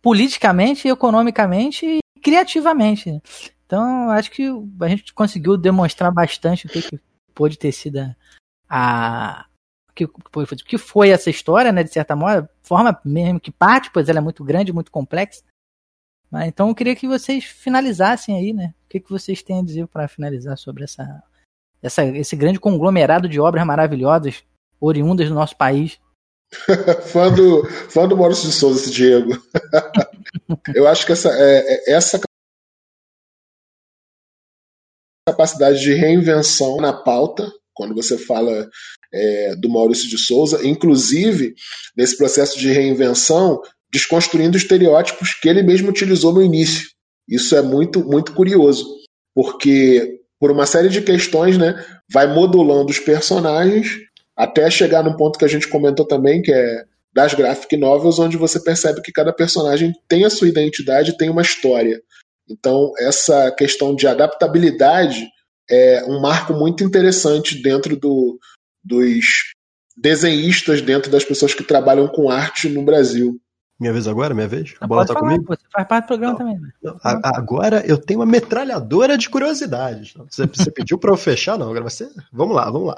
politicamente, 0.03 0.89
economicamente 0.89 1.87
e 1.87 2.20
criativamente. 2.20 3.18
Então, 3.64 4.11
acho 4.11 4.31
que 4.31 4.47
a 4.78 4.89
gente 4.89 5.14
conseguiu 5.14 5.57
demonstrar 5.57 6.12
bastante 6.12 6.66
o 6.66 6.68
que, 6.68 6.83
que 6.83 7.01
pôde 7.35 7.59
ter 7.59 7.72
sido 7.72 8.14
a, 8.68 9.47
que, 10.07 10.64
que 10.64 10.78
foi 10.78 11.11
essa 11.11 11.30
história, 11.30 11.72
né, 11.72 11.82
de 11.82 11.92
certa 11.92 12.14
forma, 12.62 13.01
mesmo 13.05 13.40
que 13.40 13.51
parte, 13.51 13.90
pois 13.92 14.09
ela 14.09 14.18
é 14.18 14.22
muito 14.22 14.44
grande, 14.44 14.72
muito 14.72 14.90
complexa. 14.90 15.42
Mas, 16.30 16.48
então 16.48 16.68
eu 16.68 16.74
queria 16.74 16.94
que 16.94 17.09
vocês 17.09 17.44
finalizassem 17.44 18.36
aí, 18.36 18.53
né? 18.53 18.72
O 18.84 18.88
que, 18.88 19.01
que 19.01 19.11
vocês 19.11 19.42
têm 19.42 19.61
a 19.61 19.64
dizer 19.64 19.86
para 19.88 20.07
finalizar 20.07 20.57
sobre 20.57 20.84
essa, 20.84 21.22
essa, 21.82 22.05
esse 22.05 22.36
grande 22.36 22.61
conglomerado 22.61 23.28
de 23.28 23.40
obras 23.40 23.66
maravilhosas 23.66 24.44
oriundas 24.80 25.28
do 25.28 25.34
nosso 25.34 25.57
país. 25.57 25.98
fã, 27.12 27.32
do, 27.32 27.64
fã 27.90 28.09
do 28.09 28.16
Maurício 28.16 28.48
de 28.48 28.55
Souza, 28.55 28.80
esse 28.80 28.90
Diego. 28.90 29.30
Eu 30.74 30.86
acho 30.86 31.05
que 31.05 31.12
essa, 31.12 31.30
é, 31.30 31.59
é, 31.59 31.92
essa 31.92 32.20
capacidade 35.28 35.80
de 35.80 35.94
reinvenção 35.94 36.78
na 36.78 36.92
pauta, 36.92 37.51
quando 37.74 37.94
você 37.94 38.18
fala 38.18 38.68
é, 39.12 39.54
do 39.56 39.68
Maurício 39.68 40.08
de 40.08 40.18
Souza, 40.18 40.66
inclusive 40.66 41.54
nesse 41.96 42.16
processo 42.16 42.58
de 42.58 42.70
reinvenção, 42.70 43.61
desconstruindo 43.92 44.56
estereótipos 44.56 45.34
que 45.34 45.48
ele 45.48 45.62
mesmo 45.62 45.90
utilizou 45.90 46.32
no 46.32 46.42
início. 46.42 46.88
Isso 47.28 47.54
é 47.56 47.62
muito, 47.62 48.04
muito 48.04 48.32
curioso, 48.32 48.86
porque 49.34 50.20
por 50.38 50.50
uma 50.50 50.66
série 50.66 50.88
de 50.88 51.02
questões, 51.02 51.58
né, 51.58 51.84
vai 52.11 52.32
modulando 52.32 52.90
os 52.90 52.98
personagens 52.98 53.98
até 54.36 54.70
chegar 54.70 55.02
no 55.02 55.16
ponto 55.16 55.38
que 55.38 55.44
a 55.44 55.48
gente 55.48 55.68
comentou 55.68 56.06
também, 56.06 56.40
que 56.40 56.52
é 56.52 56.84
das 57.12 57.34
graphic 57.34 57.76
novels, 57.76 58.18
onde 58.18 58.36
você 58.36 58.58
percebe 58.58 59.02
que 59.02 59.12
cada 59.12 59.32
personagem 59.32 59.92
tem 60.08 60.24
a 60.24 60.30
sua 60.30 60.48
identidade, 60.48 61.16
tem 61.16 61.28
uma 61.28 61.42
história. 61.42 62.00
Então, 62.48 62.92
essa 62.98 63.50
questão 63.50 63.94
de 63.94 64.06
adaptabilidade 64.06 65.28
é 65.68 66.04
um 66.06 66.20
marco 66.20 66.52
muito 66.52 66.82
interessante 66.82 67.61
dentro 67.62 67.96
do, 67.96 68.38
dos 68.83 69.24
desenhistas, 69.97 70.81
dentro 70.81 71.11
das 71.11 71.24
pessoas 71.24 71.55
que 71.55 71.62
trabalham 71.62 72.09
com 72.09 72.31
arte 72.31 72.68
no 72.68 72.83
Brasil. 72.83 73.41
Minha 73.78 73.93
vez 73.95 74.07
agora? 74.07 74.35
Minha 74.35 74.49
vez? 74.49 74.74
A 74.81 74.87
bola 74.87 75.07
tá 75.07 75.14
falar, 75.14 75.31
comigo? 75.31 75.45
Você 75.49 75.64
faz 75.72 75.89
parte 75.89 76.05
do 76.05 76.09
programa 76.09 76.33
não, 76.33 76.39
também. 76.39 76.61
Né? 76.61 76.70
Não, 76.83 76.99
agora 77.03 77.83
eu 77.87 77.97
tenho 77.97 78.20
uma 78.20 78.26
metralhadora 78.26 79.16
de 79.16 79.28
curiosidades. 79.31 80.12
Você, 80.28 80.47
você 80.47 80.70
pediu 80.70 80.99
para 80.99 81.11
eu 81.11 81.16
fechar? 81.16 81.59
Não, 81.59 81.70
agora 81.70 81.85
você. 81.85 82.11
Vamos 82.31 82.55
lá, 82.55 82.70
vamos 82.70 82.89
lá. 82.89 82.97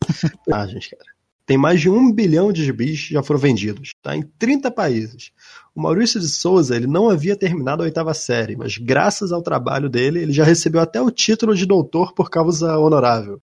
Ah, 0.52 0.66
gente, 0.66 0.90
cara. 0.90 1.14
Tem 1.46 1.58
mais 1.58 1.80
de 1.80 1.90
um 1.90 2.10
bilhão 2.10 2.50
de 2.52 2.64
gibis 2.64 3.08
que 3.08 3.14
já 3.14 3.22
foram 3.22 3.38
vendidos, 3.38 3.92
tá? 4.02 4.16
Em 4.16 4.22
30 4.22 4.70
países. 4.70 5.30
O 5.74 5.82
Maurício 5.82 6.18
de 6.18 6.28
Souza, 6.28 6.74
ele 6.74 6.86
não 6.86 7.10
havia 7.10 7.36
terminado 7.36 7.82
a 7.82 7.84
oitava 7.84 8.14
série, 8.14 8.56
mas 8.56 8.78
graças 8.78 9.30
ao 9.30 9.42
trabalho 9.42 9.90
dele, 9.90 10.20
ele 10.20 10.32
já 10.32 10.44
recebeu 10.44 10.80
até 10.80 11.02
o 11.02 11.10
título 11.10 11.54
de 11.54 11.66
doutor 11.66 12.14
por 12.14 12.30
causa 12.30 12.78
honorável. 12.78 13.42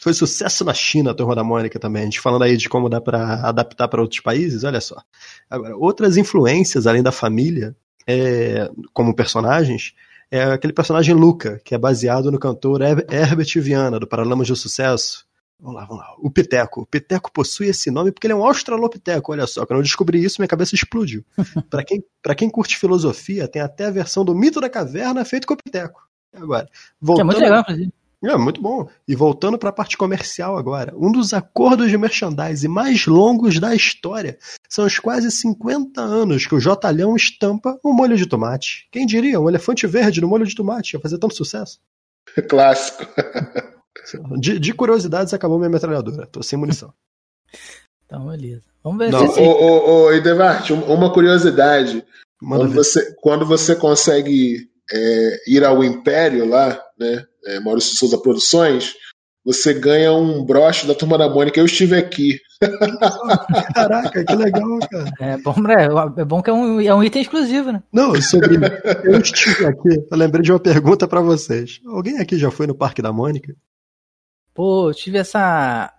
Foi 0.00 0.14
sucesso 0.14 0.64
na 0.64 0.72
China, 0.72 1.10
a 1.10 1.14
Turma 1.14 1.34
da 1.34 1.42
Mônica 1.42 1.78
também. 1.78 2.02
A 2.02 2.04
gente 2.04 2.20
falando 2.20 2.42
aí 2.42 2.56
de 2.56 2.68
como 2.68 2.88
dá 2.88 3.00
para 3.00 3.46
adaptar 3.46 3.88
para 3.88 4.00
outros 4.00 4.20
países, 4.20 4.62
olha 4.62 4.80
só. 4.80 5.02
Agora, 5.50 5.76
outras 5.76 6.16
influências 6.16 6.86
além 6.86 7.02
da 7.02 7.10
família, 7.10 7.76
é, 8.06 8.70
como 8.92 9.14
personagens, 9.14 9.94
é 10.30 10.44
aquele 10.44 10.72
personagem 10.72 11.14
Luca, 11.14 11.60
que 11.64 11.74
é 11.74 11.78
baseado 11.78 12.30
no 12.30 12.38
cantor 12.38 12.80
Herbert 12.82 13.52
Viana, 13.56 13.98
do 13.98 14.06
Paralamas 14.06 14.46
do 14.46 14.54
Sucesso. 14.54 15.26
Vamos 15.60 15.80
lá, 15.80 15.86
vamos 15.86 16.04
lá. 16.04 16.14
O 16.18 16.30
Piteco. 16.30 16.82
O 16.82 16.86
Piteco 16.86 17.32
possui 17.32 17.66
esse 17.68 17.90
nome 17.90 18.12
porque 18.12 18.28
ele 18.28 18.34
é 18.34 18.36
um 18.36 18.44
australopiteco. 18.44 19.32
Olha 19.32 19.46
só, 19.46 19.66
quando 19.66 19.80
eu 19.80 19.82
descobri 19.82 20.22
isso, 20.22 20.40
minha 20.40 20.48
cabeça 20.48 20.76
explodiu. 20.76 21.24
para 21.68 21.82
quem, 21.82 22.04
quem 22.36 22.48
curte 22.48 22.78
filosofia, 22.78 23.48
tem 23.48 23.60
até 23.60 23.86
a 23.86 23.90
versão 23.90 24.24
do 24.24 24.34
mito 24.34 24.60
da 24.60 24.70
caverna 24.70 25.24
feito 25.24 25.46
com 25.48 25.54
o 25.54 25.56
Piteco. 25.56 26.06
Agora, 26.32 26.68
voltando... 27.00 27.30
Que 27.30 27.36
é 27.36 27.40
muito 27.40 27.44
legal, 27.44 27.60
inclusive. 27.62 27.92
É, 28.24 28.36
muito 28.36 28.60
bom. 28.60 28.88
E 29.06 29.14
voltando 29.14 29.56
para 29.56 29.70
a 29.70 29.72
parte 29.72 29.96
comercial 29.96 30.58
agora, 30.58 30.92
um 30.96 31.12
dos 31.12 31.32
acordos 31.32 31.88
de 31.88 31.96
merchandising 31.96 32.66
mais 32.66 33.06
longos 33.06 33.60
da 33.60 33.74
história 33.74 34.38
são 34.68 34.84
os 34.84 34.98
quase 34.98 35.30
50 35.30 36.00
anos 36.00 36.44
que 36.44 36.54
o 36.54 36.60
Jotalhão 36.60 37.14
estampa 37.14 37.78
um 37.84 37.92
molho 37.92 38.16
de 38.16 38.26
tomate. 38.26 38.88
Quem 38.90 39.06
diria, 39.06 39.40
um 39.40 39.48
elefante 39.48 39.86
verde 39.86 40.20
no 40.20 40.28
molho 40.28 40.46
de 40.46 40.54
tomate 40.54 40.96
ia 40.96 41.00
fazer 41.00 41.18
tanto 41.18 41.34
sucesso? 41.34 41.78
Clássico. 42.48 43.06
De, 44.38 44.58
de 44.58 44.72
curiosidades, 44.72 45.34
acabou 45.34 45.58
minha 45.58 45.68
metralhadora. 45.68 46.26
Tô 46.26 46.42
sem 46.42 46.58
munição. 46.58 46.94
Então, 48.08 48.26
beleza. 48.26 48.62
Vamos 48.82 48.98
ver 49.04 49.12
Não, 49.12 49.30
se. 49.30 49.38
Ô, 49.38 49.44
ô, 49.44 50.04
ô, 50.04 50.12
Edevart, 50.12 50.70
uma 50.70 51.12
curiosidade. 51.12 52.02
quando 52.40 52.72
você, 52.72 53.14
quando 53.20 53.44
você 53.44 53.76
consegue 53.76 54.66
é, 54.90 55.36
ir 55.46 55.62
ao 55.62 55.84
Império 55.84 56.48
lá, 56.48 56.82
né? 56.98 57.26
É, 57.46 57.60
Maurício 57.60 57.96
Souza 57.96 58.18
Produções, 58.18 58.94
você 59.44 59.72
ganha 59.72 60.12
um 60.12 60.44
broche 60.44 60.86
da 60.86 60.94
Turma 60.94 61.16
da 61.16 61.28
Mônica. 61.28 61.58
Eu 61.58 61.64
estive 61.64 61.96
aqui. 61.96 62.38
Caraca, 63.74 64.24
que 64.24 64.34
legal, 64.34 64.78
cara. 64.90 65.12
É 65.20 65.36
bom, 65.38 65.54
né? 65.60 65.88
é 66.18 66.24
bom 66.24 66.42
que 66.42 66.50
é 66.50 66.52
um, 66.52 66.80
é 66.80 66.94
um 66.94 67.02
item 67.02 67.22
exclusivo, 67.22 67.72
né? 67.72 67.82
Não, 67.92 68.20
sobre. 68.20 68.56
Eu 69.04 69.20
estive 69.20 69.64
aqui, 69.64 69.88
eu 70.10 70.16
lembrei 70.18 70.42
de 70.42 70.52
uma 70.52 70.60
pergunta 70.60 71.08
para 71.08 71.20
vocês. 71.20 71.80
Alguém 71.86 72.18
aqui 72.18 72.36
já 72.36 72.50
foi 72.50 72.66
no 72.66 72.74
Parque 72.74 73.00
da 73.00 73.12
Mônica? 73.12 73.54
Pô, 74.52 74.90
eu 74.90 74.94
tive 74.94 75.18
essa. 75.18 75.94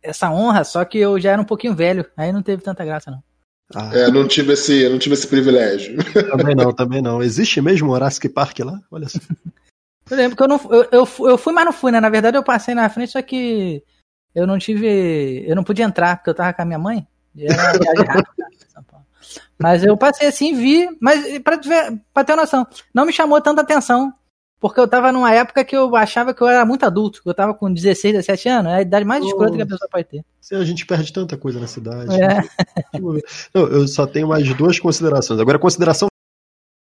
Essa 0.00 0.30
honra, 0.30 0.62
só 0.62 0.84
que 0.84 0.98
eu 0.98 1.18
já 1.18 1.32
era 1.32 1.42
um 1.42 1.44
pouquinho 1.44 1.74
velho, 1.74 2.04
aí 2.16 2.32
não 2.32 2.42
teve 2.42 2.62
tanta 2.62 2.84
graça, 2.84 3.10
não. 3.10 3.22
Ah. 3.74 3.90
É, 3.92 4.10
não 4.10 4.28
tive 4.28 4.52
esse, 4.52 4.88
não 4.88 4.98
tive 4.98 5.14
esse 5.14 5.26
privilégio. 5.26 5.96
Também 6.30 6.54
não, 6.54 6.72
também 6.72 7.00
não. 7.02 7.22
Existe 7.22 7.60
mesmo 7.60 7.88
o 7.88 7.92
Horácio 7.92 8.30
Park 8.30 8.58
lá? 8.60 8.78
Olha 8.90 9.08
só. 9.08 9.18
Eu 10.12 10.18
lembro 10.18 10.36
que 10.36 10.42
eu 10.42 10.48
não 10.48 10.60
eu, 10.70 10.82
eu, 10.92 11.08
eu 11.26 11.38
fui, 11.38 11.54
mas 11.54 11.64
não 11.64 11.72
fui, 11.72 11.90
né? 11.90 11.98
Na 11.98 12.10
verdade, 12.10 12.36
eu 12.36 12.44
passei 12.44 12.74
na 12.74 12.86
frente, 12.90 13.12
só 13.12 13.22
que 13.22 13.82
eu 14.34 14.46
não 14.46 14.58
tive. 14.58 15.42
Eu 15.48 15.56
não 15.56 15.64
podia 15.64 15.86
entrar, 15.86 16.16
porque 16.16 16.28
eu 16.28 16.34
tava 16.34 16.52
com 16.52 16.60
a 16.60 16.66
minha 16.66 16.78
mãe. 16.78 17.08
mas 19.58 19.82
eu 19.82 19.96
passei 19.96 20.28
assim, 20.28 20.54
vi, 20.54 20.86
mas 21.00 21.38
pra, 21.38 21.58
pra 22.12 22.24
ter 22.24 22.36
noção, 22.36 22.66
não 22.92 23.06
me 23.06 23.12
chamou 23.12 23.40
tanta 23.40 23.62
atenção. 23.62 24.12
Porque 24.60 24.78
eu 24.78 24.86
tava 24.86 25.10
numa 25.10 25.32
época 25.32 25.64
que 25.64 25.74
eu 25.74 25.96
achava 25.96 26.34
que 26.34 26.42
eu 26.42 26.46
era 26.46 26.66
muito 26.66 26.84
adulto. 26.84 27.22
Eu 27.24 27.32
tava 27.32 27.54
com 27.54 27.72
16, 27.72 28.12
17 28.14 28.48
anos. 28.50 28.70
É 28.70 28.74
a 28.76 28.82
idade 28.82 29.06
mais 29.06 29.24
escrota 29.24 29.56
que 29.56 29.62
a 29.62 29.66
pessoa 29.66 29.88
pode 29.90 30.04
ter. 30.04 30.22
A 30.52 30.64
gente 30.64 30.84
perde 30.84 31.10
tanta 31.10 31.38
coisa 31.38 31.58
na 31.58 31.66
cidade. 31.66 32.14
É. 32.14 32.42
Não, 33.52 33.66
eu 33.66 33.88
só 33.88 34.06
tenho 34.06 34.28
mais 34.28 34.54
duas 34.54 34.78
considerações. 34.78 35.40
Agora, 35.40 35.58
consideração. 35.58 36.08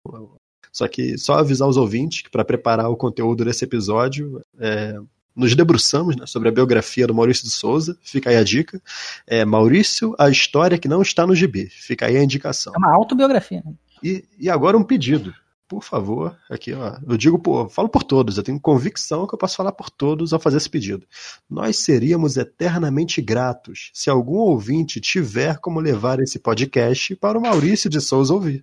Só 0.74 0.88
que 0.88 1.18
só 1.20 1.36
avisar 1.36 1.70
os 1.70 1.78
ouvintes 1.78 2.24
que 2.24 2.32
para 2.32 2.44
preparar 2.44 2.90
o 2.90 2.98
conteúdo 2.98 3.46
desse 3.46 3.64
episódio, 3.64 4.44
é, 4.60 5.00
nos 5.36 5.56
debruçamos 5.56 6.16
né, 6.16 6.26
sobre 6.26 6.50
a 6.50 6.52
biografia 6.52 7.06
do 7.06 7.14
Maurício 7.14 7.44
de 7.44 7.52
Souza. 7.52 7.96
Fica 8.02 8.32
aí 8.32 8.38
a 8.38 8.44
dica. 8.44 8.82
É, 9.28 9.46
Maurício, 9.46 10.16
a 10.18 10.30
história 10.30 10.78
que 10.80 10.88
não 10.88 11.04
está 11.04 11.28
no 11.28 11.36
gibi. 11.36 11.68
Fica 11.70 12.08
aí 12.08 12.18
a 12.18 12.24
indicação. 12.24 12.74
É 12.76 12.78
uma 12.80 12.92
autobiografia. 12.92 13.62
Né? 13.64 13.74
E, 14.04 14.26
e 14.40 14.50
agora 14.50 14.76
um 14.76 14.84
pedido 14.84 15.34
por 15.74 15.84
favor, 15.84 16.38
aqui, 16.52 16.72
ó, 16.72 16.98
eu 17.08 17.18
digo 17.18 17.40
por, 17.40 17.68
falo 17.68 17.90
por 17.90 18.04
todos, 18.04 18.38
eu 18.38 18.44
tenho 18.44 18.60
convicção 18.60 19.26
que 19.26 19.34
eu 19.34 19.40
posso 19.40 19.56
falar 19.56 19.72
por 19.72 19.90
todos 19.90 20.32
ao 20.32 20.40
fazer 20.40 20.58
esse 20.58 20.70
pedido. 20.70 21.08
Nós 21.50 21.78
seríamos 21.78 22.38
eternamente 22.38 23.20
gratos 23.24 23.90
se 23.92 24.08
algum 24.08 24.36
ouvinte 24.36 25.02
tiver 25.02 25.58
como 25.58 25.80
levar 25.80 26.20
esse 26.20 26.38
podcast 26.38 27.16
para 27.16 27.40
o 27.40 27.42
Maurício 27.42 27.90
de 27.90 28.00
Souza 28.00 28.32
ouvir. 28.32 28.62